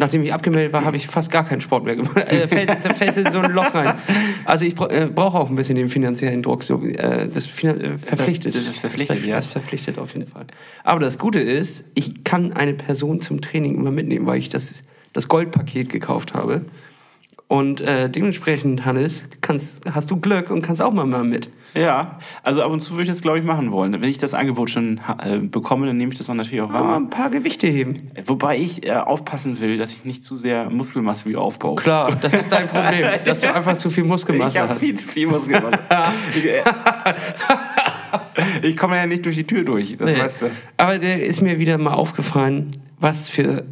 nachdem 0.00 0.22
ich 0.22 0.32
abgemeldet 0.32 0.72
war, 0.72 0.84
habe 0.84 0.96
ich 0.96 1.06
fast 1.06 1.30
gar 1.30 1.44
keinen 1.44 1.60
Sport 1.60 1.84
mehr 1.84 1.94
gemacht. 1.94 2.16
Äh, 2.16 2.48
fällt, 2.48 2.70
da 2.84 2.92
fällt 2.92 3.16
in 3.16 3.30
so 3.30 3.38
ein 3.38 3.52
Loch 3.52 3.72
rein. 3.74 3.94
Also 4.44 4.64
ich 4.64 4.74
äh, 4.80 5.06
brauche 5.14 5.38
auch 5.38 5.48
ein 5.50 5.54
bisschen 5.56 5.76
den 5.76 5.88
finanziellen 5.88 6.42
Druck. 6.42 6.64
So, 6.64 6.82
äh, 6.82 7.28
das 7.28 7.46
äh, 7.62 7.96
verpflichtet. 7.98 8.54
Das- 8.56 8.64
das 8.66 8.78
verpflichtet, 8.78 9.24
ja. 9.24 9.36
Das 9.36 9.46
verpflichtet 9.46 9.98
auf 9.98 10.14
jeden 10.14 10.26
Fall. 10.26 10.46
Aber 10.82 10.98
das 10.98 11.18
Gute 11.18 11.38
ist, 11.38 11.84
ich 11.94 12.24
kann 12.24 12.52
eine 12.52 12.74
Person 12.74 13.20
zum 13.20 13.40
Training 13.40 13.76
immer 13.76 13.92
mitnehmen, 13.92 14.26
weil 14.26 14.38
ich 14.38 14.48
das, 14.48 14.82
das 15.12 15.28
Goldpaket 15.28 15.88
gekauft 15.90 16.34
habe. 16.34 16.64
Und 17.50 17.80
äh, 17.80 18.08
dementsprechend, 18.08 18.84
Hannes, 18.84 19.24
kannst, 19.40 19.80
hast 19.92 20.08
du 20.08 20.16
Glück 20.20 20.52
und 20.52 20.62
kannst 20.62 20.80
auch 20.80 20.92
mal, 20.92 21.04
mal 21.04 21.24
mit. 21.24 21.50
Ja, 21.74 22.20
also 22.44 22.62
ab 22.62 22.70
und 22.70 22.78
zu 22.78 22.92
würde 22.92 23.02
ich 23.02 23.08
das, 23.08 23.22
glaube 23.22 23.40
ich, 23.40 23.44
machen 23.44 23.72
wollen. 23.72 23.92
Wenn 24.00 24.08
ich 24.08 24.18
das 24.18 24.34
Angebot 24.34 24.70
schon 24.70 25.00
äh, 25.20 25.38
bekomme, 25.38 25.84
dann 25.88 25.96
nehme 25.96 26.12
ich 26.12 26.18
das 26.18 26.30
auch 26.30 26.34
natürlich 26.34 26.60
auch 26.60 26.72
wahr. 26.72 26.96
ein 26.96 27.10
paar 27.10 27.28
Gewichte 27.28 27.66
heben. 27.66 28.12
Wobei 28.24 28.56
ich 28.56 28.86
äh, 28.86 28.92
aufpassen 28.92 29.58
will, 29.58 29.78
dass 29.78 29.90
ich 29.90 30.04
nicht 30.04 30.24
zu 30.24 30.36
sehr 30.36 30.70
Muskelmasse 30.70 31.24
wieder 31.28 31.40
aufbaue. 31.40 31.74
Klar, 31.74 32.14
das 32.22 32.34
ist 32.34 32.52
dein 32.52 32.68
Problem, 32.68 33.04
dass 33.24 33.40
du 33.40 33.52
einfach 33.52 33.76
zu 33.76 33.90
viel 33.90 34.04
Muskelmasse 34.04 34.56
ich 34.56 34.62
habe 34.62 34.74
hast. 34.74 34.80
viel 34.80 34.94
zu 34.94 35.08
viel 35.08 35.26
Muskelmasse. 35.26 35.80
ich, 36.36 36.46
äh, 36.46 36.62
ich 38.62 38.76
komme 38.76 38.94
ja 38.94 39.06
nicht 39.06 39.26
durch 39.26 39.34
die 39.34 39.44
Tür 39.48 39.64
durch, 39.64 39.96
das 39.96 40.08
Nee. 40.08 40.20
weißt 40.20 40.42
du. 40.42 40.46
Aber 40.76 40.98
der 40.98 41.24
ist 41.24 41.40
mir 41.40 41.58
wieder 41.58 41.78
mal 41.78 41.94
aufgefallen, 41.94 42.70
was 43.00 43.28
für 43.28 43.64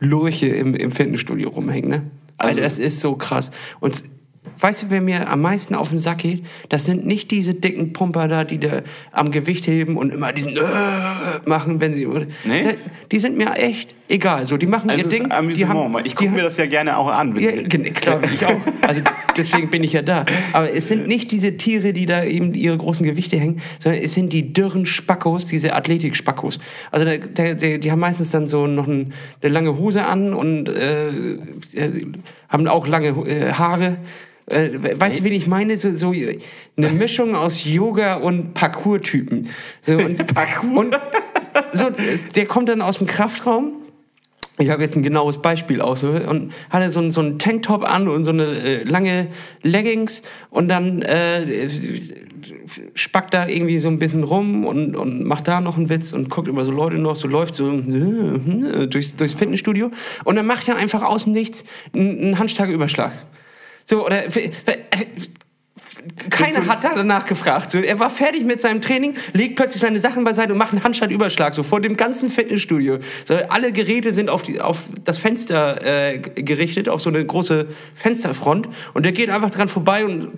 Lurche 0.00 0.46
im, 0.48 0.74
im 0.74 0.90
Fitnessstudio 0.90 1.50
rumhängen, 1.50 1.90
ne? 1.90 2.02
Also, 2.38 2.50
Also- 2.50 2.60
das 2.62 2.78
ist 2.78 3.00
so 3.00 3.14
krass. 3.16 3.50
Und 3.80 4.04
weißt 4.60 4.84
du, 4.84 4.86
wer 4.90 5.00
mir 5.00 5.28
am 5.30 5.40
meisten 5.40 5.74
auf 5.74 5.90
den 5.90 5.98
Sack 6.00 6.18
geht? 6.18 6.44
Das 6.68 6.84
sind 6.84 7.06
nicht 7.06 7.30
diese 7.30 7.54
dicken 7.54 7.92
Pumper 7.92 8.26
da, 8.28 8.44
die 8.44 8.58
da 8.58 8.82
am 9.12 9.30
Gewicht 9.30 9.66
heben 9.66 9.96
und 9.96 10.12
immer 10.12 10.32
diesen 10.32 10.56
äh, 10.56 10.60
machen, 11.46 11.80
wenn 11.80 11.92
sie. 11.94 12.06
Nee? 12.44 12.74
Die 13.12 13.18
sind 13.18 13.36
mir 13.36 13.54
echt 13.56 13.94
egal. 14.08 14.46
So, 14.46 14.56
die 14.56 14.66
machen 14.66 14.90
Also 14.90 15.04
ihr 15.04 15.18
Ding. 15.18 15.28
die 15.54 15.66
haben- 15.66 15.96
ich 16.04 16.16
gucke 16.16 16.30
mir 16.30 16.42
das 16.42 16.56
ja 16.56 16.66
gerne 16.66 16.96
auch 16.96 17.08
an. 17.08 17.36
Ja, 17.38 17.52
klar, 17.92 18.20
ich 18.32 18.44
auch. 18.44 18.56
Also 18.82 19.00
deswegen 19.36 19.68
bin 19.70 19.84
ich 19.84 19.92
ja 19.92 20.02
da. 20.02 20.24
Aber 20.52 20.72
es 20.72 20.88
sind 20.88 21.06
nicht 21.06 21.30
diese 21.30 21.56
Tiere, 21.56 21.92
die 21.92 22.06
da 22.06 22.24
eben 22.24 22.54
ihre 22.54 22.76
großen 22.76 23.04
Gewichte 23.04 23.36
hängen, 23.38 23.60
sondern 23.78 24.02
es 24.02 24.14
sind 24.14 24.32
die 24.32 24.52
dürren 24.52 24.86
Spackos, 24.86 25.46
diese 25.46 25.74
Athletik-Spackos. 25.74 26.58
Also 26.90 27.04
der, 27.04 27.18
der, 27.18 27.54
der, 27.54 27.78
die 27.78 27.92
haben 27.92 28.00
meistens 28.00 28.30
dann 28.30 28.46
so 28.46 28.66
noch 28.66 28.88
ein, 28.88 29.12
eine 29.42 29.52
lange 29.52 29.78
Hose 29.78 30.04
an 30.04 30.34
und 30.34 30.68
äh, 30.68 31.08
äh, 31.10 32.06
haben 32.48 32.66
auch 32.66 32.86
lange 32.88 33.08
äh, 33.28 33.52
Haare. 33.52 33.98
Äh, 34.48 34.70
weißt 34.98 35.20
du, 35.20 35.24
wen 35.24 35.32
ich 35.32 35.46
meine? 35.46 35.76
So, 35.76 35.90
so 35.92 36.12
eine 36.76 36.88
Mischung 36.90 37.34
aus 37.34 37.64
Yoga 37.64 38.14
und 38.16 38.54
Parkour-Typen. 38.54 39.48
So, 39.80 39.96
und, 39.98 40.26
Parkour? 40.34 40.78
und 40.78 40.96
so, 41.72 41.86
der 42.34 42.46
kommt 42.46 42.68
dann 42.68 42.80
aus 42.82 42.98
dem 42.98 43.06
Kraftraum 43.06 43.72
ich 44.60 44.70
habe 44.70 44.82
jetzt 44.82 44.96
ein 44.96 45.04
genaues 45.04 45.40
Beispiel 45.40 45.80
aus 45.80 46.02
und 46.02 46.52
hatte 46.68 46.90
so, 46.90 46.98
ein- 46.98 47.12
so 47.12 47.20
einen 47.20 47.38
Tanktop 47.38 47.84
an 47.84 48.08
und 48.08 48.24
so 48.24 48.30
eine 48.30 48.44
äh, 48.58 48.82
lange 48.82 49.28
Leggings 49.62 50.22
und 50.50 50.66
dann 50.66 51.00
äh, 51.02 51.68
spackt 52.94 53.34
da 53.34 53.46
irgendwie 53.46 53.78
so 53.78 53.86
ein 53.86 54.00
bisschen 54.00 54.24
rum 54.24 54.64
und, 54.66 54.96
und 54.96 55.24
macht 55.24 55.46
da 55.46 55.60
noch 55.60 55.76
einen 55.76 55.88
Witz 55.90 56.12
und 56.12 56.28
guckt 56.28 56.48
immer 56.48 56.64
so 56.64 56.72
Leute 56.72 56.96
noch, 56.98 57.14
so 57.14 57.28
läuft 57.28 57.54
so 57.54 57.70
durchs, 58.90 59.14
durchs 59.14 59.34
Fitnessstudio 59.34 59.92
und 60.24 60.34
dann 60.34 60.46
macht 60.46 60.66
er 60.68 60.74
einfach 60.74 61.04
aus 61.04 61.22
dem 61.22 61.34
Nichts 61.34 61.64
einen, 61.94 62.18
einen 62.20 62.38
Handstagüberschlag. 62.40 63.12
So, 63.88 64.04
oder 64.04 64.24
keiner 66.30 66.66
hat 66.66 66.84
da 66.84 66.94
danach 66.94 67.24
gefragt. 67.24 67.70
So, 67.70 67.78
er 67.78 67.98
war 67.98 68.10
fertig 68.10 68.44
mit 68.44 68.60
seinem 68.60 68.82
Training, 68.82 69.14
legt 69.32 69.56
plötzlich 69.56 69.80
seine 69.80 69.98
Sachen 69.98 70.24
beiseite 70.24 70.52
und 70.52 70.58
macht 70.58 70.72
einen 70.72 70.84
Handstandüberschlag, 70.84 71.54
so 71.54 71.62
vor 71.62 71.80
dem 71.80 71.96
ganzen 71.96 72.28
Fitnessstudio. 72.28 72.98
So, 73.24 73.34
alle 73.48 73.72
Geräte 73.72 74.12
sind 74.12 74.28
auf, 74.28 74.42
die, 74.42 74.60
auf 74.60 74.84
das 75.04 75.16
Fenster 75.16 75.84
äh, 75.84 76.18
gerichtet, 76.18 76.90
auf 76.90 77.00
so 77.00 77.08
eine 77.08 77.24
große 77.24 77.66
Fensterfront. 77.94 78.68
Und 78.92 79.04
der 79.04 79.12
geht 79.12 79.30
einfach 79.30 79.50
dran 79.50 79.68
vorbei 79.68 80.04
und 80.04 80.32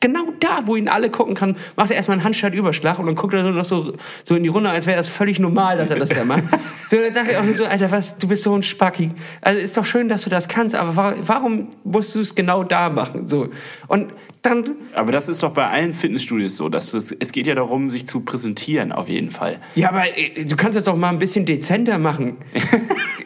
genau 0.00 0.26
da, 0.40 0.60
wo 0.66 0.76
ihn 0.76 0.88
alle 0.88 1.10
gucken 1.10 1.34
kann, 1.34 1.56
macht 1.76 1.90
er 1.90 1.96
erstmal 1.96 2.16
einen 2.18 2.24
Handstandüberschlag 2.24 2.98
und 2.98 3.06
dann 3.06 3.14
guckt 3.14 3.34
er 3.34 3.42
so 3.42 3.50
noch 3.50 3.64
so, 3.64 3.92
so 4.24 4.34
in 4.36 4.42
die 4.42 4.48
Runde, 4.48 4.70
als 4.70 4.86
wäre 4.86 4.96
das 4.96 5.08
völlig 5.08 5.38
normal, 5.38 5.76
dass 5.76 5.90
er 5.90 5.96
das 5.98 6.08
da 6.10 6.24
macht. 6.24 6.44
So, 6.90 6.96
dann 6.96 7.12
dachte 7.12 7.32
ich 7.32 7.36
auch 7.36 7.44
nur 7.44 7.54
so, 7.54 7.64
Alter, 7.64 7.90
was, 7.90 8.16
du 8.18 8.28
bist 8.28 8.42
so 8.44 8.54
ein 8.54 8.62
Spacki. 8.62 9.10
Also 9.40 9.60
ist 9.60 9.76
doch 9.76 9.84
schön, 9.84 10.08
dass 10.08 10.22
du 10.22 10.30
das 10.30 10.48
kannst, 10.48 10.74
aber 10.74 10.96
wa- 10.96 11.14
warum 11.26 11.68
musst 11.84 12.14
du 12.14 12.20
es 12.20 12.34
genau 12.34 12.64
da 12.64 12.90
machen? 12.90 13.26
So. 13.28 13.48
Und 13.88 14.12
dann 14.42 14.64
Aber 14.94 15.10
das 15.10 15.28
ist 15.28 15.42
doch 15.42 15.50
bei 15.52 15.66
allen 15.66 15.92
Fitnessstudios 15.92 16.54
so. 16.56 16.68
Dass 16.68 16.92
das, 16.92 17.10
es 17.18 17.32
geht 17.32 17.48
ja 17.48 17.56
darum, 17.56 17.90
sich 17.90 18.06
zu 18.06 18.20
präsentieren, 18.20 18.92
auf 18.92 19.08
jeden 19.08 19.32
Fall. 19.32 19.58
Ja, 19.74 19.88
aber 19.88 20.04
äh, 20.16 20.44
du 20.46 20.54
kannst 20.54 20.76
das 20.76 20.84
doch 20.84 20.96
mal 20.96 21.08
ein 21.08 21.18
bisschen 21.18 21.44
dezenter 21.44 21.98
machen. 21.98 22.36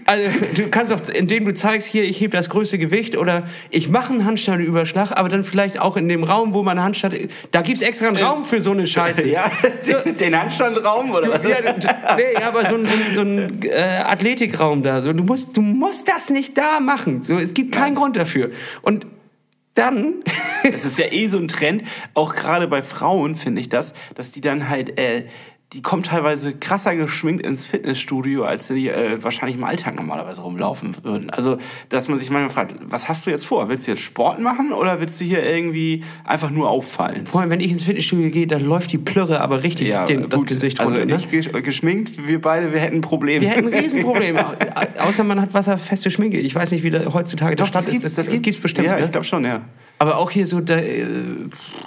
also, 0.07 0.47
du 0.55 0.69
kannst 0.69 0.93
doch, 0.93 1.01
indem 1.15 1.45
du 1.45 1.55
zeigst, 1.55 1.87
hier, 1.89 2.05
ich 2.05 2.21
hebe 2.21 2.37
das 2.37 2.49
größte 2.49 2.79
Gewicht 2.79 3.17
oder 3.17 3.45
ich 3.71 3.89
mache 3.89 4.13
einen 4.13 4.25
Handstandüberschlag, 4.25 5.13
aber 5.13 5.29
dann 5.29 5.45
vielleicht 5.45 5.79
auch 5.81 5.97
in 5.97 6.09
dem 6.09 6.25
Raum, 6.25 6.55
wo 6.55 6.63
man 6.63 6.81
Handstand, 6.83 7.17
da 7.51 7.63
gibt's 7.63 7.83
extra 7.83 8.09
einen 8.09 8.17
Raum 8.17 8.45
für 8.45 8.61
so 8.61 8.73
eine 8.73 8.87
Scheiße. 8.87 9.23
So, 9.81 9.99
den, 9.99 10.39
Handstandraum 10.39 11.11
oder 11.11 11.31
was? 11.31 11.49
ja, 11.49 11.57
nee, 12.17 12.43
aber 12.45 12.67
so 12.67 12.77
ein, 12.77 12.87
so 12.87 12.95
ein, 12.95 13.15
so 13.15 13.21
ein 13.23 13.61
äh, 13.65 14.03
Athletikraum 14.05 14.83
da. 14.83 15.01
So, 15.01 15.13
du, 15.13 15.25
musst, 15.25 15.57
du 15.57 15.61
musst 15.61 16.09
das 16.09 16.31
nicht 16.31 16.57
da 16.57 16.81
machen. 16.81 17.23
So, 17.23 17.39
es 17.39 17.55
gibt 17.55 17.73
keinen 17.75 17.95
Grund 17.95 18.17
dafür. 18.17 18.51
Und 18.83 19.07
dann, 19.75 20.23
Das 20.71 20.85
ist 20.85 20.99
ja 20.99 21.07
eh 21.11 21.29
so 21.29 21.39
ein 21.39 21.49
Trend, 21.49 21.83
auch 22.15 22.35
gerade 22.35 22.69
bei 22.69 22.83
Frauen 22.83 23.37
finde 23.37 23.61
ich 23.61 23.69
das, 23.69 23.95
dass 24.15 24.31
die 24.31 24.41
dann 24.41 24.69
halt, 24.69 24.99
äh, 24.99 25.25
die 25.73 25.81
kommen 25.83 26.03
teilweise 26.03 26.53
krasser 26.53 26.95
geschminkt 26.97 27.47
ins 27.47 27.65
Fitnessstudio, 27.65 28.45
als 28.45 28.69
die 28.69 28.89
äh, 28.89 29.23
wahrscheinlich 29.23 29.57
im 29.57 29.65
Alltag 29.65 29.95
normalerweise 29.97 30.43
rumlaufen 30.43 30.95
würden. 31.03 31.31
Also, 31.31 31.57
dass 31.89 32.09
man 32.09 32.19
sich 32.19 32.31
manchmal 32.31 32.51
fragt, 32.51 32.75
was 32.91 33.09
hast 33.09 33.25
du 33.27 33.31
jetzt 33.31 33.47
vor? 33.47 33.69
Willst 33.71 33.87
du 33.87 33.93
jetzt 33.93 34.03
Sport 34.03 34.39
machen 34.39 34.73
oder 34.73 35.01
willst 35.01 35.19
du 35.21 35.25
hier 35.25 35.43
irgendwie 35.43 36.05
einfach 36.25 36.51
nur 36.51 36.69
auffallen? 36.69 37.27
vor 37.27 37.41
allem, 37.41 37.51
wenn 37.51 37.61
ich 37.61 37.71
ins 37.71 37.85
Fitnessstudio 37.85 38.31
gehe, 38.31 38.47
dann 38.47 38.65
läuft 38.67 38.93
die 38.93 38.99
Plörre 38.99 39.41
aber 39.41 39.63
richtig 39.63 39.93
den, 40.09 40.29
das. 40.29 40.45
Gesicht 40.45 40.79
Also 40.81 40.93
runter. 40.93 41.07
Ne? 41.07 41.15
nicht 41.17 41.31
gesch- 41.31 41.61
geschminkt, 41.63 42.27
wir 42.27 42.41
beide, 42.41 42.73
wir 42.73 42.81
hätten 42.81 43.01
Probleme. 43.01 43.41
Wir 43.41 43.49
hätten 43.51 43.69
ein 43.69 43.75
Riesenproblem. 43.83 44.37
Au- 44.37 44.53
Außer 45.09 45.25
man 45.25 45.41
hat 45.41 45.55
wasserfeste 45.55 46.11
Schminke. 46.11 46.39
Ich 46.39 46.55
weiß 46.55 46.71
nicht, 46.73 46.83
wie 46.83 46.91
da 46.91 47.13
heutzutage 47.13 47.57
der 47.57 47.65
Doch, 47.65 47.71
das 47.71 47.85
Stand 47.85 47.93
gibt's, 47.95 48.07
ist. 48.07 48.19
das 48.19 48.29
gibt's. 48.29 48.61
bestimmt. 48.61 48.87
Ja, 48.89 48.99
ne? 48.99 49.07
ich 49.07 49.11
glaube 49.11 49.25
schon, 49.25 49.45
ja. 49.45 49.63
Aber 49.99 50.19
auch 50.19 50.31
hier 50.31 50.47
so, 50.47 50.61
da, 50.61 50.77
äh, 50.77 51.07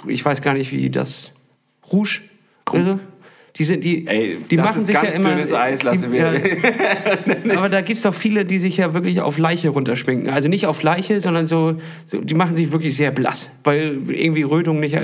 ich 0.08 0.24
weiß 0.24 0.42
gar 0.42 0.54
nicht, 0.54 0.72
wie 0.72 0.90
das 0.90 1.34
Rouge. 1.92 2.20
Also, 2.72 2.98
die 3.58 3.64
sind 3.64 3.84
die, 3.84 4.06
Ey, 4.06 4.38
die 4.50 4.56
das 4.56 4.66
machen 4.66 4.80
ist 4.80 4.86
sich 4.86 4.94
ganz 4.94 5.08
ja 5.08 5.14
immer. 5.14 5.30
dünnes 5.30 5.52
Eis, 5.52 5.82
lassen 5.82 6.02
die, 6.02 6.12
wir. 6.12 6.32
ja, 7.44 7.56
aber 7.56 7.68
da 7.68 7.80
gibt's 7.80 8.02
doch 8.02 8.14
viele, 8.14 8.44
die 8.44 8.58
sich 8.58 8.76
ja 8.76 8.92
wirklich 8.92 9.20
auf 9.20 9.38
Leiche 9.38 9.70
runterschminken. 9.70 10.28
Also 10.30 10.48
nicht 10.48 10.66
auf 10.66 10.82
Leiche, 10.82 11.20
sondern 11.20 11.46
so, 11.46 11.76
so 12.04 12.20
die 12.20 12.34
machen 12.34 12.54
sich 12.54 12.72
wirklich 12.72 12.94
sehr 12.96 13.10
blass, 13.10 13.50
weil 13.64 13.98
irgendwie 14.08 14.42
Rötung 14.42 14.80
nicht 14.80 14.96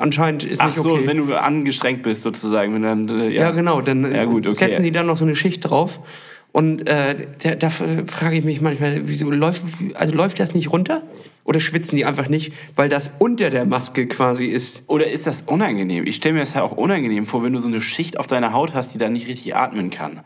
anscheinend 0.00 0.44
ist 0.44 0.60
Ach 0.60 0.66
nicht 0.66 0.76
so, 0.76 0.94
okay. 0.94 1.06
wenn 1.06 1.18
du 1.18 1.34
angestrengt 1.34 2.02
bist 2.02 2.22
sozusagen. 2.22 2.74
Wenn 2.74 2.82
dann, 2.82 3.08
äh, 3.08 3.28
Ja, 3.30 3.50
genau. 3.52 3.80
Dann 3.80 4.12
Ja, 4.14 4.24
gut, 4.24 4.46
okay. 4.46 4.56
setzen 4.56 4.82
die 4.82 4.92
dann 4.92 5.06
noch 5.06 5.16
so 5.16 5.24
eine 5.24 5.36
Schicht 5.36 5.68
drauf. 5.68 6.00
Und 6.52 6.88
äh, 6.88 7.26
da, 7.42 7.54
da 7.54 7.68
frage 7.68 8.36
ich 8.36 8.44
mich 8.44 8.60
manchmal, 8.62 9.02
wieso 9.04 9.30
läuft, 9.30 9.64
also 9.94 10.14
läuft 10.14 10.40
das 10.40 10.54
nicht 10.54 10.72
runter? 10.72 11.02
Oder 11.46 11.60
schwitzen 11.60 11.96
die 11.96 12.04
einfach 12.04 12.28
nicht, 12.28 12.52
weil 12.74 12.88
das 12.88 13.12
unter 13.20 13.50
der 13.50 13.64
Maske 13.64 14.08
quasi 14.08 14.46
ist? 14.46 14.82
Oder 14.88 15.08
ist 15.08 15.28
das 15.28 15.42
unangenehm? 15.42 16.04
Ich 16.04 16.16
stelle 16.16 16.34
mir 16.34 16.40
das 16.40 16.54
ja 16.54 16.62
auch 16.62 16.72
unangenehm 16.72 17.26
vor, 17.26 17.44
wenn 17.44 17.52
du 17.52 17.60
so 17.60 17.68
eine 17.68 17.80
Schicht 17.80 18.18
auf 18.18 18.26
deiner 18.26 18.52
Haut 18.52 18.74
hast, 18.74 18.94
die 18.94 18.98
dann 18.98 19.12
nicht 19.12 19.28
richtig 19.28 19.54
atmen 19.54 19.90
kann. 19.90 20.20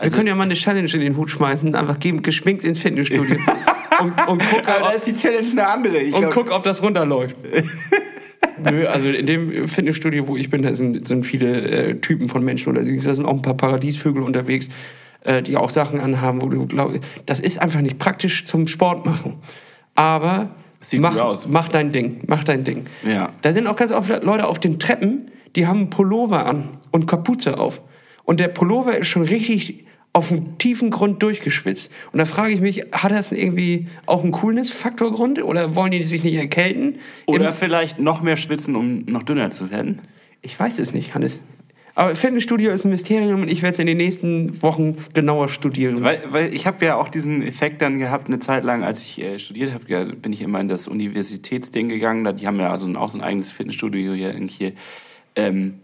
Wir 0.00 0.10
können 0.10 0.26
ja 0.26 0.34
mal 0.34 0.44
eine 0.44 0.54
Challenge 0.54 0.90
in 0.90 1.00
den 1.00 1.16
Hut 1.18 1.30
schmeißen, 1.30 1.74
einfach 1.74 1.98
geschminkt 2.00 2.64
ins 2.64 2.78
Fitnessstudio 2.78 3.36
und, 4.00 4.12
und, 4.26 4.42
guck, 4.50 4.66
Aber 4.66 4.80
da 4.80 4.88
ob, 4.88 4.96
ist 4.96 5.06
die 5.06 5.12
Challenge 5.12 5.50
eine 5.50 5.66
andere. 5.66 5.98
Ich 5.98 6.14
und 6.14 6.22
glaub- 6.22 6.32
guck, 6.32 6.50
ob 6.50 6.62
das 6.62 6.82
runterläuft. 6.82 7.36
Nö, 8.70 8.86
also 8.86 9.10
in 9.10 9.26
dem 9.26 9.68
Fitnessstudio, 9.68 10.26
wo 10.26 10.36
ich 10.36 10.48
bin, 10.48 10.62
da 10.62 10.72
sind, 10.72 11.06
sind 11.06 11.24
viele 11.24 11.60
äh, 11.60 11.94
Typen 12.00 12.28
von 12.28 12.42
Menschen 12.42 12.70
unterwegs. 12.70 13.04
Da 13.04 13.14
sind 13.14 13.26
auch 13.26 13.34
ein 13.34 13.42
paar 13.42 13.56
Paradiesvögel 13.56 14.22
unterwegs, 14.22 14.70
äh, 15.24 15.42
die 15.42 15.58
auch 15.58 15.70
Sachen 15.70 16.00
anhaben, 16.00 16.40
wo 16.40 16.48
du 16.48 16.66
glaubst, 16.66 17.00
das 17.26 17.40
ist 17.40 17.60
einfach 17.60 17.82
nicht 17.82 17.98
praktisch 17.98 18.44
zum 18.46 18.66
Sport 18.66 19.04
machen. 19.04 19.34
Aber 19.94 20.50
Sieht 20.80 21.00
mach, 21.00 21.16
aus. 21.16 21.46
mach 21.48 21.68
dein 21.68 21.92
Ding, 21.92 22.20
mach 22.26 22.44
dein 22.44 22.64
Ding. 22.64 22.84
Ja. 23.06 23.30
Da 23.42 23.52
sind 23.52 23.66
auch 23.66 23.76
ganz 23.76 23.92
oft 23.92 24.08
Leute 24.22 24.46
auf 24.46 24.58
den 24.58 24.78
Treppen, 24.78 25.30
die 25.56 25.66
haben 25.66 25.88
Pullover 25.90 26.46
an 26.46 26.78
und 26.90 27.06
Kapuze 27.06 27.58
auf. 27.58 27.80
Und 28.24 28.40
der 28.40 28.48
Pullover 28.48 28.96
ist 28.98 29.06
schon 29.08 29.22
richtig 29.22 29.84
auf 30.12 30.28
dem 30.28 30.58
tiefen 30.58 30.90
Grund 30.90 31.22
durchgeschwitzt. 31.22 31.90
Und 32.12 32.18
da 32.18 32.24
frage 32.24 32.52
ich 32.52 32.60
mich, 32.60 32.84
hat 32.92 33.10
das 33.12 33.32
irgendwie 33.32 33.88
auch 34.06 34.22
einen 34.22 34.32
Coolness-Faktor-Grund 34.32 35.42
oder 35.42 35.74
wollen 35.74 35.90
die 35.90 36.02
sich 36.04 36.22
nicht 36.22 36.34
erkälten? 36.36 36.96
Oder 37.26 37.48
Im- 37.48 37.54
vielleicht 37.54 37.98
noch 37.98 38.22
mehr 38.22 38.36
schwitzen, 38.36 38.76
um 38.76 39.04
noch 39.06 39.22
dünner 39.24 39.50
zu 39.50 39.70
werden. 39.70 40.00
ich 40.42 40.58
weiß 40.58 40.78
es 40.78 40.92
nicht, 40.92 41.14
Hannes. 41.14 41.40
Aber 41.96 42.14
Fitnessstudio 42.16 42.72
ist 42.72 42.84
ein 42.84 42.90
Mysterium 42.90 43.42
und 43.42 43.48
ich 43.48 43.62
werde 43.62 43.74
es 43.74 43.78
in 43.78 43.86
den 43.86 43.96
nächsten 43.96 44.62
Wochen 44.62 44.96
genauer 45.12 45.48
studieren. 45.48 46.02
Weil, 46.02 46.22
weil 46.30 46.52
ich 46.52 46.66
habe 46.66 46.84
ja 46.84 46.96
auch 46.96 47.08
diesen 47.08 47.42
Effekt 47.42 47.82
dann 47.82 47.98
gehabt, 48.00 48.26
eine 48.26 48.40
Zeit 48.40 48.64
lang, 48.64 48.82
als 48.82 49.02
ich 49.02 49.22
äh, 49.22 49.38
studiert 49.38 49.72
habe, 49.72 50.06
bin 50.16 50.32
ich 50.32 50.42
immer 50.42 50.60
in 50.60 50.66
das 50.66 50.88
Universitätsding 50.88 51.88
gegangen. 51.88 52.24
Da, 52.24 52.32
die 52.32 52.46
haben 52.48 52.58
ja 52.58 52.70
also 52.70 52.86
ein, 52.86 52.96
auch 52.96 53.08
so 53.08 53.18
ein 53.18 53.22
eigenes 53.22 53.52
Fitnessstudio 53.52 54.12
hier 54.12 54.32
in 54.32 54.48
Kiel. 54.48 54.72
Ähm, 55.36 55.80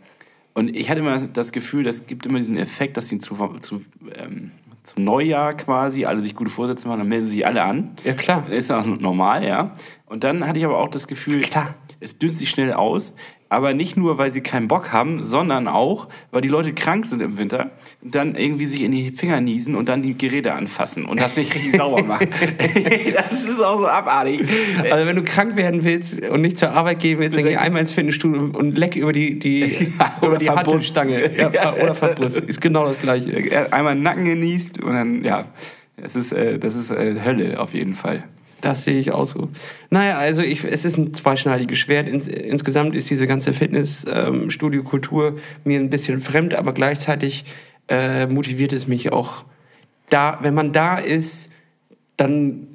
und 0.53 0.75
ich 0.75 0.91
hatte 0.91 1.01
immer 1.01 1.17
das 1.19 1.53
Gefühl, 1.53 1.85
das 1.85 2.07
gibt 2.09 2.27
immer 2.27 2.39
diesen 2.39 2.57
Effekt, 2.57 2.97
dass 2.97 3.07
sie 3.07 3.19
zu, 3.19 3.37
zu, 3.61 3.85
ähm, 4.17 4.51
zum 4.83 5.05
Neujahr 5.05 5.55
quasi 5.55 6.07
alle 6.07 6.21
sich 6.21 6.35
gute 6.35 6.51
Vorsätze 6.51 6.89
machen, 6.89 6.99
dann 6.99 7.09
melden 7.09 7.27
sich 7.27 7.47
alle 7.47 7.63
an. 7.63 7.91
Ja, 8.03 8.15
klar. 8.15 8.51
Ist 8.51 8.71
ja 8.71 8.81
auch 8.81 8.87
normal, 8.87 9.47
ja. 9.47 9.77
Und 10.07 10.25
dann 10.25 10.47
hatte 10.47 10.59
ich 10.59 10.65
aber 10.65 10.79
auch 10.79 10.89
das 10.89 11.07
Gefühl, 11.07 11.43
Klar. 11.43 11.77
es 12.01 12.19
dünnt 12.19 12.37
sich 12.37 12.51
schnell 12.51 12.73
aus. 12.73 13.15
Aber 13.51 13.75
nicht 13.75 13.97
nur, 13.97 14.17
weil 14.17 14.33
sie 14.33 14.43
keinen 14.43 14.69
Bock 14.69 14.93
haben, 14.93 15.25
sondern 15.25 15.67
auch, 15.67 16.07
weil 16.31 16.41
die 16.41 16.49
Leute 16.49 16.73
krank 16.73 17.05
sind 17.05 17.21
im 17.21 17.37
Winter 17.37 17.73
und 18.01 18.15
dann 18.15 18.37
irgendwie 18.37 18.65
sich 18.65 18.81
in 18.81 18.93
die 18.93 19.11
Finger 19.11 19.41
niesen 19.41 19.75
und 19.75 19.89
dann 19.89 20.03
die 20.03 20.17
Geräte 20.17 20.55
anfassen 20.55 21.05
und 21.05 21.19
das 21.19 21.37
nicht 21.37 21.53
richtig 21.53 21.77
sauber 21.77 22.05
machen. 22.05 22.29
das 23.15 23.43
ist 23.43 23.61
auch 23.61 23.81
so 23.81 23.89
abartig. 23.89 24.43
Also 24.89 25.05
wenn 25.05 25.17
du 25.17 25.25
krank 25.25 25.57
werden 25.57 25.83
willst 25.83 26.29
und 26.29 26.43
nicht 26.43 26.59
zur 26.59 26.71
Arbeit 26.71 27.01
gehen 27.01 27.19
willst, 27.19 27.37
dann 27.37 27.45
geh 27.45 27.57
einmal 27.57 27.81
ins 27.81 27.91
Fitnessstudio 27.91 28.57
und 28.57 28.79
leck 28.79 28.95
über 28.95 29.13
die, 29.13 29.37
die, 29.41 29.93
oder 30.21 30.29
über 30.29 30.39
die 30.39 30.45
verbrust. 30.45 30.97
Hantelstange. 30.97 31.53
Ja, 31.53 31.75
oder 31.75 31.97
verbrust. 31.97 32.39
Ist 32.39 32.61
genau 32.61 32.85
das 32.85 33.01
Gleiche. 33.01 33.73
Einmal 33.73 33.97
Nacken 33.97 34.27
genießt 34.27 34.81
und 34.81 34.93
dann, 34.93 35.25
ja, 35.25 35.43
das 35.97 36.15
ist, 36.15 36.31
äh, 36.31 36.61
das 36.61 36.77
ist 36.77 36.93
äh, 36.93 37.17
Hölle 37.25 37.59
auf 37.59 37.75
jeden 37.75 37.97
Fall. 37.97 38.25
Das 38.61 38.85
sehe 38.85 38.99
ich 38.99 39.13
auch 39.13 39.27
so. 39.27 39.49
Naja, 39.91 40.19
also 40.19 40.43
ich, 40.43 40.65
es 40.65 40.85
ist 40.85 40.99
ein 40.99 41.15
zweischneidiges 41.15 41.79
Schwert. 41.79 42.09
Ins, 42.09 42.27
insgesamt 42.27 42.95
ist 42.95 43.09
diese 43.11 43.27
ganze 43.27 43.53
Fitness-Studio-Kultur 43.53 45.37
mir 45.65 45.81
ein 45.81 45.91
bisschen 45.91 46.21
fremd, 46.21 46.55
aber 46.55 46.73
gleichzeitig 46.73 47.45
äh, 47.89 48.27
motiviert 48.27 48.73
es 48.73 48.87
mich 48.87 49.13
auch. 49.13 49.45
Da, 50.11 50.39
wenn 50.43 50.55
man 50.55 50.73
da 50.73 50.99
ist, 50.99 51.51
dann 52.17 52.67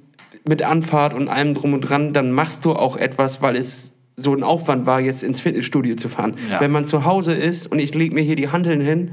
mit 0.47 0.61
Anfahrt 0.61 1.13
und 1.13 1.27
allem 1.27 1.53
drum 1.53 1.73
und 1.73 1.81
dran, 1.81 2.13
dann 2.13 2.31
machst 2.31 2.65
du 2.65 2.73
auch 2.73 2.97
etwas, 2.97 3.41
weil 3.41 3.55
es 3.55 3.93
so 4.15 4.33
ein 4.33 4.43
Aufwand 4.43 4.85
war, 4.85 5.01
jetzt 5.01 5.23
ins 5.23 5.41
Fitnessstudio 5.41 5.95
zu 5.95 6.07
fahren. 6.09 6.35
Ja. 6.49 6.59
Wenn 6.59 6.71
man 6.71 6.85
zu 6.85 7.03
Hause 7.05 7.33
ist 7.33 7.67
und 7.67 7.79
ich 7.79 7.93
lege 7.93 8.13
mir 8.13 8.21
hier 8.21 8.35
die 8.35 8.49
Handeln 8.49 8.81
hin, 8.81 9.11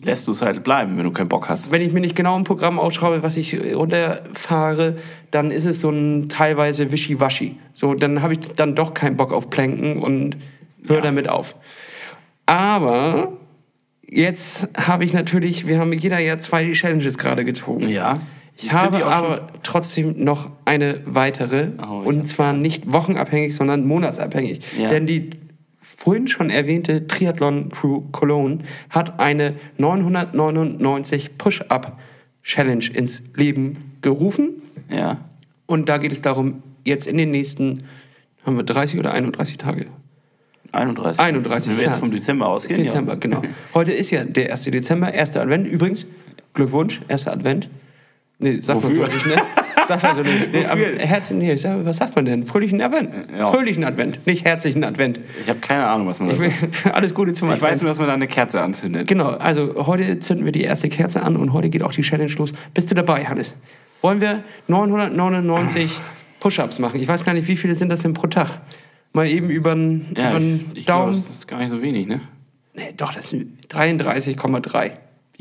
Lässt 0.00 0.26
du 0.26 0.32
es 0.32 0.40
halt 0.40 0.64
bleiben, 0.64 0.96
wenn 0.96 1.04
du 1.04 1.10
keinen 1.10 1.28
Bock 1.28 1.48
hast. 1.50 1.70
wenn 1.70 1.82
ich 1.82 1.92
mir 1.92 2.00
nicht 2.00 2.16
genau 2.16 2.36
ein 2.38 2.44
Programm 2.44 2.78
aufschreibe, 2.78 3.22
was 3.22 3.36
ich 3.36 3.58
runterfahre, 3.74 4.96
dann 5.30 5.50
ist 5.50 5.64
es 5.66 5.80
so 5.82 5.90
ein 5.90 6.28
teilweise 6.30 6.90
Wischiwaschi. 6.90 7.56
So, 7.74 7.92
dann 7.94 8.22
habe 8.22 8.32
ich 8.32 8.40
dann 8.56 8.74
doch 8.74 8.94
keinen 8.94 9.16
Bock 9.18 9.32
auf 9.32 9.50
Planken 9.50 10.02
und 10.02 10.36
höre 10.86 10.96
Ja. 10.96 11.02
damit 11.02 11.28
auf. 11.28 11.56
Aber 12.46 13.32
jetzt 14.06 14.68
habe 14.76 15.04
ich 15.04 15.12
natürlich, 15.12 15.66
wir 15.66 15.78
haben 15.78 15.92
jeder 15.92 16.18
ja 16.18 16.38
zwei 16.38 16.72
Challenges 16.72 17.18
gerade 17.18 17.44
gezogen. 17.44 17.88
Ja. 17.88 18.18
Ich, 18.56 18.70
habe 18.72 19.04
aber 19.06 19.48
trotzdem 19.62 20.22
noch 20.24 20.50
eine 20.66 21.00
weitere. 21.06 21.68
Oh, 21.78 22.02
und 22.04 22.18
hab- 22.18 22.26
zwar 22.26 22.52
nicht 22.52 22.90
wochenabhängig, 22.92 23.54
sondern 23.56 23.86
monatsabhängig. 23.86 24.60
Ja. 24.78 24.88
Denn 24.88 25.06
die 25.06 25.30
vorhin 25.82 26.28
schon 26.28 26.48
erwähnte 26.48 27.06
Triathlon 27.06 27.70
Crew 27.70 28.02
Cologne 28.12 28.60
hat 28.88 29.20
eine 29.20 29.54
999 29.78 31.36
Push-Up 31.36 31.98
Challenge 32.42 32.84
ins 32.92 33.22
Leben 33.34 33.98
gerufen. 34.00 34.62
Ja. 34.90 35.18
Und 35.66 35.88
da 35.88 35.98
geht 35.98 36.12
es 36.12 36.22
darum, 36.22 36.62
jetzt 36.84 37.06
in 37.06 37.18
den 37.18 37.30
nächsten, 37.30 37.74
haben 38.44 38.56
wir 38.56 38.64
30 38.64 38.98
oder 38.98 39.12
31 39.12 39.58
Tage? 39.58 39.86
31. 40.72 41.20
31, 41.20 41.70
Wenn 41.70 41.78
wir 41.78 41.84
jetzt 41.84 41.98
vom 41.98 42.10
Dezember 42.10 42.48
ausgehen. 42.48 42.82
Dezember, 42.82 43.12
ja. 43.12 43.18
genau. 43.18 43.42
Heute 43.74 43.92
ist 43.92 44.10
ja 44.10 44.24
der 44.24 44.50
1. 44.50 44.64
Dezember, 44.64 45.12
erster 45.12 45.42
Advent. 45.42 45.66
Übrigens, 45.66 46.06
Glückwunsch, 46.54 47.00
erster 47.08 47.32
Advent. 47.32 47.68
Nee, 48.42 48.58
sagt 48.58 48.82
man 48.82 48.92
so 48.92 49.00
Wofür? 49.00 49.14
nicht, 49.14 49.26
ne? 49.26 49.36
Sagt 49.86 50.02
man 50.02 50.14
so 50.16 50.22
nicht. 50.22 50.48
Nee, 50.52 50.66
aber? 50.66 50.80
Herzen, 50.80 51.38
nee, 51.38 51.52
ich 51.52 51.60
sag, 51.60 51.84
was 51.84 51.96
sagt 51.96 52.14
man 52.14 52.24
denn? 52.24 52.44
Fröhlichen 52.44 52.80
Advent. 52.80 53.10
Ja. 53.36 53.46
Fröhlichen 53.46 53.84
Advent, 53.84 54.26
nicht 54.26 54.44
herzlichen 54.44 54.84
Advent. 54.84 55.18
Ich 55.42 55.48
habe 55.48 55.58
keine 55.60 55.86
Ahnung, 55.86 56.06
was 56.08 56.20
man 56.20 56.28
da 56.28 56.34
Ich 56.44 56.54
sagt. 56.60 56.86
alles 56.94 57.14
Gute 57.14 57.32
zum 57.32 57.48
Ich 57.48 57.54
Advent. 57.54 57.72
weiß 57.72 57.82
nur, 57.82 57.88
dass 57.90 57.98
man 57.98 58.08
da 58.08 58.14
eine 58.14 58.26
Kerze 58.28 58.60
anzündet. 58.60 59.08
Genau, 59.08 59.30
also 59.30 59.86
heute 59.86 60.20
zünden 60.20 60.44
wir 60.44 60.52
die 60.52 60.62
erste 60.62 60.88
Kerze 60.88 61.22
an 61.22 61.36
und 61.36 61.52
heute 61.52 61.70
geht 61.70 61.82
auch 61.82 61.92
die 61.92 62.02
Challenge 62.02 62.32
los. 62.38 62.52
Bist 62.74 62.90
du 62.90 62.94
dabei, 62.94 63.24
Hannes? 63.24 63.56
Wollen 64.02 64.20
wir 64.20 64.42
999 64.68 66.00
Push-Ups 66.40 66.78
machen? 66.78 67.00
Ich 67.00 67.08
weiß 67.08 67.24
gar 67.24 67.34
nicht, 67.34 67.46
wie 67.48 67.56
viele 67.56 67.74
sind 67.74 67.88
das 67.88 68.02
denn 68.02 68.14
pro 68.14 68.26
Tag? 68.26 68.60
Mal 69.12 69.26
eben 69.28 69.50
über 69.50 69.74
den 69.74 70.06
Ja, 70.16 70.36
ich, 70.38 70.44
ich 70.74 70.86
glaube, 70.86 71.02
Daumen. 71.02 71.12
das 71.12 71.28
ist 71.28 71.46
gar 71.46 71.58
nicht 71.58 71.68
so 71.70 71.82
wenig, 71.82 72.06
ne? 72.06 72.20
nee, 72.74 72.92
doch, 72.96 73.12
das 73.12 73.28
sind 73.28 73.58
33,3. 73.68 74.90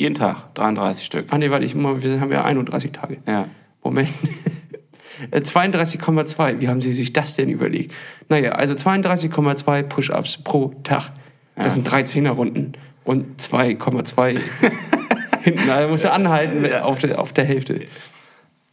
Jeden 0.01 0.15
Tag 0.15 0.55
33 0.55 1.05
Stück. 1.05 1.27
Ah 1.29 1.37
nee, 1.37 1.51
warte, 1.51 1.63
ich, 1.63 1.75
wir 1.75 2.19
haben 2.19 2.31
ja 2.31 2.43
31 2.43 2.91
Tage. 2.91 3.17
Ja. 3.27 3.47
Moment. 3.83 4.09
Äh, 5.29 5.41
32,2. 5.41 6.61
Wie 6.61 6.67
haben 6.67 6.81
Sie 6.81 6.89
sich 6.91 7.13
das 7.13 7.35
denn 7.35 7.47
überlegt? 7.49 7.93
Naja, 8.29 8.53
also 8.53 8.73
32,2 8.73 9.83
Push-Ups 9.83 10.37
pro 10.39 10.69
Tag. 10.83 11.11
Das 11.55 11.65
Ja. 11.65 11.69
sind 11.71 11.87
13er 11.87 12.29
Runden. 12.31 12.71
Und 13.03 13.39
2,2 13.39 14.39
hinten. 15.43 15.69
Also 15.69 15.89
musst 15.89 16.05
du 16.05 16.11
anhalten 16.11 16.65
auf, 16.73 16.97
der, 16.99 17.19
auf 17.19 17.33
der 17.33 17.45
Hälfte. 17.45 17.81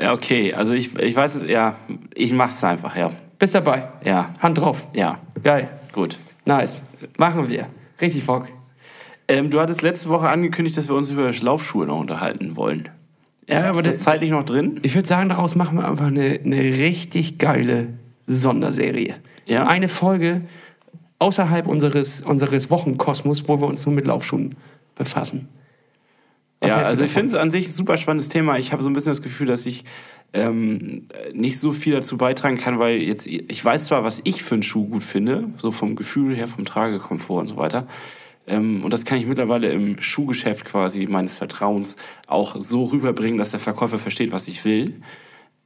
Ja, 0.00 0.14
okay. 0.14 0.54
Also 0.54 0.72
ich, 0.72 0.96
ich 0.98 1.14
weiß 1.14 1.34
es, 1.34 1.50
ja, 1.50 1.76
ich 2.14 2.32
mach's 2.32 2.64
einfach, 2.64 2.96
ja. 2.96 3.10
Bist 3.38 3.54
dabei? 3.54 3.88
Ja, 4.06 4.30
Hand 4.40 4.56
drauf. 4.58 4.88
ja, 4.94 5.18
Geil. 5.42 5.68
gut. 5.92 6.16
Nice. 6.46 6.82
Machen 7.18 7.50
wir. 7.50 7.66
Richtig 8.00 8.24
Bock. 8.24 8.46
Ähm, 9.28 9.50
du 9.50 9.60
hattest 9.60 9.82
letzte 9.82 10.08
Woche 10.08 10.28
angekündigt, 10.28 10.76
dass 10.76 10.88
wir 10.88 10.96
uns 10.96 11.10
über 11.10 11.30
Laufschuhe 11.30 11.86
noch 11.86 12.00
unterhalten 12.00 12.56
wollen. 12.56 12.88
Ja, 13.48 13.64
aber 13.64 13.80
ist 13.80 13.86
das 13.86 13.96
das, 13.96 14.04
zeitlich 14.04 14.30
noch 14.30 14.44
drin? 14.44 14.80
ich 14.82 14.94
würde 14.94 15.08
sagen, 15.08 15.28
daraus 15.28 15.54
machen 15.54 15.78
wir 15.78 15.88
einfach 15.88 16.06
eine, 16.06 16.40
eine 16.44 16.56
richtig 16.56 17.38
geile 17.38 17.94
Sonderserie. 18.26 19.16
Ja. 19.46 19.66
Eine 19.66 19.88
Folge 19.88 20.42
außerhalb 21.18 21.66
unseres, 21.66 22.20
unseres 22.22 22.70
Wochenkosmos, 22.70 23.48
wo 23.48 23.58
wir 23.60 23.66
uns 23.66 23.84
nur 23.86 23.94
mit 23.94 24.06
Laufschuhen 24.06 24.56
befassen. 24.94 25.48
Was 26.60 26.70
ja, 26.70 26.76
also 26.78 27.04
ich 27.04 27.10
finde 27.10 27.34
es 27.34 27.40
an 27.40 27.50
sich 27.50 27.68
ein 27.68 27.72
super 27.72 27.96
spannendes 27.96 28.28
Thema. 28.28 28.58
Ich 28.58 28.72
habe 28.72 28.82
so 28.82 28.90
ein 28.90 28.92
bisschen 28.92 29.12
das 29.12 29.22
Gefühl, 29.22 29.46
dass 29.46 29.64
ich 29.64 29.84
ähm, 30.32 31.08
nicht 31.32 31.60
so 31.60 31.72
viel 31.72 31.94
dazu 31.94 32.18
beitragen 32.18 32.58
kann, 32.58 32.78
weil 32.78 33.00
jetzt, 33.00 33.26
ich 33.26 33.64
weiß 33.64 33.84
zwar, 33.84 34.04
was 34.04 34.20
ich 34.24 34.42
für 34.42 34.56
einen 34.56 34.62
Schuh 34.62 34.86
gut 34.86 35.04
finde, 35.04 35.50
so 35.56 35.70
vom 35.70 35.94
Gefühl 35.94 36.34
her, 36.34 36.48
vom 36.48 36.64
Tragekomfort 36.64 37.40
und 37.40 37.48
so 37.48 37.56
weiter. 37.56 37.86
Ähm, 38.49 38.84
und 38.84 38.92
das 38.92 39.05
kann 39.05 39.18
ich 39.18 39.26
mittlerweile 39.26 39.70
im 39.70 40.01
Schuhgeschäft 40.01 40.64
quasi 40.64 41.07
meines 41.07 41.34
Vertrauens 41.34 41.96
auch 42.26 42.57
so 42.59 42.84
rüberbringen, 42.84 43.38
dass 43.38 43.51
der 43.51 43.61
Verkäufer 43.61 43.99
versteht, 43.99 44.32
was 44.32 44.49
ich 44.49 44.64
will. 44.64 44.94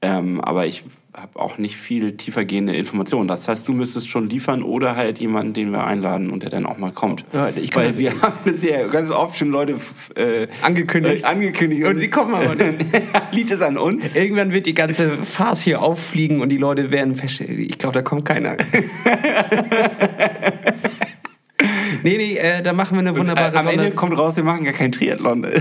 Ähm, 0.05 0.41
aber 0.41 0.67
ich 0.67 0.83
habe 1.15 1.39
auch 1.39 1.59
nicht 1.59 1.77
viel 1.77 2.17
tiefergehende 2.17 2.75
Informationen. 2.75 3.29
Das 3.29 3.47
heißt, 3.47 3.69
du 3.69 3.73
müsstest 3.73 4.09
schon 4.09 4.29
liefern 4.29 4.63
oder 4.63 4.97
halt 4.97 5.21
jemanden, 5.21 5.53
den 5.53 5.71
wir 5.71 5.85
einladen 5.85 6.31
und 6.31 6.43
der 6.43 6.51
dann 6.51 6.67
auch 6.67 6.79
mal 6.79 6.91
kommt. 6.91 7.25
Ja, 7.33 7.51
Weil 7.75 7.99
wir 7.99 8.11
haben 8.23 8.39
bisher 8.45 8.87
ganz 8.89 9.11
oft 9.13 9.39
schon 9.39 9.51
Leute 9.51 9.75
äh, 10.17 10.49
Angekündigt. 10.63 11.23
äh, 11.23 11.27
angekündigt 11.27 11.85
Und 11.85 11.99
sie 11.99 12.09
kommen 12.11 12.35
aber 12.35 12.55
nicht. 12.55 12.85
Liegt 13.31 13.51
es 13.51 13.61
an 13.61 13.77
uns? 13.79 14.17
Irgendwann 14.17 14.53
wird 14.53 14.67
die 14.67 14.75
ganze 14.75 15.11
Farce 15.19 15.61
hier 15.61 15.83
auffliegen 15.83 16.41
und 16.41 16.49
die 16.49 16.57
Leute 16.57 16.91
werden 16.91 17.15
feststellen, 17.15 17.61
ich 17.61 17.79
glaube, 17.79 17.95
da 17.95 18.03
kommt 18.03 18.25
keiner. 18.25 18.57
nee, 22.03 22.17
nee, 22.17 22.37
äh, 22.37 22.63
da 22.63 22.73
machen 22.73 22.97
wir 22.97 23.01
eine 23.01 23.17
wunderbare 23.17 23.59
Am 23.59 23.67
Ende 23.67 23.85
Sonder... 23.85 23.97
kommt 23.97 24.19
raus, 24.19 24.37
wir 24.37 24.45
machen 24.45 24.65
gar 24.65 24.73
keinen 24.73 24.93
Triathlon. 24.93 25.47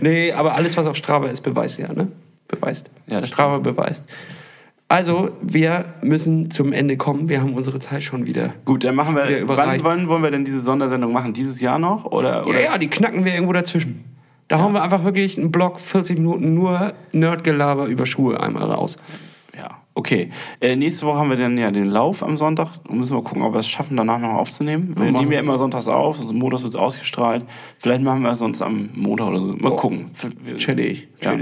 Nee, 0.00 0.32
aber 0.32 0.54
alles, 0.54 0.76
was 0.76 0.86
auf 0.86 0.96
Strava 0.96 1.28
ist, 1.28 1.40
beweist 1.40 1.78
ja, 1.78 1.92
ne? 1.92 2.08
Beweist. 2.48 2.90
Ja, 3.08 3.24
Strava 3.26 3.58
beweist. 3.58 4.06
Also, 4.88 5.30
wir 5.40 5.84
müssen 6.02 6.50
zum 6.50 6.72
Ende 6.72 6.96
kommen. 6.96 7.28
Wir 7.28 7.40
haben 7.40 7.54
unsere 7.54 7.78
Zeit 7.78 8.02
schon 8.02 8.26
wieder. 8.26 8.54
Gut, 8.64 8.82
dann 8.82 8.96
machen 8.96 9.14
Wir. 9.14 9.46
Wann, 9.46 9.84
wann 9.84 10.08
wollen 10.08 10.22
wir 10.22 10.32
denn 10.32 10.44
diese 10.44 10.58
Sondersendung 10.58 11.12
machen? 11.12 11.32
Dieses 11.32 11.60
Jahr 11.60 11.78
noch? 11.78 12.06
Oder, 12.06 12.46
oder? 12.46 12.58
Ja, 12.60 12.72
ja, 12.72 12.78
die 12.78 12.88
knacken 12.88 13.24
wir 13.24 13.32
irgendwo 13.32 13.52
dazwischen. 13.52 14.04
Da 14.48 14.58
hauen 14.58 14.72
wir 14.72 14.82
einfach 14.82 15.04
wirklich 15.04 15.38
einen 15.38 15.52
Block, 15.52 15.78
40 15.78 16.18
Minuten 16.18 16.54
nur 16.54 16.92
Nerdgelaber 17.12 17.86
über 17.86 18.04
Schuhe 18.04 18.40
einmal 18.40 18.64
raus. 18.64 18.96
Okay. 20.00 20.30
Äh, 20.62 20.76
nächste 20.76 21.04
Woche 21.06 21.18
haben 21.18 21.28
wir 21.28 21.36
dann 21.36 21.58
ja 21.58 21.70
den 21.70 21.84
Lauf 21.84 22.22
am 22.22 22.38
Sonntag. 22.38 22.68
Da 22.88 22.94
müssen 22.94 23.14
wir 23.14 23.22
gucken, 23.22 23.42
ob 23.42 23.52
wir 23.52 23.60
es 23.60 23.68
schaffen, 23.68 23.96
danach 23.98 24.18
noch 24.18 24.32
aufzunehmen. 24.34 24.94
Wir 24.98 25.12
nehmen 25.12 25.30
ja 25.30 25.40
immer 25.40 25.58
sonntags 25.58 25.88
auf. 25.88 26.18
Also 26.18 26.32
Montags 26.32 26.62
wird 26.62 26.72
es 26.74 26.80
ausgestrahlt. 26.80 27.44
Vielleicht 27.78 28.02
machen 28.02 28.22
wir 28.22 28.30
es 28.32 28.38
sonst 28.38 28.62
am 28.62 28.88
Montag 28.94 29.28
oder 29.28 29.38
so. 29.40 29.44
Mal 29.56 29.72
Oh. 29.72 29.76
gucken. 29.76 30.06
Wir, 30.42 30.56
Chillig, 30.56 31.08
Ja. 31.22 31.36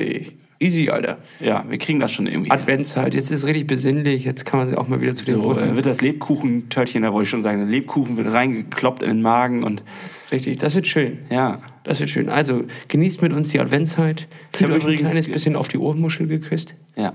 Easy, 0.60 0.90
Alter. 0.90 1.18
ja, 1.38 1.64
wir 1.68 1.78
kriegen 1.78 2.00
das 2.00 2.10
schon 2.10 2.26
irgendwie. 2.26 2.50
Adventszeit, 2.50 3.14
jetzt 3.14 3.30
ist 3.30 3.44
es 3.44 3.46
richtig 3.46 3.68
besinnlich, 3.68 4.24
jetzt 4.24 4.44
kann 4.44 4.58
man 4.58 4.74
auch 4.74 4.88
mal 4.88 5.00
wieder 5.00 5.14
zu 5.14 5.24
den 5.24 5.36
So, 5.36 5.44
Wurzeln. 5.44 5.76
wird 5.76 5.86
das 5.86 6.00
Lebkuchentörtchen, 6.00 7.02
da 7.02 7.12
wollte 7.12 7.22
ich 7.26 7.30
schon 7.30 7.42
sagen, 7.42 7.58
der 7.58 7.68
Lebkuchen 7.68 8.16
wird 8.16 8.32
reingekloppt 8.32 9.00
in 9.04 9.08
den 9.08 9.22
Magen 9.22 9.62
und 9.62 9.84
Richtig, 10.32 10.58
das 10.58 10.74
wird 10.74 10.88
schön. 10.88 11.18
ja. 11.30 11.60
Das 11.84 12.00
wird 12.00 12.10
schön. 12.10 12.28
Also, 12.28 12.64
genießt 12.88 13.22
mit 13.22 13.32
uns 13.32 13.48
die 13.50 13.60
Adventszeit. 13.60 14.26
Fühlt 14.52 14.68
hab 14.70 14.76
euch 14.76 14.82
ein 14.82 14.88
übrigens- 14.88 15.10
kleines 15.10 15.28
bisschen 15.28 15.54
auf 15.56 15.68
die 15.68 15.78
Ohrmuschel 15.78 16.26
geküsst. 16.26 16.74
Ja. 16.96 17.12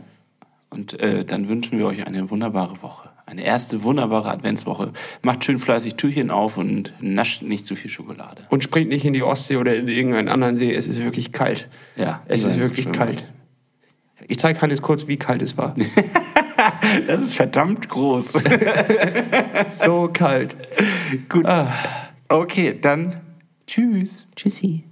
Und 0.73 0.99
äh, 0.99 1.23
dann 1.23 1.47
wünschen 1.49 1.77
wir 1.77 1.85
euch 1.85 2.05
eine 2.07 2.31
wunderbare 2.31 2.81
Woche. 2.81 3.09
Eine 3.27 3.43
erste 3.43 3.83
wunderbare 3.83 4.31
Adventswoche. 4.31 4.91
Macht 5.21 5.43
schön 5.43 5.59
fleißig 5.59 5.95
Türchen 5.95 6.31
auf 6.31 6.57
und 6.57 6.91
nascht 6.99 7.43
nicht 7.43 7.67
zu 7.67 7.75
viel 7.75 7.91
Schokolade. 7.91 8.43
Und 8.49 8.63
springt 8.63 8.89
nicht 8.89 9.05
in 9.05 9.13
die 9.13 9.21
Ostsee 9.21 9.57
oder 9.57 9.75
in 9.75 9.87
irgendeinen 9.87 10.29
anderen 10.29 10.57
See. 10.57 10.73
Es 10.73 10.87
ist 10.87 11.01
wirklich 11.03 11.31
kalt. 11.31 11.69
Ja, 11.95 12.23
Es 12.25 12.43
ist 12.43 12.59
wirklich 12.59 12.91
kalt. 12.91 13.23
Ich 14.27 14.39
zeige 14.39 14.59
Hannes 14.61 14.81
kurz, 14.81 15.07
wie 15.07 15.17
kalt 15.17 15.41
es 15.41 15.57
war. 15.57 15.75
Das 17.07 17.21
ist 17.21 17.35
verdammt 17.35 17.89
groß. 17.89 18.33
so 19.69 20.09
kalt. 20.13 20.55
Gut. 21.27 21.45
Ah. 21.45 21.73
Okay, 22.29 22.77
dann 22.79 23.21
tschüss. 23.67 24.27
Tschüssi. 24.35 24.83